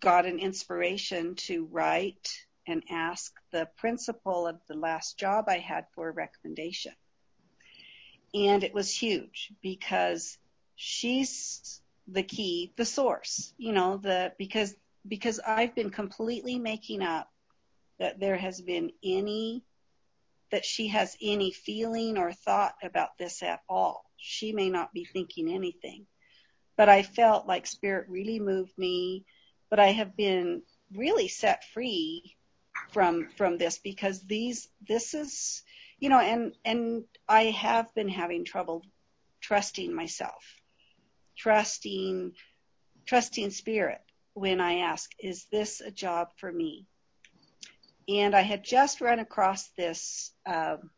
got 0.00 0.26
an 0.26 0.38
inspiration 0.38 1.34
to 1.34 1.66
write 1.66 2.30
and 2.66 2.82
ask 2.90 3.32
the 3.52 3.68
principal 3.76 4.46
of 4.46 4.60
the 4.68 4.76
last 4.76 5.18
job 5.18 5.46
I 5.48 5.58
had 5.58 5.86
for 5.94 6.08
a 6.08 6.12
recommendation. 6.12 6.92
And 8.34 8.64
it 8.64 8.74
was 8.74 8.90
huge 8.92 9.52
because 9.62 10.36
she's 10.74 11.80
the 12.08 12.22
key, 12.22 12.72
the 12.76 12.84
source, 12.84 13.54
you 13.56 13.72
know, 13.72 13.98
the, 13.98 14.32
because, 14.38 14.74
because 15.06 15.40
I've 15.46 15.74
been 15.74 15.90
completely 15.90 16.58
making 16.58 17.02
up 17.02 17.30
that 17.98 18.20
there 18.20 18.36
has 18.36 18.60
been 18.60 18.90
any, 19.02 19.64
that 20.50 20.64
she 20.64 20.88
has 20.88 21.16
any 21.22 21.50
feeling 21.50 22.18
or 22.18 22.32
thought 22.32 22.74
about 22.82 23.16
this 23.18 23.42
at 23.42 23.60
all. 23.68 24.04
She 24.16 24.52
may 24.52 24.70
not 24.70 24.92
be 24.92 25.04
thinking 25.04 25.52
anything, 25.52 26.06
but 26.76 26.88
I 26.88 27.02
felt 27.02 27.46
like 27.46 27.66
spirit 27.66 28.08
really 28.08 28.40
moved 28.40 28.76
me 28.76 29.24
but 29.70 29.80
I 29.80 29.88
have 29.88 30.16
been 30.16 30.62
really 30.94 31.28
set 31.28 31.64
free 31.72 32.36
from 32.92 33.28
from 33.36 33.58
this 33.58 33.78
because 33.78 34.20
these 34.22 34.68
this 34.86 35.14
is 35.14 35.62
you 35.98 36.08
know 36.08 36.20
and 36.20 36.54
and 36.64 37.04
I 37.28 37.44
have 37.44 37.94
been 37.94 38.08
having 38.08 38.44
trouble 38.44 38.82
trusting 39.46 39.94
myself, 39.94 40.44
trusting, 41.36 42.32
trusting 43.06 43.50
spirit 43.50 44.00
when 44.34 44.60
I 44.60 44.78
ask, 44.78 45.10
is 45.20 45.46
this 45.52 45.80
a 45.80 45.90
job 45.92 46.30
for 46.36 46.50
me? 46.50 46.86
And 48.08 48.34
I 48.34 48.42
had 48.42 48.64
just 48.64 49.00
run 49.00 49.20
across 49.20 49.68
this, 49.76 50.32
um, 50.46 50.90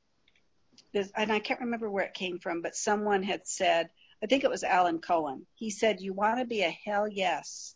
this, 0.95 1.11
and 1.15 1.31
I 1.31 1.41
can't 1.41 1.61
remember 1.61 1.91
where 1.91 2.07
it 2.07 2.15
came 2.15 2.39
from, 2.39 2.63
but 2.63 2.75
someone 2.75 3.23
had 3.23 3.47
said, 3.47 3.91
I 4.23 4.27
think 4.27 4.45
it 4.45 4.51
was 4.51 4.65
Alan 4.65 4.99
Cohen. 4.99 5.47
He 5.55 5.71
said, 5.71 6.01
you 6.01 6.15
want 6.15 6.39
to 6.39 6.47
be 6.47 6.63
a 6.63 6.71
hell 6.71 7.07
yes 7.07 7.75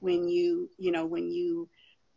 when 0.00 0.28
you, 0.28 0.68
you 0.78 0.90
know, 0.90 1.06
when 1.06 1.30
you 1.30 1.68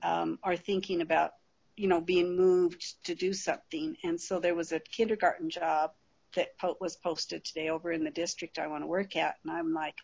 um, 0.02 0.40
are 0.44 0.58
thinking 0.58 1.02
about, 1.02 1.32
you 1.76 1.88
know, 1.88 2.02
being 2.02 2.36
moved 2.36 3.04
to 3.06 3.16
do 3.16 3.34
something. 3.34 3.96
And 4.04 4.20
so 4.20 4.40
there 4.40 4.56
was 4.56 4.72
a 4.72 4.80
kindergarten 4.80 5.50
job 5.50 5.92
that 6.36 6.58
po- 6.58 6.78
was 6.80 6.96
posted 6.96 7.44
today 7.44 7.70
over 7.70 7.92
in 7.92 8.04
the 8.04 8.12
district 8.12 8.60
I 8.60 8.68
want 8.68 8.84
to 8.84 8.88
work 8.88 9.16
at. 9.16 9.36
And 9.44 9.52
I'm 9.52 9.74
like, 9.74 9.96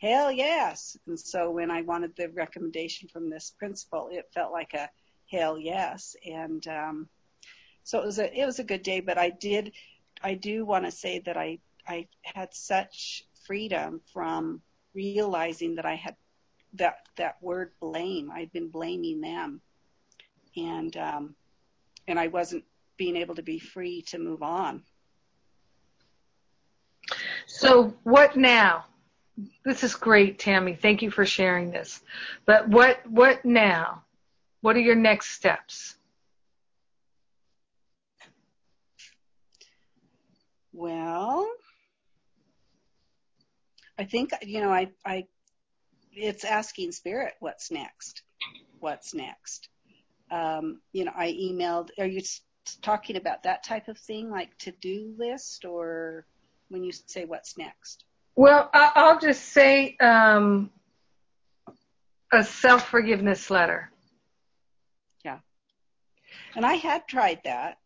hell 0.00 0.30
yes. 0.30 0.96
And 1.06 1.18
so 1.18 1.50
when 1.50 1.70
I 1.70 1.82
wanted 1.82 2.14
the 2.16 2.28
recommendation 2.28 3.08
from 3.08 3.30
this 3.30 3.52
principal, 3.58 4.08
it 4.12 4.28
felt 4.32 4.52
like 4.52 4.74
a 4.74 4.88
hell 5.30 5.58
yes. 5.58 6.16
And, 6.24 6.66
um, 6.68 7.08
so 7.84 8.00
it 8.00 8.06
was 8.06 8.18
a, 8.18 8.38
it 8.38 8.44
was 8.44 8.58
a 8.58 8.64
good 8.64 8.82
day, 8.82 9.00
but 9.00 9.16
I 9.18 9.30
did, 9.30 9.72
I 10.22 10.34
do 10.34 10.64
want 10.64 10.84
to 10.84 10.90
say 10.90 11.20
that 11.20 11.36
I, 11.36 11.58
I 11.86 12.06
had 12.22 12.52
such 12.52 13.24
freedom 13.46 14.02
from 14.12 14.60
realizing 14.94 15.76
that 15.76 15.86
I 15.86 15.94
had 15.94 16.16
that, 16.74 16.98
that 17.16 17.36
word 17.40 17.72
blame. 17.80 18.30
I'd 18.30 18.52
been 18.52 18.68
blaming 18.68 19.20
them 19.20 19.60
and, 20.56 20.96
um, 20.96 21.34
and 22.06 22.18
I 22.18 22.28
wasn't 22.28 22.64
being 22.96 23.16
able 23.16 23.34
to 23.36 23.42
be 23.42 23.58
free 23.58 24.02
to 24.08 24.18
move 24.18 24.42
on. 24.42 24.82
So 27.46 27.94
what 28.02 28.36
now? 28.36 28.84
This 29.64 29.84
is 29.84 29.94
great, 29.94 30.38
Tammy. 30.38 30.74
Thank 30.74 31.00
you 31.02 31.10
for 31.10 31.24
sharing 31.24 31.70
this. 31.70 32.00
But 32.44 32.68
what 32.68 32.98
what 33.08 33.44
now? 33.44 34.04
What 34.60 34.76
are 34.76 34.80
your 34.80 34.96
next 34.96 35.30
steps? 35.30 35.94
Well, 40.72 41.48
I 43.96 44.04
think 44.04 44.32
you 44.42 44.60
know 44.60 44.70
I 44.70 44.90
I 45.04 45.26
it's 46.18 46.44
asking 46.44 46.92
spirit 46.92 47.34
what's 47.40 47.70
next. 47.70 48.22
What's 48.80 49.14
next? 49.14 49.68
Um, 50.30 50.80
you 50.92 51.04
know, 51.04 51.12
I 51.16 51.28
emailed. 51.28 51.90
Are 51.98 52.06
you 52.06 52.20
talking 52.82 53.16
about 53.16 53.44
that 53.44 53.64
type 53.64 53.88
of 53.88 53.98
thing, 53.98 54.30
like 54.30 54.56
to 54.58 54.72
do 54.72 55.14
list, 55.16 55.64
or 55.64 56.26
when 56.68 56.84
you 56.84 56.92
say 56.92 57.24
what's 57.24 57.56
next? 57.56 58.04
Well, 58.34 58.70
I'll 58.72 59.18
just 59.18 59.46
say 59.46 59.96
um, 60.00 60.70
a 62.32 62.44
self 62.44 62.88
forgiveness 62.88 63.50
letter. 63.50 63.90
Yeah. 65.24 65.38
And 66.54 66.66
I 66.66 66.74
had 66.74 67.08
tried 67.08 67.40
that. 67.44 67.78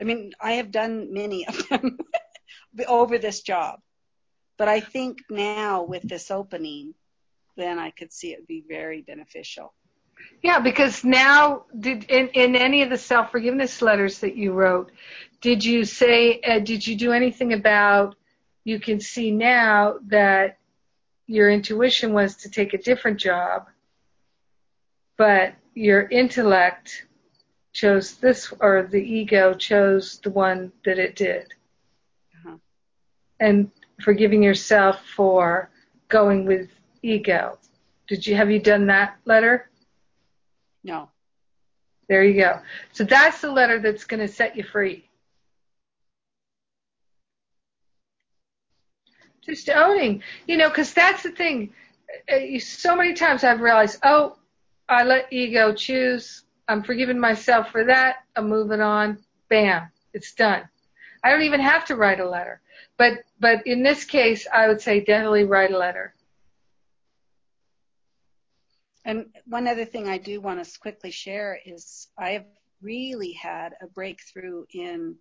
I 0.00 0.04
mean, 0.04 0.32
I 0.40 0.52
have 0.52 0.70
done 0.70 1.12
many 1.12 1.46
of 1.46 1.68
them 1.68 1.98
over 2.88 3.18
this 3.18 3.42
job. 3.42 3.80
But 4.56 4.68
I 4.68 4.80
think 4.80 5.20
now 5.30 5.84
with 5.84 6.02
this 6.02 6.30
opening, 6.30 6.94
then 7.60 7.78
I 7.78 7.90
could 7.90 8.12
see 8.12 8.32
it 8.32 8.46
be 8.46 8.64
very 8.66 9.02
beneficial. 9.02 9.72
Yeah, 10.42 10.60
because 10.60 11.04
now, 11.04 11.64
did 11.78 12.04
in, 12.04 12.28
in 12.28 12.56
any 12.56 12.82
of 12.82 12.90
the 12.90 12.98
self 12.98 13.30
forgiveness 13.30 13.82
letters 13.82 14.18
that 14.20 14.36
you 14.36 14.52
wrote, 14.52 14.90
did 15.40 15.64
you 15.64 15.84
say, 15.84 16.40
uh, 16.40 16.58
did 16.58 16.86
you 16.86 16.96
do 16.96 17.12
anything 17.12 17.52
about 17.52 18.16
you 18.64 18.78
can 18.78 19.00
see 19.00 19.30
now 19.30 19.96
that 20.08 20.58
your 21.26 21.50
intuition 21.50 22.12
was 22.12 22.36
to 22.36 22.50
take 22.50 22.74
a 22.74 22.78
different 22.78 23.18
job, 23.18 23.66
but 25.16 25.54
your 25.74 26.02
intellect 26.02 27.06
chose 27.72 28.14
this, 28.16 28.52
or 28.60 28.82
the 28.90 29.00
ego 29.00 29.54
chose 29.54 30.18
the 30.22 30.30
one 30.30 30.72
that 30.84 30.98
it 30.98 31.14
did. 31.16 31.46
Uh-huh. 32.34 32.56
And 33.38 33.70
forgiving 34.02 34.42
yourself 34.42 35.06
for 35.16 35.70
going 36.08 36.46
with 36.46 36.68
ego. 37.02 37.58
Did 38.08 38.26
you, 38.26 38.36
have 38.36 38.50
you 38.50 38.58
done 38.58 38.86
that 38.86 39.16
letter? 39.24 39.70
No. 40.82 41.08
There 42.08 42.24
you 42.24 42.40
go. 42.40 42.60
So 42.92 43.04
that's 43.04 43.40
the 43.40 43.52
letter 43.52 43.78
that's 43.78 44.04
going 44.04 44.20
to 44.20 44.28
set 44.28 44.56
you 44.56 44.64
free. 44.64 45.10
just 49.50 49.68
owning, 49.70 50.22
you 50.46 50.56
know, 50.56 50.68
because 50.68 50.92
that's 50.92 51.22
the 51.22 51.30
thing. 51.30 51.72
Uh, 52.30 52.58
so 52.58 52.96
many 52.96 53.14
times 53.14 53.44
I've 53.44 53.60
realized, 53.60 53.98
oh, 54.02 54.36
I 54.88 55.04
let 55.04 55.32
ego 55.32 55.74
choose. 55.74 56.44
I'm 56.68 56.82
forgiving 56.82 57.18
myself 57.18 57.70
for 57.70 57.84
that. 57.84 58.16
I'm 58.36 58.48
moving 58.48 58.80
on. 58.80 59.18
Bam, 59.48 59.90
it's 60.14 60.32
done. 60.34 60.68
I 61.22 61.30
don't 61.30 61.42
even 61.42 61.60
have 61.60 61.84
to 61.86 61.96
write 61.96 62.20
a 62.20 62.28
letter. 62.28 62.60
But 62.96 63.24
but 63.38 63.66
in 63.66 63.82
this 63.82 64.04
case, 64.04 64.46
I 64.52 64.68
would 64.68 64.80
say 64.80 65.00
definitely 65.00 65.44
write 65.44 65.72
a 65.72 65.78
letter. 65.78 66.14
And 69.10 69.26
one 69.44 69.66
other 69.66 69.84
thing 69.84 70.08
I 70.08 70.18
do 70.18 70.40
want 70.40 70.64
to 70.64 70.78
quickly 70.78 71.10
share 71.10 71.58
is 71.66 72.06
I 72.16 72.30
have 72.30 72.44
really 72.80 73.32
had 73.32 73.74
a 73.82 73.88
breakthrough 73.88 74.66
in 74.72 75.16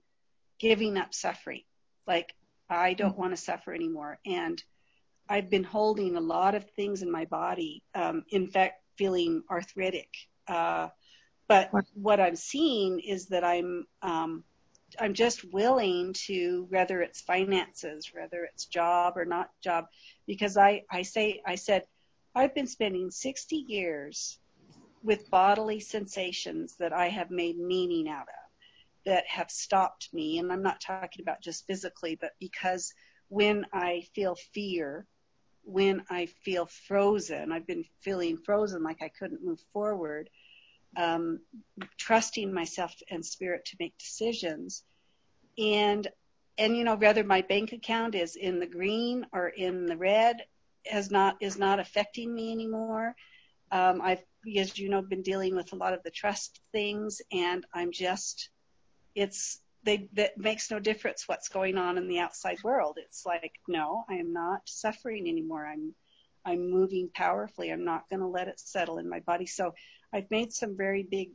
giving 0.60 0.96
up 0.96 1.12
suffering. 1.12 1.64
Like 2.06 2.36
I 2.70 2.94
don't 2.94 3.18
want 3.18 3.32
to 3.32 3.38
suffer 3.38 3.74
anymore. 3.74 4.20
And 4.28 4.62
I've 5.28 5.50
been 5.50 5.64
holding 5.64 6.16
a 6.16 6.22
lot 6.22 6.54
of 6.54 6.70
things 6.76 7.02
in 7.02 7.12
my 7.12 7.26
body, 7.26 7.82
um, 7.96 8.26
in 8.30 8.46
fact, 8.46 8.84
feeling 8.96 9.42
arthritic. 9.50 10.10
Uh, 10.48 10.90
but 11.48 11.72
what 11.96 12.20
I'm 12.20 12.36
seeing 12.36 13.00
is 13.00 13.30
that 13.30 13.44
I'm, 13.44 13.88
um, 14.04 14.44
I'm 15.00 15.16
just 15.16 15.52
willing 15.52 16.14
to, 16.28 16.68
whether 16.70 17.02
it's 17.02 17.22
finances, 17.22 18.12
whether 18.14 18.44
it's 18.44 18.66
job 18.66 19.18
or 19.18 19.26
not 19.26 19.50
job, 19.64 19.86
because 20.28 20.58
I, 20.58 20.84
I 20.92 21.02
say, 21.02 21.42
I 21.44 21.56
said, 21.56 21.86
I've 22.36 22.54
been 22.54 22.68
spending 22.68 23.12
60 23.12 23.56
years 23.56 24.40
with 25.04 25.30
bodily 25.30 25.80
sensations 25.80 26.76
that 26.80 26.94
I 26.94 27.08
have 27.08 27.32
made 27.32 27.58
meaning 27.58 28.08
out 28.08 28.28
of 28.28 28.50
that 29.06 29.26
have 29.28 29.50
stopped 29.50 30.10
me. 30.14 30.40
And 30.40 30.52
I'm 30.52 30.62
not 30.62 30.82
talking 30.82 31.22
about 31.22 31.42
just 31.42 31.66
physically, 31.66 32.18
but 32.20 32.32
because 32.40 32.94
when 33.30 33.66
I 33.74 34.06
feel 34.14 34.36
fear, 34.54 35.08
when 35.64 36.04
I 36.10 36.28
feel 36.44 36.66
frozen, 36.66 37.52
I've 37.52 37.68
been 37.68 37.86
feeling 38.02 38.38
frozen 38.38 38.84
like 38.84 39.02
I 39.02 39.10
couldn't 39.10 39.44
move 39.44 39.62
forward, 39.72 40.30
um, 40.98 41.40
trusting 41.98 42.54
myself 42.54 42.94
and 43.10 43.26
spirit 43.26 43.66
to 43.66 43.78
make 43.80 43.98
decisions. 43.98 44.84
And, 45.58 46.08
and, 46.58 46.76
you 46.76 46.84
know, 46.84 46.96
whether 46.96 47.24
my 47.24 47.42
bank 47.42 47.72
account 47.72 48.16
is 48.16 48.36
in 48.36 48.60
the 48.60 48.68
green 48.68 49.26
or 49.32 49.48
in 49.48 49.86
the 49.86 49.98
red 49.98 50.44
has 50.86 51.12
not, 51.12 51.38
is 51.42 51.58
not 51.58 51.80
affecting 51.80 52.34
me 52.34 52.52
anymore. 52.52 53.16
Um, 53.72 54.02
I've, 54.02 54.24
as 54.58 54.78
you 54.78 54.90
know, 54.90 55.02
been 55.02 55.22
dealing 55.22 55.56
with 55.56 55.74
a 55.74 55.76
lot 55.76 55.94
of 55.94 56.04
the 56.04 56.12
trust 56.12 56.60
things 56.72 57.22
and 57.32 57.66
I'm 57.74 57.92
just, 57.92 58.50
it's 59.16 59.62
they 59.84 60.10
that 60.14 60.38
makes 60.38 60.72
no 60.72 60.80
difference 60.80 61.28
what's 61.28 61.50
going 61.50 61.78
on 61.78 61.98
in 61.98 62.08
the 62.08 62.20
outside 62.20 62.58
world. 62.64 62.98
It's 62.98 63.26
like, 63.26 63.54
no, 63.68 64.04
I 64.10 64.16
am 64.16 64.34
not 64.34 64.62
suffering 64.66 65.28
anymore. 65.28 65.66
I'm 65.66 65.94
I'm 66.46 66.70
moving 66.70 67.10
powerfully. 67.14 67.72
I'm 67.72 67.86
not 67.86 68.10
going 68.10 68.22
to 68.22 68.28
let 68.28 68.48
it 68.48 68.60
settle 68.60 68.98
in 68.98 69.10
my 69.10 69.20
body. 69.20 69.46
So 69.46 69.74
I've 70.14 70.32
made 70.32 70.54
some 70.54 70.76
very 70.76 71.04
big 71.04 71.32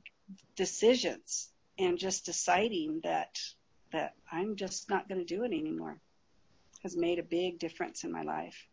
decisions 0.56 1.50
and 1.78 1.98
just 1.98 2.26
deciding 2.26 3.00
that 3.04 3.38
that 3.92 4.14
I'm 4.30 4.56
just 4.56 4.90
not 4.90 5.08
going 5.08 5.24
to 5.24 5.34
do 5.34 5.44
it 5.44 5.52
anymore 5.52 5.98
has 6.82 6.96
made 6.96 7.18
a 7.18 7.22
big 7.22 7.58
difference 7.58 8.04
in 8.04 8.12
my 8.12 8.22
life. 8.22 8.66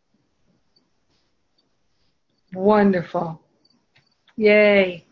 Wonderful. 2.52 3.40
Yay. 4.36 5.04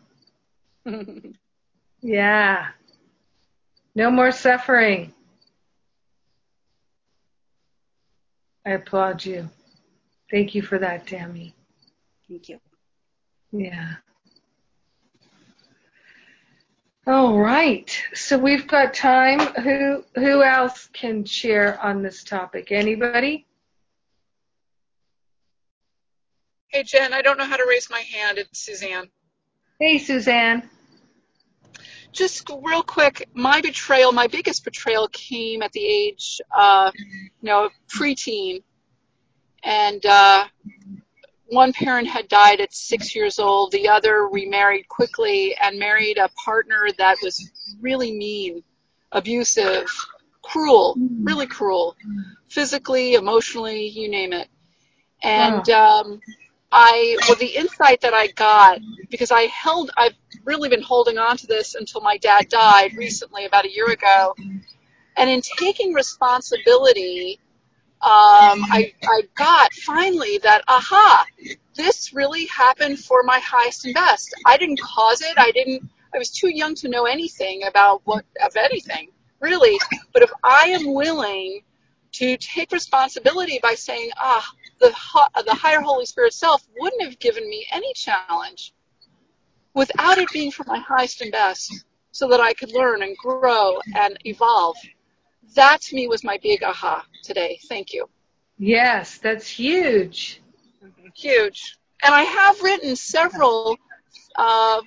yeah. 2.01 2.67
No 3.95 4.11
more 4.11 4.31
suffering. 4.31 5.13
I 8.65 8.71
applaud 8.71 9.25
you. 9.25 9.49
Thank 10.29 10.55
you 10.55 10.61
for 10.61 10.77
that, 10.79 11.07
Tammy. 11.07 11.55
Thank 12.29 12.49
you. 12.49 12.59
Yeah. 13.51 13.95
All 17.07 17.37
right. 17.39 17.91
So 18.13 18.37
we've 18.37 18.67
got 18.67 18.93
time. 18.93 19.39
Who 19.39 20.05
who 20.15 20.43
else 20.43 20.87
can 20.93 21.25
share 21.25 21.79
on 21.81 22.03
this 22.03 22.23
topic? 22.23 22.71
Anybody? 22.71 23.45
Hey 26.71 26.83
Jen, 26.83 27.13
I 27.13 27.21
don't 27.21 27.37
know 27.37 27.45
how 27.45 27.57
to 27.57 27.65
raise 27.67 27.89
my 27.89 27.99
hand. 27.99 28.37
It's 28.37 28.59
Suzanne. 28.59 29.09
Hey 29.79 29.97
Suzanne 29.97 30.69
just 32.11 32.49
real 32.61 32.83
quick, 32.83 33.27
my 33.33 33.61
betrayal, 33.61 34.11
my 34.11 34.27
biggest 34.27 34.63
betrayal 34.63 35.07
came 35.09 35.61
at 35.61 35.71
the 35.71 35.85
age, 35.85 36.41
uh, 36.55 36.91
you 36.95 37.29
know, 37.41 37.69
preteen. 37.95 38.63
and 39.63 40.05
uh, 40.05 40.45
one 41.47 41.73
parent 41.73 42.07
had 42.07 42.27
died 42.27 42.61
at 42.61 42.73
six 42.73 43.13
years 43.13 43.37
old. 43.37 43.71
The 43.71 43.89
other 43.89 44.27
remarried 44.27 44.87
quickly 44.87 45.55
and 45.61 45.77
married 45.77 46.17
a 46.17 46.29
partner 46.29 46.87
that 46.97 47.17
was 47.21 47.51
really 47.81 48.11
mean, 48.11 48.63
abusive, 49.11 49.85
cruel, 50.41 50.95
really 51.21 51.47
cruel, 51.47 51.95
physically, 52.47 53.15
emotionally, 53.15 53.87
you 53.87 54.09
name 54.09 54.31
it. 54.33 54.47
And 55.23 55.69
um, 55.69 56.21
I, 56.71 57.17
well, 57.27 57.35
the 57.35 57.47
insight 57.47 58.01
that 58.01 58.13
I 58.13 58.27
got 58.27 58.79
because 59.09 59.31
I 59.31 59.41
held, 59.43 59.91
I've 59.97 60.15
really 60.45 60.69
been 60.69 60.81
holding 60.81 61.17
on 61.17 61.37
to 61.37 61.47
this 61.47 61.75
until 61.75 62.01
my 62.01 62.17
dad 62.17 62.47
died 62.49 62.95
recently, 62.95 63.45
about 63.45 63.65
a 63.65 63.71
year 63.71 63.89
ago. 63.91 64.33
And 65.17 65.29
in 65.29 65.41
taking 65.59 65.93
responsibility, 65.93 67.39
um, 68.01 68.63
I, 68.71 68.93
I 69.03 69.21
got 69.35 69.73
finally 69.73 70.39
that, 70.39 70.63
aha, 70.67 71.25
this 71.75 72.13
really 72.13 72.45
happened 72.47 72.99
for 72.99 73.21
my 73.23 73.39
highest 73.39 73.85
and 73.85 73.93
best. 73.93 74.33
I 74.45 74.57
didn't 74.57 74.79
cause 74.79 75.21
it. 75.21 75.33
I 75.37 75.51
didn't, 75.51 75.83
I 76.15 76.17
was 76.17 76.31
too 76.31 76.49
young 76.49 76.73
to 76.75 76.87
know 76.87 77.05
anything 77.05 77.63
about 77.67 78.01
what, 78.05 78.25
of 78.43 78.55
anything, 78.55 79.09
really. 79.39 79.77
But 80.13 80.23
if 80.23 80.31
I 80.43 80.69
am 80.69 80.93
willing 80.93 81.61
to 82.13 82.37
take 82.37 82.71
responsibility 82.71 83.59
by 83.61 83.75
saying, 83.75 84.09
ah, 84.17 84.45
the, 84.81 84.93
the 85.45 85.53
higher 85.53 85.79
Holy 85.79 86.05
Spirit 86.05 86.33
self 86.33 86.67
wouldn't 86.79 87.03
have 87.03 87.19
given 87.19 87.49
me 87.49 87.65
any 87.71 87.93
challenge 87.93 88.73
without 89.73 90.17
it 90.17 90.29
being 90.33 90.51
for 90.51 90.65
my 90.65 90.79
highest 90.79 91.21
and 91.21 91.31
best 91.31 91.85
so 92.11 92.27
that 92.27 92.41
I 92.41 92.53
could 92.53 92.73
learn 92.73 93.03
and 93.03 93.15
grow 93.17 93.79
and 93.95 94.17
evolve. 94.25 94.75
That 95.55 95.81
to 95.81 95.95
me 95.95 96.07
was 96.07 96.23
my 96.23 96.37
big 96.43 96.63
aha 96.63 97.05
today. 97.23 97.59
Thank 97.69 97.93
you. 97.93 98.09
Yes, 98.57 99.17
that's 99.17 99.47
huge. 99.47 100.41
Huge. 101.15 101.77
And 102.03 102.13
I 102.13 102.23
have 102.23 102.61
written 102.61 102.95
several 102.95 103.77
uh, 104.35 104.81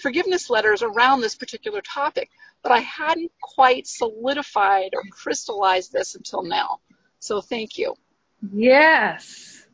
forgiveness 0.00 0.50
letters 0.50 0.82
around 0.82 1.20
this 1.20 1.34
particular 1.34 1.80
topic, 1.80 2.30
but 2.62 2.72
I 2.72 2.80
hadn't 2.80 3.32
quite 3.40 3.86
solidified 3.86 4.90
or 4.94 5.02
crystallized 5.10 5.92
this 5.92 6.14
until 6.14 6.42
now. 6.42 6.80
So 7.18 7.40
thank 7.40 7.78
you. 7.78 7.94
Yes. 8.40 9.66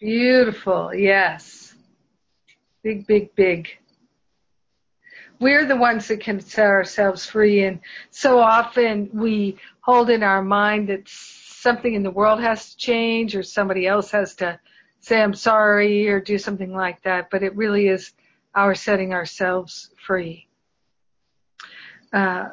Beautiful. 0.00 0.94
Yes. 0.94 1.74
Big, 2.82 3.06
big, 3.06 3.34
big. 3.34 3.68
We're 5.38 5.66
the 5.66 5.76
ones 5.76 6.08
that 6.08 6.20
can 6.20 6.40
set 6.40 6.66
ourselves 6.66 7.26
free 7.26 7.64
and 7.64 7.80
so 8.10 8.38
often 8.38 9.10
we 9.12 9.58
hold 9.80 10.08
in 10.08 10.22
our 10.22 10.42
mind 10.42 10.88
that 10.88 11.02
something 11.06 11.94
in 11.94 12.02
the 12.02 12.10
world 12.10 12.40
has 12.40 12.70
to 12.70 12.76
change 12.76 13.36
or 13.36 13.42
somebody 13.42 13.86
else 13.86 14.10
has 14.12 14.34
to 14.36 14.58
say 15.00 15.22
I'm 15.22 15.34
sorry 15.34 16.08
or 16.08 16.20
do 16.20 16.38
something 16.38 16.72
like 16.72 17.02
that, 17.02 17.28
but 17.30 17.42
it 17.42 17.54
really 17.54 17.88
is 17.88 18.12
our 18.54 18.74
setting 18.74 19.12
ourselves 19.12 19.90
free. 20.06 20.48
Uh, 22.12 22.48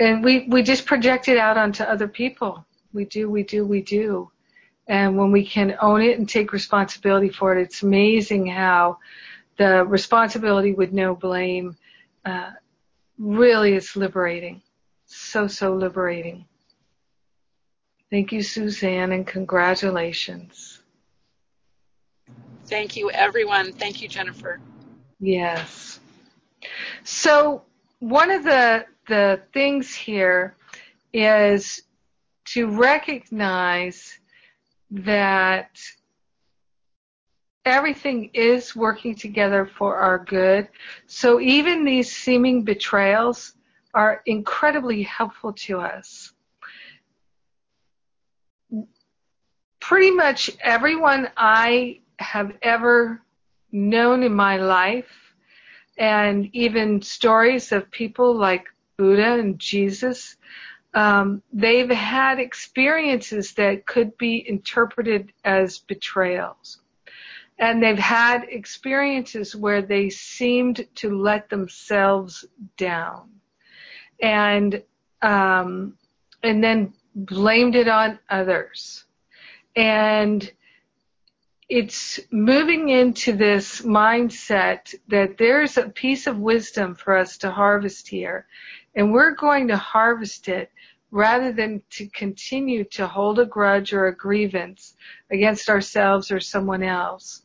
and 0.00 0.24
we, 0.24 0.46
we 0.48 0.62
just 0.62 0.84
project 0.84 1.28
it 1.28 1.38
out 1.38 1.56
onto 1.56 1.84
other 1.84 2.08
people. 2.08 2.66
We 2.92 3.04
do, 3.04 3.30
we 3.30 3.42
do, 3.42 3.66
we 3.66 3.82
do. 3.82 4.30
And 4.88 5.16
when 5.16 5.32
we 5.32 5.44
can 5.44 5.76
own 5.80 6.02
it 6.02 6.18
and 6.18 6.28
take 6.28 6.52
responsibility 6.52 7.28
for 7.28 7.56
it, 7.56 7.62
it's 7.62 7.82
amazing 7.82 8.46
how 8.46 8.98
the 9.58 9.84
responsibility 9.84 10.72
with 10.72 10.92
no 10.92 11.14
blame 11.14 11.76
uh, 12.24 12.50
really 13.18 13.74
is 13.74 13.96
liberating. 13.96 14.62
So, 15.06 15.46
so 15.46 15.74
liberating. 15.74 16.46
Thank 18.10 18.32
you, 18.32 18.42
Suzanne, 18.42 19.12
and 19.12 19.26
congratulations. 19.26 20.80
Thank 22.66 22.96
you, 22.96 23.10
everyone. 23.10 23.72
Thank 23.72 24.02
you, 24.02 24.08
Jennifer. 24.08 24.60
Yes. 25.20 26.00
So 27.04 27.62
one 28.00 28.30
of 28.30 28.44
the 28.44 28.86
the 29.08 29.40
things 29.52 29.94
here 29.94 30.56
is 31.12 31.82
to 32.46 32.68
recognize 32.68 34.18
that 34.90 35.78
everything 37.64 38.30
is 38.32 38.76
working 38.76 39.14
together 39.14 39.66
for 39.66 39.96
our 39.96 40.18
good. 40.24 40.68
So 41.06 41.40
even 41.40 41.84
these 41.84 42.14
seeming 42.14 42.62
betrayals 42.62 43.54
are 43.92 44.22
incredibly 44.26 45.02
helpful 45.02 45.52
to 45.52 45.80
us. 45.80 46.32
Pretty 49.80 50.10
much 50.12 50.50
everyone 50.60 51.28
I 51.36 52.00
have 52.18 52.52
ever 52.62 53.22
known 53.72 54.22
in 54.22 54.32
my 54.32 54.56
life 54.56 55.10
and 55.98 56.48
even 56.52 57.02
stories 57.02 57.72
of 57.72 57.90
people 57.90 58.34
like 58.34 58.66
Buddha 58.96 59.34
and 59.34 59.58
Jesus, 59.58 60.36
um, 60.96 61.42
they've 61.52 61.90
had 61.90 62.40
experiences 62.40 63.52
that 63.52 63.86
could 63.86 64.16
be 64.16 64.48
interpreted 64.48 65.30
as 65.44 65.78
betrayals. 65.78 66.78
And 67.58 67.82
they've 67.82 67.98
had 67.98 68.44
experiences 68.48 69.54
where 69.54 69.82
they 69.82 70.08
seemed 70.08 70.86
to 70.96 71.10
let 71.10 71.50
themselves 71.50 72.46
down. 72.78 73.28
And, 74.22 74.82
um, 75.20 75.98
and 76.42 76.64
then 76.64 76.94
blamed 77.14 77.76
it 77.76 77.88
on 77.88 78.18
others. 78.30 79.04
And 79.74 80.50
it's 81.68 82.20
moving 82.30 82.88
into 82.88 83.34
this 83.36 83.82
mindset 83.82 84.94
that 85.08 85.36
there's 85.36 85.76
a 85.76 85.90
piece 85.90 86.26
of 86.26 86.38
wisdom 86.38 86.94
for 86.94 87.16
us 87.16 87.36
to 87.38 87.50
harvest 87.50 88.08
here. 88.08 88.46
And 88.96 89.12
we're 89.12 89.34
going 89.34 89.68
to 89.68 89.76
harvest 89.76 90.48
it 90.48 90.70
rather 91.10 91.52
than 91.52 91.82
to 91.90 92.08
continue 92.08 92.84
to 92.84 93.06
hold 93.06 93.38
a 93.38 93.46
grudge 93.46 93.92
or 93.92 94.06
a 94.06 94.16
grievance 94.16 94.96
against 95.30 95.68
ourselves 95.68 96.30
or 96.30 96.40
someone 96.40 96.82
else. 96.82 97.42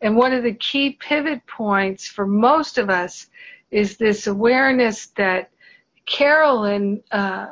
And 0.00 0.16
one 0.16 0.32
of 0.32 0.42
the 0.42 0.54
key 0.54 0.98
pivot 1.00 1.46
points 1.46 2.06
for 2.06 2.26
most 2.26 2.78
of 2.78 2.90
us 2.90 3.28
is 3.70 3.96
this 3.96 4.26
awareness 4.26 5.06
that 5.16 5.50
Carolyn 6.06 7.02
uh, 7.10 7.46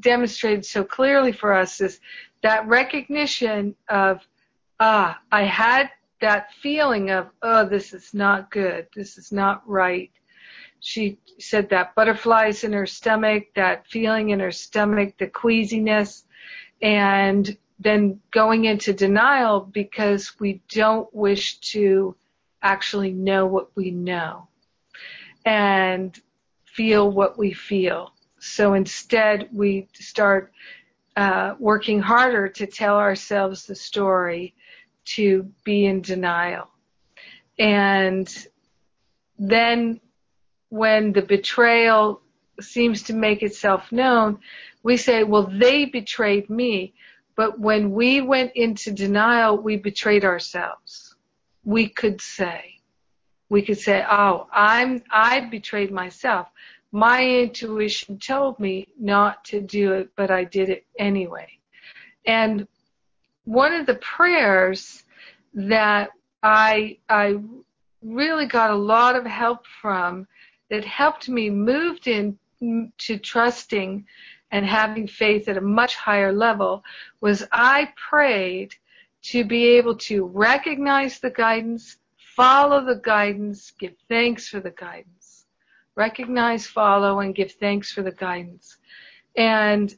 demonstrated 0.00 0.64
so 0.64 0.84
clearly 0.84 1.32
for 1.32 1.52
us 1.52 1.80
is 1.80 2.00
that 2.42 2.66
recognition 2.66 3.74
of 3.88 4.20
ah, 4.80 5.18
I 5.30 5.44
had 5.44 5.90
that 6.20 6.52
feeling 6.62 7.10
of, 7.10 7.28
oh, 7.42 7.66
this 7.66 7.92
is 7.92 8.14
not 8.14 8.50
good. 8.50 8.86
This 8.94 9.18
is 9.18 9.32
not 9.32 9.62
right. 9.68 10.10
She 10.84 11.16
said 11.38 11.70
that 11.70 11.94
butterflies 11.94 12.62
in 12.62 12.74
her 12.74 12.84
stomach, 12.84 13.46
that 13.54 13.86
feeling 13.86 14.30
in 14.30 14.40
her 14.40 14.52
stomach, 14.52 15.14
the 15.16 15.28
queasiness, 15.28 16.24
and 16.82 17.56
then 17.78 18.20
going 18.32 18.66
into 18.66 18.92
denial 18.92 19.60
because 19.60 20.38
we 20.38 20.60
don't 20.68 21.08
wish 21.14 21.58
to 21.72 22.14
actually 22.62 23.12
know 23.12 23.46
what 23.46 23.74
we 23.74 23.92
know 23.92 24.46
and 25.46 26.20
feel 26.66 27.10
what 27.10 27.38
we 27.38 27.54
feel. 27.54 28.12
So 28.38 28.74
instead, 28.74 29.48
we 29.54 29.88
start 29.94 30.52
uh, 31.16 31.54
working 31.58 31.98
harder 31.98 32.46
to 32.50 32.66
tell 32.66 32.96
ourselves 32.96 33.64
the 33.64 33.74
story 33.74 34.54
to 35.16 35.50
be 35.64 35.86
in 35.86 36.02
denial. 36.02 36.68
And 37.58 38.28
then 39.38 40.00
when 40.74 41.12
the 41.12 41.22
betrayal 41.22 42.20
seems 42.60 43.04
to 43.04 43.12
make 43.14 43.44
itself 43.44 43.92
known, 43.92 44.40
we 44.82 44.96
say, 44.96 45.22
well, 45.22 45.46
they 45.46 45.84
betrayed 45.84 46.50
me. 46.50 46.94
But 47.36 47.60
when 47.60 47.92
we 47.92 48.20
went 48.20 48.50
into 48.56 48.90
denial, 48.90 49.56
we 49.56 49.76
betrayed 49.76 50.24
ourselves. 50.24 51.14
We 51.62 51.88
could 51.88 52.20
say, 52.20 52.80
we 53.48 53.62
could 53.62 53.78
say, 53.78 54.04
oh, 54.10 54.48
I'm, 54.52 55.04
I 55.12 55.42
betrayed 55.42 55.92
myself. 55.92 56.48
My 56.90 57.24
intuition 57.24 58.18
told 58.18 58.58
me 58.58 58.88
not 58.98 59.44
to 59.46 59.60
do 59.60 59.92
it, 59.92 60.10
but 60.16 60.32
I 60.32 60.42
did 60.42 60.70
it 60.70 60.86
anyway. 60.98 61.50
And 62.26 62.66
one 63.44 63.74
of 63.74 63.86
the 63.86 63.94
prayers 64.16 65.04
that 65.54 66.10
I 66.42 66.98
I 67.08 67.36
really 68.02 68.46
got 68.46 68.70
a 68.70 68.76
lot 68.76 69.16
of 69.16 69.24
help 69.24 69.66
from 69.80 70.26
that 70.70 70.84
helped 70.84 71.28
me 71.28 71.50
moved 71.50 72.06
into 72.06 73.18
trusting 73.18 74.04
and 74.50 74.64
having 74.64 75.06
faith 75.06 75.48
at 75.48 75.56
a 75.56 75.60
much 75.60 75.96
higher 75.96 76.32
level 76.32 76.84
was 77.20 77.44
I 77.52 77.92
prayed 77.96 78.74
to 79.22 79.44
be 79.44 79.64
able 79.64 79.96
to 79.96 80.26
recognize 80.26 81.18
the 81.18 81.30
guidance, 81.30 81.96
follow 82.16 82.84
the 82.84 83.00
guidance, 83.02 83.72
give 83.78 83.94
thanks 84.08 84.48
for 84.48 84.60
the 84.60 84.70
guidance. 84.70 85.46
Recognize, 85.96 86.66
follow, 86.66 87.20
and 87.20 87.34
give 87.34 87.52
thanks 87.52 87.92
for 87.92 88.02
the 88.02 88.12
guidance. 88.12 88.76
And 89.36 89.94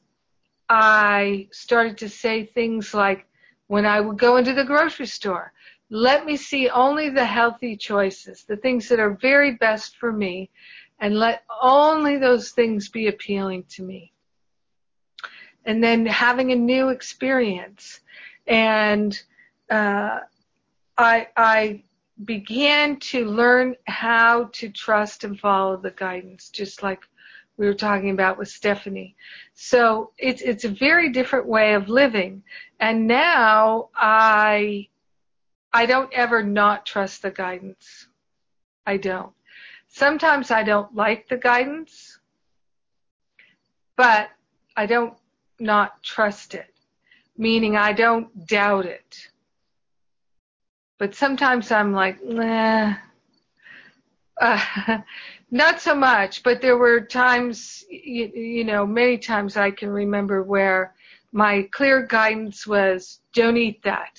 I 0.69 1.49
started 1.53 1.99
to 1.99 2.09
say 2.09 2.45
things 2.45 2.95
like, 2.95 3.27
when 3.69 3.85
I 3.85 4.01
would 4.01 4.19
go 4.19 4.37
into 4.37 4.53
the 4.53 4.64
grocery 4.64 5.07
store, 5.07 5.53
let 5.91 6.26
me 6.26 6.37
see 6.37 6.68
only 6.68 7.11
the 7.11 7.24
healthy 7.24 7.76
choices, 7.76 8.45
the 8.45 8.57
things 8.57 8.89
that 8.89 8.99
are 8.99 9.18
very 9.20 9.53
best 9.55 9.97
for 9.97 10.12
me, 10.12 10.51
and 10.99 11.18
let 11.18 11.45
only 11.62 12.16
those 12.16 12.51
things 12.51 12.89
be 12.89 13.07
appealing 13.07 13.64
to 13.70 13.82
me. 13.82 14.12
And 15.64 15.82
then 15.82 16.07
having 16.07 16.53
a 16.53 16.57
new 16.57 16.89
experience. 16.89 18.01
And 18.47 19.20
uh, 19.70 20.20
I, 20.97 21.28
I 21.37 21.82
began 22.24 22.99
to 22.99 23.26
learn 23.26 23.76
how 23.87 24.45
to 24.55 24.70
trust 24.70 25.24
and 25.24 25.39
follow 25.39 25.76
the 25.76 25.91
guidance, 25.91 26.49
just 26.49 26.82
like 26.82 27.03
we 27.57 27.66
were 27.66 27.74
talking 27.74 28.11
about 28.11 28.39
with 28.39 28.49
Stephanie. 28.49 29.16
So 29.55 30.12
it's 30.18 30.43
it's 30.43 30.64
a 30.64 30.68
very 30.68 31.11
different 31.11 31.47
way 31.47 31.74
of 31.74 31.89
living. 31.89 32.43
And 32.80 33.07
now 33.07 33.89
I 33.95 34.89
I 35.73 35.87
don't 35.87 36.12
ever 36.12 36.43
not 36.43 36.87
trust 36.87 37.23
the 37.23 37.31
guidance. 37.31 38.09
I 38.87 38.97
don't. 38.97 39.33
Sometimes 39.89 40.51
I 40.51 40.62
don't 40.62 40.95
like 40.95 41.29
the 41.29 41.37
guidance, 41.37 42.19
but 43.97 44.31
I 44.77 44.87
don't 44.87 45.14
not 45.59 46.03
trust 46.03 46.55
it, 46.55 46.73
meaning 47.37 47.77
I 47.77 47.93
don't 47.93 48.47
doubt 48.47 48.87
it. 48.87 49.29
But 50.99 51.14
sometimes 51.14 51.71
I'm 51.71 51.93
like, 51.93 52.23
nah, 52.25 52.95
uh, 54.41 54.99
not 55.51 55.81
so 55.81 55.95
much. 55.95 56.43
But 56.43 56.61
there 56.61 56.79
were 56.79 57.01
times, 57.01 57.85
you, 57.91 58.27
you 58.35 58.64
know, 58.64 58.87
many 58.87 59.19
times 59.19 59.57
I 59.57 59.71
can 59.71 59.91
remember 59.91 60.43
where 60.43 60.95
my 61.33 61.69
clear 61.73 62.07
guidance 62.07 62.67
was, 62.67 63.21
don't 63.35 63.57
eat 63.57 63.83
that. 63.83 64.19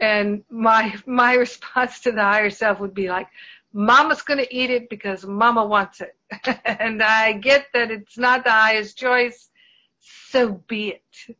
And 0.00 0.44
my, 0.50 0.94
my 1.06 1.34
response 1.34 2.00
to 2.00 2.12
the 2.12 2.22
higher 2.22 2.50
self 2.50 2.80
would 2.80 2.94
be 2.94 3.08
like, 3.08 3.28
mama's 3.72 4.22
to 4.22 4.56
eat 4.56 4.70
it 4.70 4.88
because 4.88 5.26
mama 5.26 5.64
wants 5.64 6.00
it. 6.00 6.16
and 6.64 7.02
I 7.02 7.32
get 7.32 7.66
that 7.74 7.90
it's 7.90 8.18
not 8.18 8.44
the 8.44 8.50
highest 8.50 8.96
choice. 8.96 9.48
So 10.00 10.62
be 10.68 10.88
it 10.88 11.36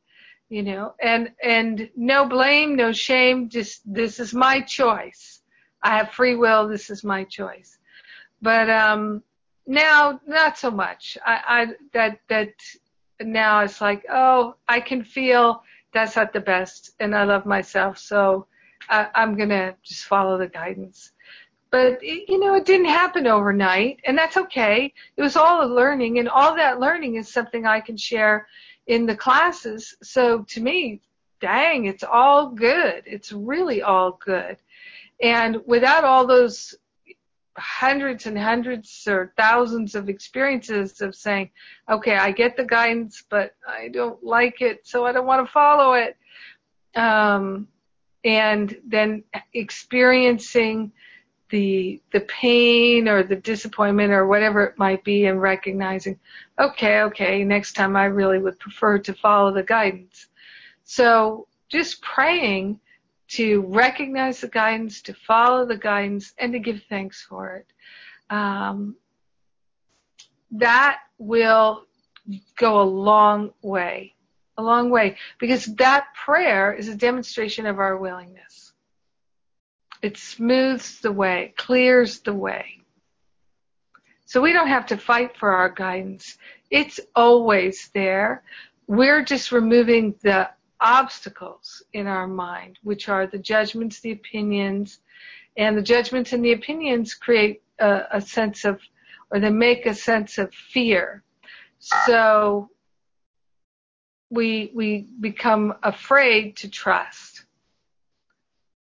you 0.49 0.63
know, 0.63 0.95
and, 1.01 1.33
and 1.43 1.91
no 1.97 2.27
blame, 2.27 2.75
no 2.77 2.93
shame, 2.93 3.49
just 3.49 3.83
this 3.85 4.19
is 4.19 4.33
my 4.33 4.61
choice. 4.63 5.41
I 5.83 5.97
have 5.99 6.11
free 6.11 6.35
will, 6.35 6.69
this 6.69 6.91
is 6.91 7.05
my 7.05 7.25
choice. 7.25 7.79
But, 8.41 8.71
um, 8.71 9.23
now, 9.67 10.21
not 10.27 10.57
so 10.57 10.71
much. 10.71 11.19
I, 11.25 11.41
I, 11.47 11.67
that, 11.93 12.21
that 12.29 12.55
now 13.21 13.61
it's 13.61 13.81
like, 13.81 14.07
oh, 14.11 14.55
I 14.67 14.81
can 14.81 15.05
feel 15.05 15.63
that's 15.99 16.17
not 16.17 16.33
the 16.33 16.41
best 16.41 16.93
and 17.01 17.15
I 17.15 17.25
love 17.25 17.45
myself. 17.45 17.99
So 17.99 18.47
I, 18.89 19.09
I'm 19.15 19.37
going 19.37 19.49
to 19.49 19.75
just 19.83 20.05
follow 20.05 20.39
the 20.39 20.49
guidance. 20.49 21.13
But, 21.71 22.03
you 22.03 22.39
know, 22.39 22.55
it 22.55 22.65
didn't 22.65 22.87
happen 22.87 23.27
overnight 23.27 24.01
and 24.05 24.17
that's 24.17 24.37
okay. 24.37 24.93
It 25.17 25.23
was 25.23 25.37
all 25.37 25.65
a 25.65 25.69
learning 25.69 26.19
and 26.19 26.29
all 26.29 26.57
that 26.57 26.81
learning 26.81 27.17
is 27.17 27.29
something 27.29 27.67
I 27.67 27.81
can 27.81 27.97
share 27.97 28.47
in 28.87 29.05
the 29.05 29.17
classes. 29.17 29.95
So 30.03 30.45
to 30.45 30.61
me, 30.63 31.03
dang, 31.41 31.85
it's 31.85 32.05
all 32.05 32.49
good. 32.49 33.03
It's 33.05 33.33
really 33.33 33.83
all 33.83 34.19
good. 34.25 34.57
And 35.21 35.59
without 35.67 36.05
all 36.05 36.27
those 36.27 36.75
hundreds 37.59 38.27
and 38.27 38.39
hundreds 38.39 39.07
or 39.07 39.33
thousands 39.37 39.95
of 39.95 40.09
experiences 40.09 41.01
of 41.01 41.15
saying, 41.15 41.51
okay, 41.91 42.17
I 42.17 42.33
get 42.33 42.57
the 42.57 42.65
guidance, 42.65 43.25
but 43.29 43.55
I 43.67 43.89
don't 43.89 44.23
like 44.23 44.61
it, 44.61 44.87
so 44.87 45.05
I 45.05 45.13
don't 45.13 45.27
want 45.27 45.47
to 45.47 45.53
follow 45.53 45.95
it. 45.95 46.17
Um, 46.95 47.69
and 48.25 48.77
then 48.87 49.25
experiencing 49.55 50.93
the 51.51 52.01
the 52.13 52.21
pain 52.21 53.09
or 53.09 53.23
the 53.23 53.37
disappointment 53.37 54.13
or 54.13 54.27
whatever 54.27 54.65
it 54.65 54.79
might 54.79 55.03
be 55.05 55.27
and 55.27 55.41
recognizing 55.41 56.19
okay 56.59 57.01
okay 57.01 57.43
next 57.43 57.73
time 57.73 57.97
i 57.97 58.05
really 58.05 58.39
would 58.39 58.59
prefer 58.59 58.99
to 58.99 59.15
follow 59.15 59.53
the 59.53 59.63
guidance 59.63 60.27
so 60.85 61.47
just 61.69 62.03
praying 62.03 62.79
to 63.29 63.63
recognize 63.69 64.41
the 64.41 64.49
guidance 64.49 65.03
to 65.03 65.15
follow 65.15 65.67
the 65.67 65.77
guidance 65.77 66.33
and 66.39 66.53
to 66.53 66.59
give 66.59 66.83
thanks 66.89 67.23
for 67.23 67.57
it 67.57 67.67
um, 68.31 68.97
that 70.51 71.01
will 71.19 71.85
go 72.59 72.81
a 72.81 72.85
long 72.85 73.51
way 73.63 74.15
a 74.57 74.63
long 74.63 74.91
way 74.91 75.17
because 75.39 75.67
that 75.77 76.07
prayer 76.15 76.73
is 76.73 76.89
a 76.89 76.95
demonstration 76.95 77.67
of 77.67 77.79
our 77.79 77.97
willingness 77.97 78.69
it 80.03 80.17
smooths 80.17 81.01
the 81.01 81.13
way, 81.13 81.55
clears 81.57 82.21
the 82.21 82.35
way. 82.35 82.79
So 84.27 84.41
we 84.41 84.53
don't 84.53 84.69
have 84.69 84.87
to 84.87 84.97
fight 84.97 85.37
for 85.37 85.51
our 85.51 85.71
guidance. 85.71 86.37
It's 86.71 87.01
always 87.17 87.91
there. 87.95 88.43
We're 88.87 89.25
just 89.25 89.53
removing 89.53 90.15
the 90.23 90.51
obstacles 90.81 91.83
in 91.93 92.07
our 92.07 92.27
mind, 92.27 92.79
which 92.83 93.09
are 93.09 93.27
the 93.27 93.39
judgments, 93.39 94.01
the 94.01 94.13
opinions, 94.13 95.01
and 95.57 95.77
the 95.77 95.83
judgments 95.83 96.33
and 96.33 96.45
the 96.45 96.53
opinions 96.53 97.15
create 97.15 97.63
a, 97.79 98.03
a 98.13 98.21
sense 98.21 98.65
of, 98.65 98.81
or 99.31 99.41
they 99.41 99.51
make 99.51 99.87
a 99.87 99.95
sense 99.95 100.39
of 100.39 100.55
fear. 100.55 101.23
So 101.81 102.71
we, 104.31 104.71
we 104.75 105.09
become 105.21 105.75
afraid 105.83 106.57
to 106.59 106.69
trust. 106.69 107.45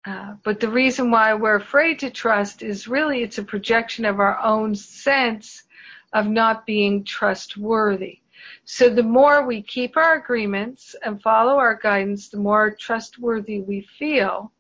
Uh, 0.07 0.35
but 0.45 0.61
the 0.61 0.69
reason 0.69 1.11
why 1.11 1.35
we're 1.35 1.57
afraid 1.57 1.99
to 1.99 2.11
trust 2.11 2.63
is 2.63 2.87
really 2.87 3.23
it's 3.23 3.39
a 3.39 3.43
projection 3.43 4.05
of 4.05 4.21
our 4.21 4.39
own 4.41 4.75
sense 4.75 5.65
of 6.13 6.27
not 6.27 6.65
being 6.65 7.05
trustworthy. 7.05 8.21
So 8.65 8.89
the 8.89 9.03
more 9.03 9.47
we 9.47 9.63
keep 9.63 9.97
our 9.97 10.15
agreements 10.15 10.95
and 11.03 11.21
follow 11.23 11.57
our 11.57 11.77
guidance, 11.77 12.29
the 12.29 12.39
more 12.39 12.71
trustworthy 12.71 13.61
we 13.61 13.87
feel. 13.99 14.53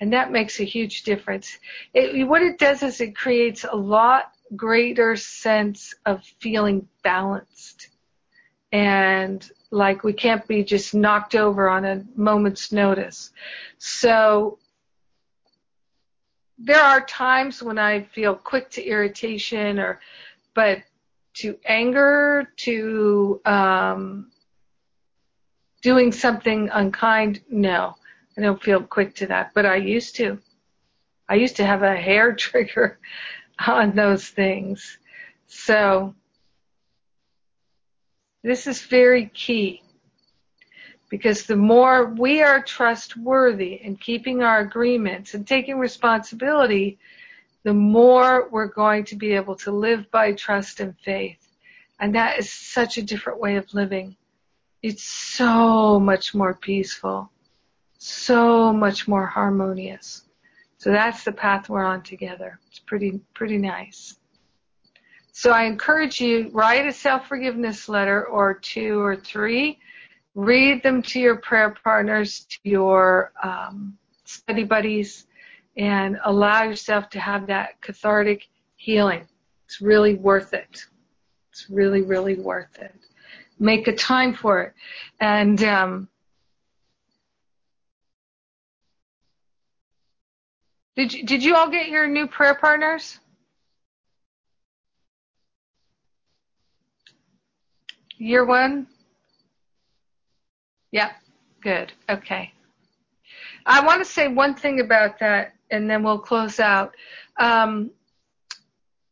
And 0.00 0.12
that 0.12 0.32
makes 0.32 0.60
a 0.60 0.64
huge 0.64 1.04
difference. 1.04 1.58
It, 1.94 2.26
what 2.26 2.42
it 2.42 2.58
does 2.58 2.82
is 2.82 3.00
it 3.00 3.16
creates 3.16 3.64
a 3.64 3.76
lot 3.76 4.32
greater 4.56 5.16
sense 5.16 5.94
of 6.04 6.22
feeling 6.40 6.86
balanced 7.02 7.88
and 8.74 9.52
like 9.70 10.02
we 10.02 10.12
can't 10.12 10.46
be 10.48 10.64
just 10.64 10.94
knocked 10.94 11.36
over 11.36 11.68
on 11.68 11.84
a 11.84 12.04
moment's 12.16 12.72
notice. 12.72 13.30
So 13.78 14.58
there 16.58 16.82
are 16.82 17.00
times 17.00 17.62
when 17.62 17.78
I 17.78 18.02
feel 18.02 18.34
quick 18.34 18.70
to 18.70 18.82
irritation 18.82 19.78
or, 19.78 20.00
but 20.54 20.78
to 21.34 21.58
anger, 21.64 22.52
to 22.56 23.40
um, 23.44 24.30
doing 25.82 26.12
something 26.12 26.70
unkind, 26.72 27.42
no, 27.50 27.94
I 28.36 28.40
don't 28.40 28.62
feel 28.62 28.80
quick 28.80 29.14
to 29.16 29.26
that. 29.26 29.52
But 29.54 29.66
I 29.66 29.76
used 29.76 30.16
to. 30.16 30.38
I 31.28 31.36
used 31.36 31.56
to 31.56 31.64
have 31.64 31.82
a 31.82 31.96
hair 31.96 32.34
trigger 32.36 32.98
on 33.66 33.94
those 33.94 34.28
things. 34.28 34.98
So 35.46 36.14
this 38.42 38.66
is 38.66 38.82
very 38.82 39.26
key 39.26 39.82
because 41.08 41.44
the 41.44 41.56
more 41.56 42.06
we 42.06 42.42
are 42.42 42.62
trustworthy 42.62 43.74
in 43.74 43.96
keeping 43.96 44.42
our 44.42 44.60
agreements 44.60 45.34
and 45.34 45.46
taking 45.46 45.78
responsibility, 45.78 46.98
the 47.64 47.74
more 47.74 48.48
we're 48.50 48.66
going 48.66 49.04
to 49.06 49.16
be 49.16 49.32
able 49.32 49.56
to 49.56 49.72
live 49.72 50.10
by 50.10 50.32
trust 50.32 50.80
and 50.80 50.94
faith. 51.04 51.38
And 51.98 52.14
that 52.14 52.38
is 52.38 52.52
such 52.52 52.98
a 52.98 53.02
different 53.02 53.40
way 53.40 53.56
of 53.56 53.72
living. 53.74 54.16
It's 54.82 55.04
so 55.04 55.98
much 55.98 56.34
more 56.34 56.54
peaceful, 56.54 57.30
so 57.98 58.72
much 58.72 59.08
more 59.08 59.26
harmonious. 59.26 60.22
So 60.76 60.90
that's 60.90 61.24
the 61.24 61.32
path 61.32 61.70
we're 61.70 61.84
on 61.84 62.02
together. 62.02 62.60
It's 62.68 62.80
pretty, 62.80 63.20
pretty 63.32 63.56
nice. 63.56 64.16
So 65.32 65.50
I 65.50 65.64
encourage 65.64 66.20
you, 66.20 66.50
write 66.52 66.86
a 66.86 66.92
self-forgiveness 66.92 67.88
letter 67.88 68.26
or 68.26 68.54
two 68.54 69.00
or 69.00 69.16
three. 69.16 69.78
Read 70.34 70.82
them 70.82 71.00
to 71.02 71.18
your 71.18 71.36
prayer 71.36 71.74
partners, 71.82 72.44
to 72.50 72.58
your 72.64 73.32
um, 73.42 73.96
study 74.24 74.64
buddies, 74.64 75.26
and 75.76 76.18
allow 76.24 76.62
yourself 76.62 77.10
to 77.10 77.20
have 77.20 77.46
that 77.48 77.80
cathartic 77.80 78.48
healing. 78.76 79.26
It's 79.66 79.80
really 79.80 80.14
worth 80.14 80.52
it. 80.52 80.84
It's 81.50 81.68
really, 81.70 82.02
really 82.02 82.34
worth 82.34 82.78
it. 82.78 82.94
Make 83.58 83.88
a 83.88 83.94
time 83.94 84.34
for 84.34 84.62
it. 84.62 84.74
And 85.20 85.62
um, 85.64 86.08
did 90.96 91.12
you, 91.12 91.24
did 91.24 91.42
you 91.42 91.54
all 91.56 91.70
get 91.70 91.88
your 91.88 92.06
new 92.06 92.26
prayer 92.26 92.54
partners? 92.54 93.18
Year 98.16 98.44
one? 98.44 98.86
Yep. 100.92 101.10
Good. 101.62 101.92
Okay. 102.10 102.52
I 103.64 103.84
want 103.84 104.04
to 104.04 104.10
say 104.10 104.28
one 104.28 104.54
thing 104.54 104.80
about 104.80 105.18
that, 105.20 105.53
and 105.70 105.88
then 105.88 106.02
we'll 106.02 106.18
close 106.18 106.60
out. 106.60 106.94
Um, 107.38 107.90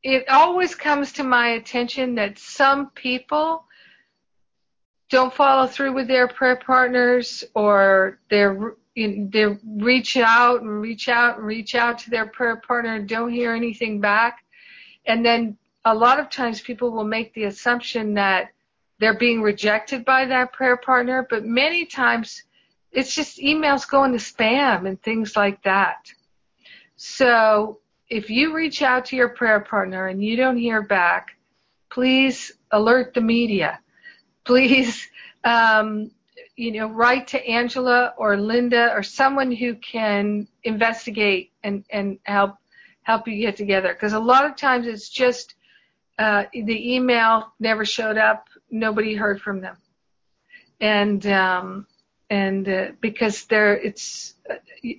it 0.02 0.28
always 0.28 0.74
comes 0.74 1.12
to 1.12 1.24
my 1.24 1.48
attention 1.50 2.16
that 2.16 2.38
some 2.38 2.90
people 2.90 3.64
don't 5.10 5.32
follow 5.32 5.66
through 5.66 5.92
with 5.92 6.08
their 6.08 6.26
prayer 6.26 6.56
partners, 6.56 7.44
or 7.54 8.18
they 8.30 8.46
reach 9.76 10.16
out 10.16 10.62
and 10.62 10.80
reach 10.80 11.08
out 11.08 11.36
and 11.36 11.46
reach 11.46 11.74
out 11.74 11.98
to 11.98 12.10
their 12.10 12.26
prayer 12.26 12.56
partner 12.56 12.96
and 12.96 13.08
don't 13.08 13.30
hear 13.30 13.54
anything 13.54 14.00
back, 14.00 14.44
and 15.06 15.24
then 15.24 15.56
a 15.84 15.94
lot 15.94 16.20
of 16.20 16.30
times 16.30 16.60
people 16.60 16.90
will 16.90 17.04
make 17.04 17.34
the 17.34 17.44
assumption 17.44 18.14
that 18.14 18.52
they're 19.00 19.18
being 19.18 19.42
rejected 19.42 20.04
by 20.04 20.24
that 20.24 20.52
prayer 20.52 20.76
partner, 20.76 21.26
but 21.28 21.44
many 21.44 21.84
times 21.84 22.44
it's 22.92 23.14
just 23.14 23.38
emails 23.38 23.88
going 23.88 24.12
to 24.12 24.18
spam 24.18 24.86
and 24.86 25.02
things 25.02 25.34
like 25.36 25.62
that. 25.64 26.12
So 26.96 27.80
if 28.08 28.30
you 28.30 28.54
reach 28.54 28.82
out 28.82 29.06
to 29.06 29.16
your 29.16 29.30
prayer 29.30 29.60
partner 29.60 30.08
and 30.08 30.22
you 30.22 30.36
don't 30.36 30.56
hear 30.56 30.82
back, 30.82 31.36
please 31.90 32.52
alert 32.70 33.14
the 33.14 33.20
media. 33.20 33.80
Please, 34.44 35.08
um, 35.44 36.10
you 36.56 36.72
know, 36.72 36.88
write 36.88 37.28
to 37.28 37.46
Angela 37.46 38.14
or 38.16 38.36
Linda 38.36 38.92
or 38.92 39.02
someone 39.02 39.52
who 39.52 39.74
can 39.76 40.46
investigate 40.64 41.52
and, 41.62 41.84
and 41.90 42.18
help 42.24 42.56
help 43.02 43.26
you 43.26 43.36
get 43.40 43.56
together. 43.56 43.92
Because 43.92 44.12
a 44.12 44.20
lot 44.20 44.44
of 44.44 44.56
times 44.56 44.86
it's 44.86 45.08
just 45.08 45.54
uh, 46.18 46.44
the 46.52 46.94
email 46.94 47.52
never 47.58 47.84
showed 47.84 48.18
up, 48.18 48.48
nobody 48.70 49.14
heard 49.14 49.40
from 49.40 49.60
them, 49.60 49.76
and 50.80 51.26
um, 51.26 51.86
and 52.30 52.68
uh, 52.68 52.86
because 53.00 53.44
they're 53.46 53.76
it's 53.76 54.34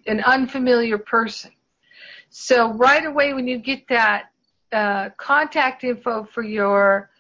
an 0.05 0.21
unfamiliar 0.21 0.97
person. 0.97 1.51
So 2.35 2.73
right 2.73 3.05
away 3.05 3.35
when 3.35 3.47
you 3.47 3.59
get 3.59 3.87
that 3.89 4.31
uh, 4.71 5.11
contact 5.17 5.83
info 5.83 6.23
for 6.23 6.41
your 6.41 7.11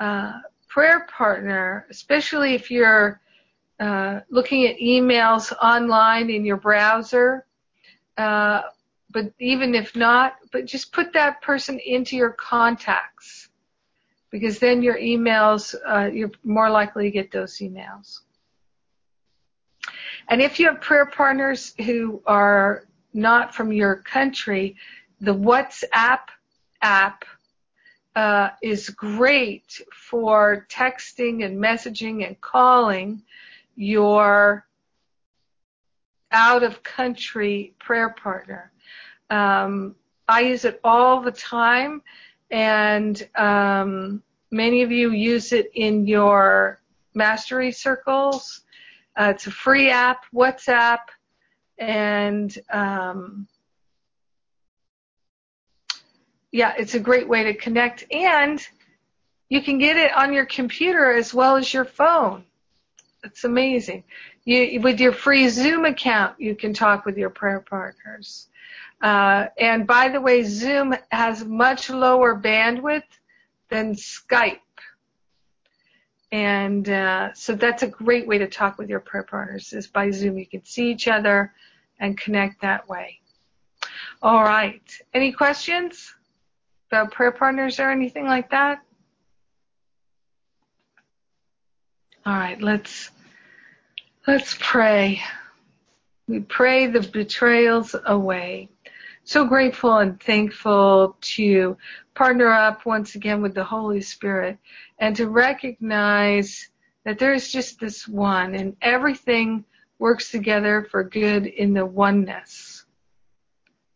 uh, 0.00 0.40
prayer 0.66 1.06
partner, 1.08 1.86
especially 1.88 2.54
if 2.54 2.68
you're 2.68 3.20
uh, 3.78 4.20
looking 4.28 4.66
at 4.66 4.76
emails 4.78 5.52
online 5.62 6.30
in 6.30 6.44
your 6.44 6.56
browser, 6.56 7.46
uh, 8.18 8.62
but 9.12 9.32
even 9.38 9.76
if 9.76 9.94
not, 9.94 10.38
but 10.50 10.64
just 10.64 10.90
put 10.90 11.12
that 11.12 11.40
person 11.42 11.78
into 11.78 12.16
your 12.16 12.30
contacts 12.32 13.48
because 14.32 14.58
then 14.58 14.82
your 14.82 14.98
emails, 14.98 15.76
uh, 15.86 16.10
you're 16.12 16.32
more 16.42 16.70
likely 16.70 17.04
to 17.04 17.10
get 17.12 17.30
those 17.30 17.58
emails. 17.58 18.18
And 20.26 20.42
if 20.42 20.58
you 20.58 20.66
have 20.66 20.80
prayer 20.80 21.06
partners 21.06 21.72
who 21.78 22.20
are 22.26 22.82
not 23.16 23.54
from 23.54 23.72
your 23.72 23.96
country, 23.96 24.76
the 25.20 25.34
WhatsApp 25.34 26.20
app 26.82 27.24
uh, 28.14 28.50
is 28.62 28.90
great 28.90 29.80
for 29.92 30.66
texting 30.70 31.44
and 31.44 31.58
messaging 31.58 32.26
and 32.26 32.40
calling 32.40 33.22
your 33.74 34.66
out 36.32 36.62
of 36.62 36.82
country 36.82 37.74
prayer 37.78 38.10
partner. 38.10 38.72
Um, 39.30 39.94
I 40.28 40.40
use 40.40 40.64
it 40.64 40.80
all 40.82 41.20
the 41.20 41.32
time, 41.32 42.02
and 42.50 43.28
um, 43.36 44.22
many 44.50 44.82
of 44.82 44.90
you 44.90 45.12
use 45.12 45.52
it 45.52 45.70
in 45.74 46.06
your 46.06 46.80
mastery 47.14 47.72
circles. 47.72 48.62
Uh, 49.16 49.32
it's 49.34 49.46
a 49.46 49.50
free 49.50 49.90
app, 49.90 50.24
WhatsApp, 50.34 50.98
and 51.78 52.56
um, 52.70 53.46
yeah, 56.52 56.74
it's 56.78 56.94
a 56.94 57.00
great 57.00 57.28
way 57.28 57.44
to 57.44 57.54
connect. 57.54 58.04
And 58.10 58.66
you 59.48 59.62
can 59.62 59.78
get 59.78 59.96
it 59.96 60.16
on 60.16 60.32
your 60.32 60.46
computer 60.46 61.12
as 61.12 61.32
well 61.34 61.56
as 61.56 61.72
your 61.72 61.84
phone. 61.84 62.44
It's 63.22 63.44
amazing. 63.44 64.04
You, 64.44 64.80
with 64.80 65.00
your 65.00 65.12
free 65.12 65.48
Zoom 65.48 65.84
account, 65.84 66.40
you 66.40 66.54
can 66.54 66.72
talk 66.72 67.04
with 67.04 67.16
your 67.18 67.30
prayer 67.30 67.60
partners. 67.60 68.48
Uh, 69.02 69.46
and 69.58 69.86
by 69.86 70.08
the 70.08 70.20
way, 70.20 70.42
Zoom 70.44 70.94
has 71.10 71.44
much 71.44 71.90
lower 71.90 72.40
bandwidth 72.40 73.02
than 73.68 73.94
Skype. 73.94 74.60
And 76.32 76.88
uh, 76.88 77.32
so 77.34 77.54
that's 77.54 77.82
a 77.82 77.86
great 77.86 78.26
way 78.26 78.38
to 78.38 78.48
talk 78.48 78.78
with 78.78 78.88
your 78.88 79.00
prayer 79.00 79.22
partners 79.22 79.72
is 79.72 79.86
by 79.86 80.10
Zoom. 80.10 80.38
You 80.38 80.46
can 80.46 80.64
see 80.64 80.90
each 80.90 81.08
other 81.08 81.52
and 82.00 82.18
connect 82.18 82.62
that 82.62 82.88
way. 82.88 83.20
All 84.22 84.42
right. 84.42 84.82
Any 85.14 85.32
questions 85.32 86.14
about 86.90 87.12
prayer 87.12 87.32
partners 87.32 87.78
or 87.78 87.90
anything 87.90 88.26
like 88.26 88.50
that? 88.50 88.80
All 92.24 92.34
right, 92.34 92.60
let's 92.60 93.12
let's 94.26 94.56
pray. 94.58 95.22
We 96.26 96.40
pray 96.40 96.88
the 96.88 97.02
betrayals 97.02 97.94
away 98.04 98.68
so 99.26 99.44
grateful 99.44 99.98
and 99.98 100.20
thankful 100.20 101.16
to 101.20 101.76
partner 102.16 102.48
up 102.50 102.86
once 102.86 103.14
again 103.14 103.42
with 103.42 103.54
the 103.54 103.62
Holy 103.62 104.00
Spirit 104.00 104.58
and 104.98 105.14
to 105.14 105.28
recognize 105.28 106.68
that 107.04 107.18
there 107.18 107.34
is 107.34 107.52
just 107.52 107.78
this 107.78 108.08
one 108.08 108.54
and 108.54 108.74
everything 108.82 109.64
works 109.98 110.30
together 110.30 110.88
for 110.90 111.04
good 111.04 111.46
in 111.46 111.74
the 111.74 111.84
oneness. 111.86 112.84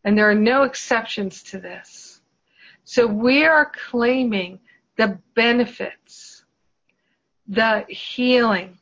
And 0.04 0.16
there 0.16 0.30
are 0.30 0.34
no 0.34 0.62
exceptions 0.62 1.42
to 1.44 1.58
this. 1.58 2.20
So 2.84 3.06
we 3.06 3.44
are 3.44 3.72
claiming 3.90 4.60
the 4.96 5.18
benefits, 5.34 6.44
the 7.48 7.84
healing, 7.88 8.78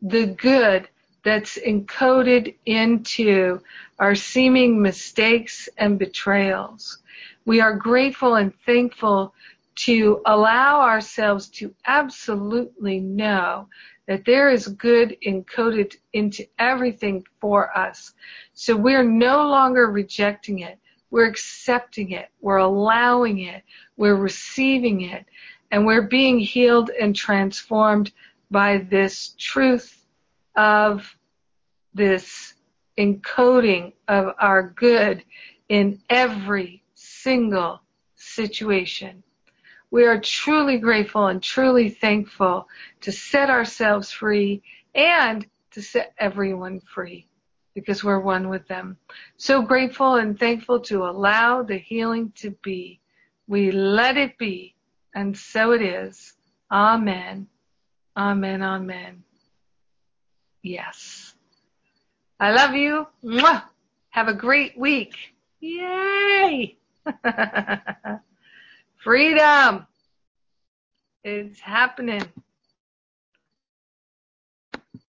the 0.00 0.26
good 0.26 0.88
that's 1.24 1.58
encoded 1.58 2.54
into 2.64 3.60
our 3.98 4.14
seeming 4.14 4.80
mistakes 4.80 5.68
and 5.76 5.98
betrayals. 5.98 6.98
We 7.46 7.60
are 7.60 7.74
grateful 7.74 8.34
and 8.34 8.52
thankful 8.66 9.32
to 9.76 10.20
allow 10.26 10.80
ourselves 10.80 11.48
to 11.50 11.72
absolutely 11.86 12.98
know 12.98 13.68
that 14.08 14.24
there 14.24 14.50
is 14.50 14.66
good 14.68 15.16
encoded 15.24 15.94
into 16.12 16.44
everything 16.58 17.24
for 17.40 17.76
us. 17.76 18.14
So 18.52 18.76
we're 18.76 19.04
no 19.04 19.48
longer 19.48 19.90
rejecting 19.90 20.60
it. 20.60 20.78
We're 21.10 21.28
accepting 21.28 22.10
it. 22.10 22.30
We're 22.40 22.56
allowing 22.56 23.38
it. 23.40 23.62
We're 23.96 24.16
receiving 24.16 25.02
it. 25.02 25.24
And 25.70 25.86
we're 25.86 26.08
being 26.08 26.40
healed 26.40 26.90
and 26.90 27.14
transformed 27.14 28.12
by 28.50 28.78
this 28.78 29.34
truth 29.38 30.04
of 30.56 31.16
this 31.94 32.54
encoding 32.98 33.92
of 34.08 34.34
our 34.38 34.70
good 34.70 35.22
in 35.68 36.00
every 36.10 36.82
single 37.26 37.80
situation. 38.14 39.20
We 39.90 40.04
are 40.06 40.20
truly 40.20 40.78
grateful 40.78 41.26
and 41.26 41.42
truly 41.42 41.90
thankful 41.90 42.68
to 43.00 43.10
set 43.10 43.50
ourselves 43.50 44.12
free 44.12 44.62
and 44.94 45.44
to 45.72 45.82
set 45.82 46.14
everyone 46.18 46.78
free 46.78 47.26
because 47.74 48.04
we're 48.04 48.20
one 48.20 48.48
with 48.48 48.68
them. 48.68 48.96
So 49.38 49.60
grateful 49.60 50.14
and 50.14 50.38
thankful 50.38 50.78
to 50.82 51.02
allow 51.02 51.64
the 51.64 51.78
healing 51.78 52.32
to 52.36 52.52
be. 52.62 53.00
We 53.48 53.72
let 53.72 54.16
it 54.16 54.38
be, 54.38 54.76
and 55.12 55.36
so 55.36 55.72
it 55.72 55.82
is. 55.82 56.32
Amen. 56.70 57.48
Amen. 58.16 58.62
Amen. 58.62 59.24
Yes. 60.62 61.34
I 62.38 62.52
love 62.52 62.76
you. 62.76 63.08
Mwah! 63.24 63.64
Have 64.10 64.28
a 64.28 64.34
great 64.34 64.78
week. 64.78 65.16
Yay! 65.58 66.78
Freedom. 69.02 69.86
It's 71.24 71.60
happening. 71.60 72.22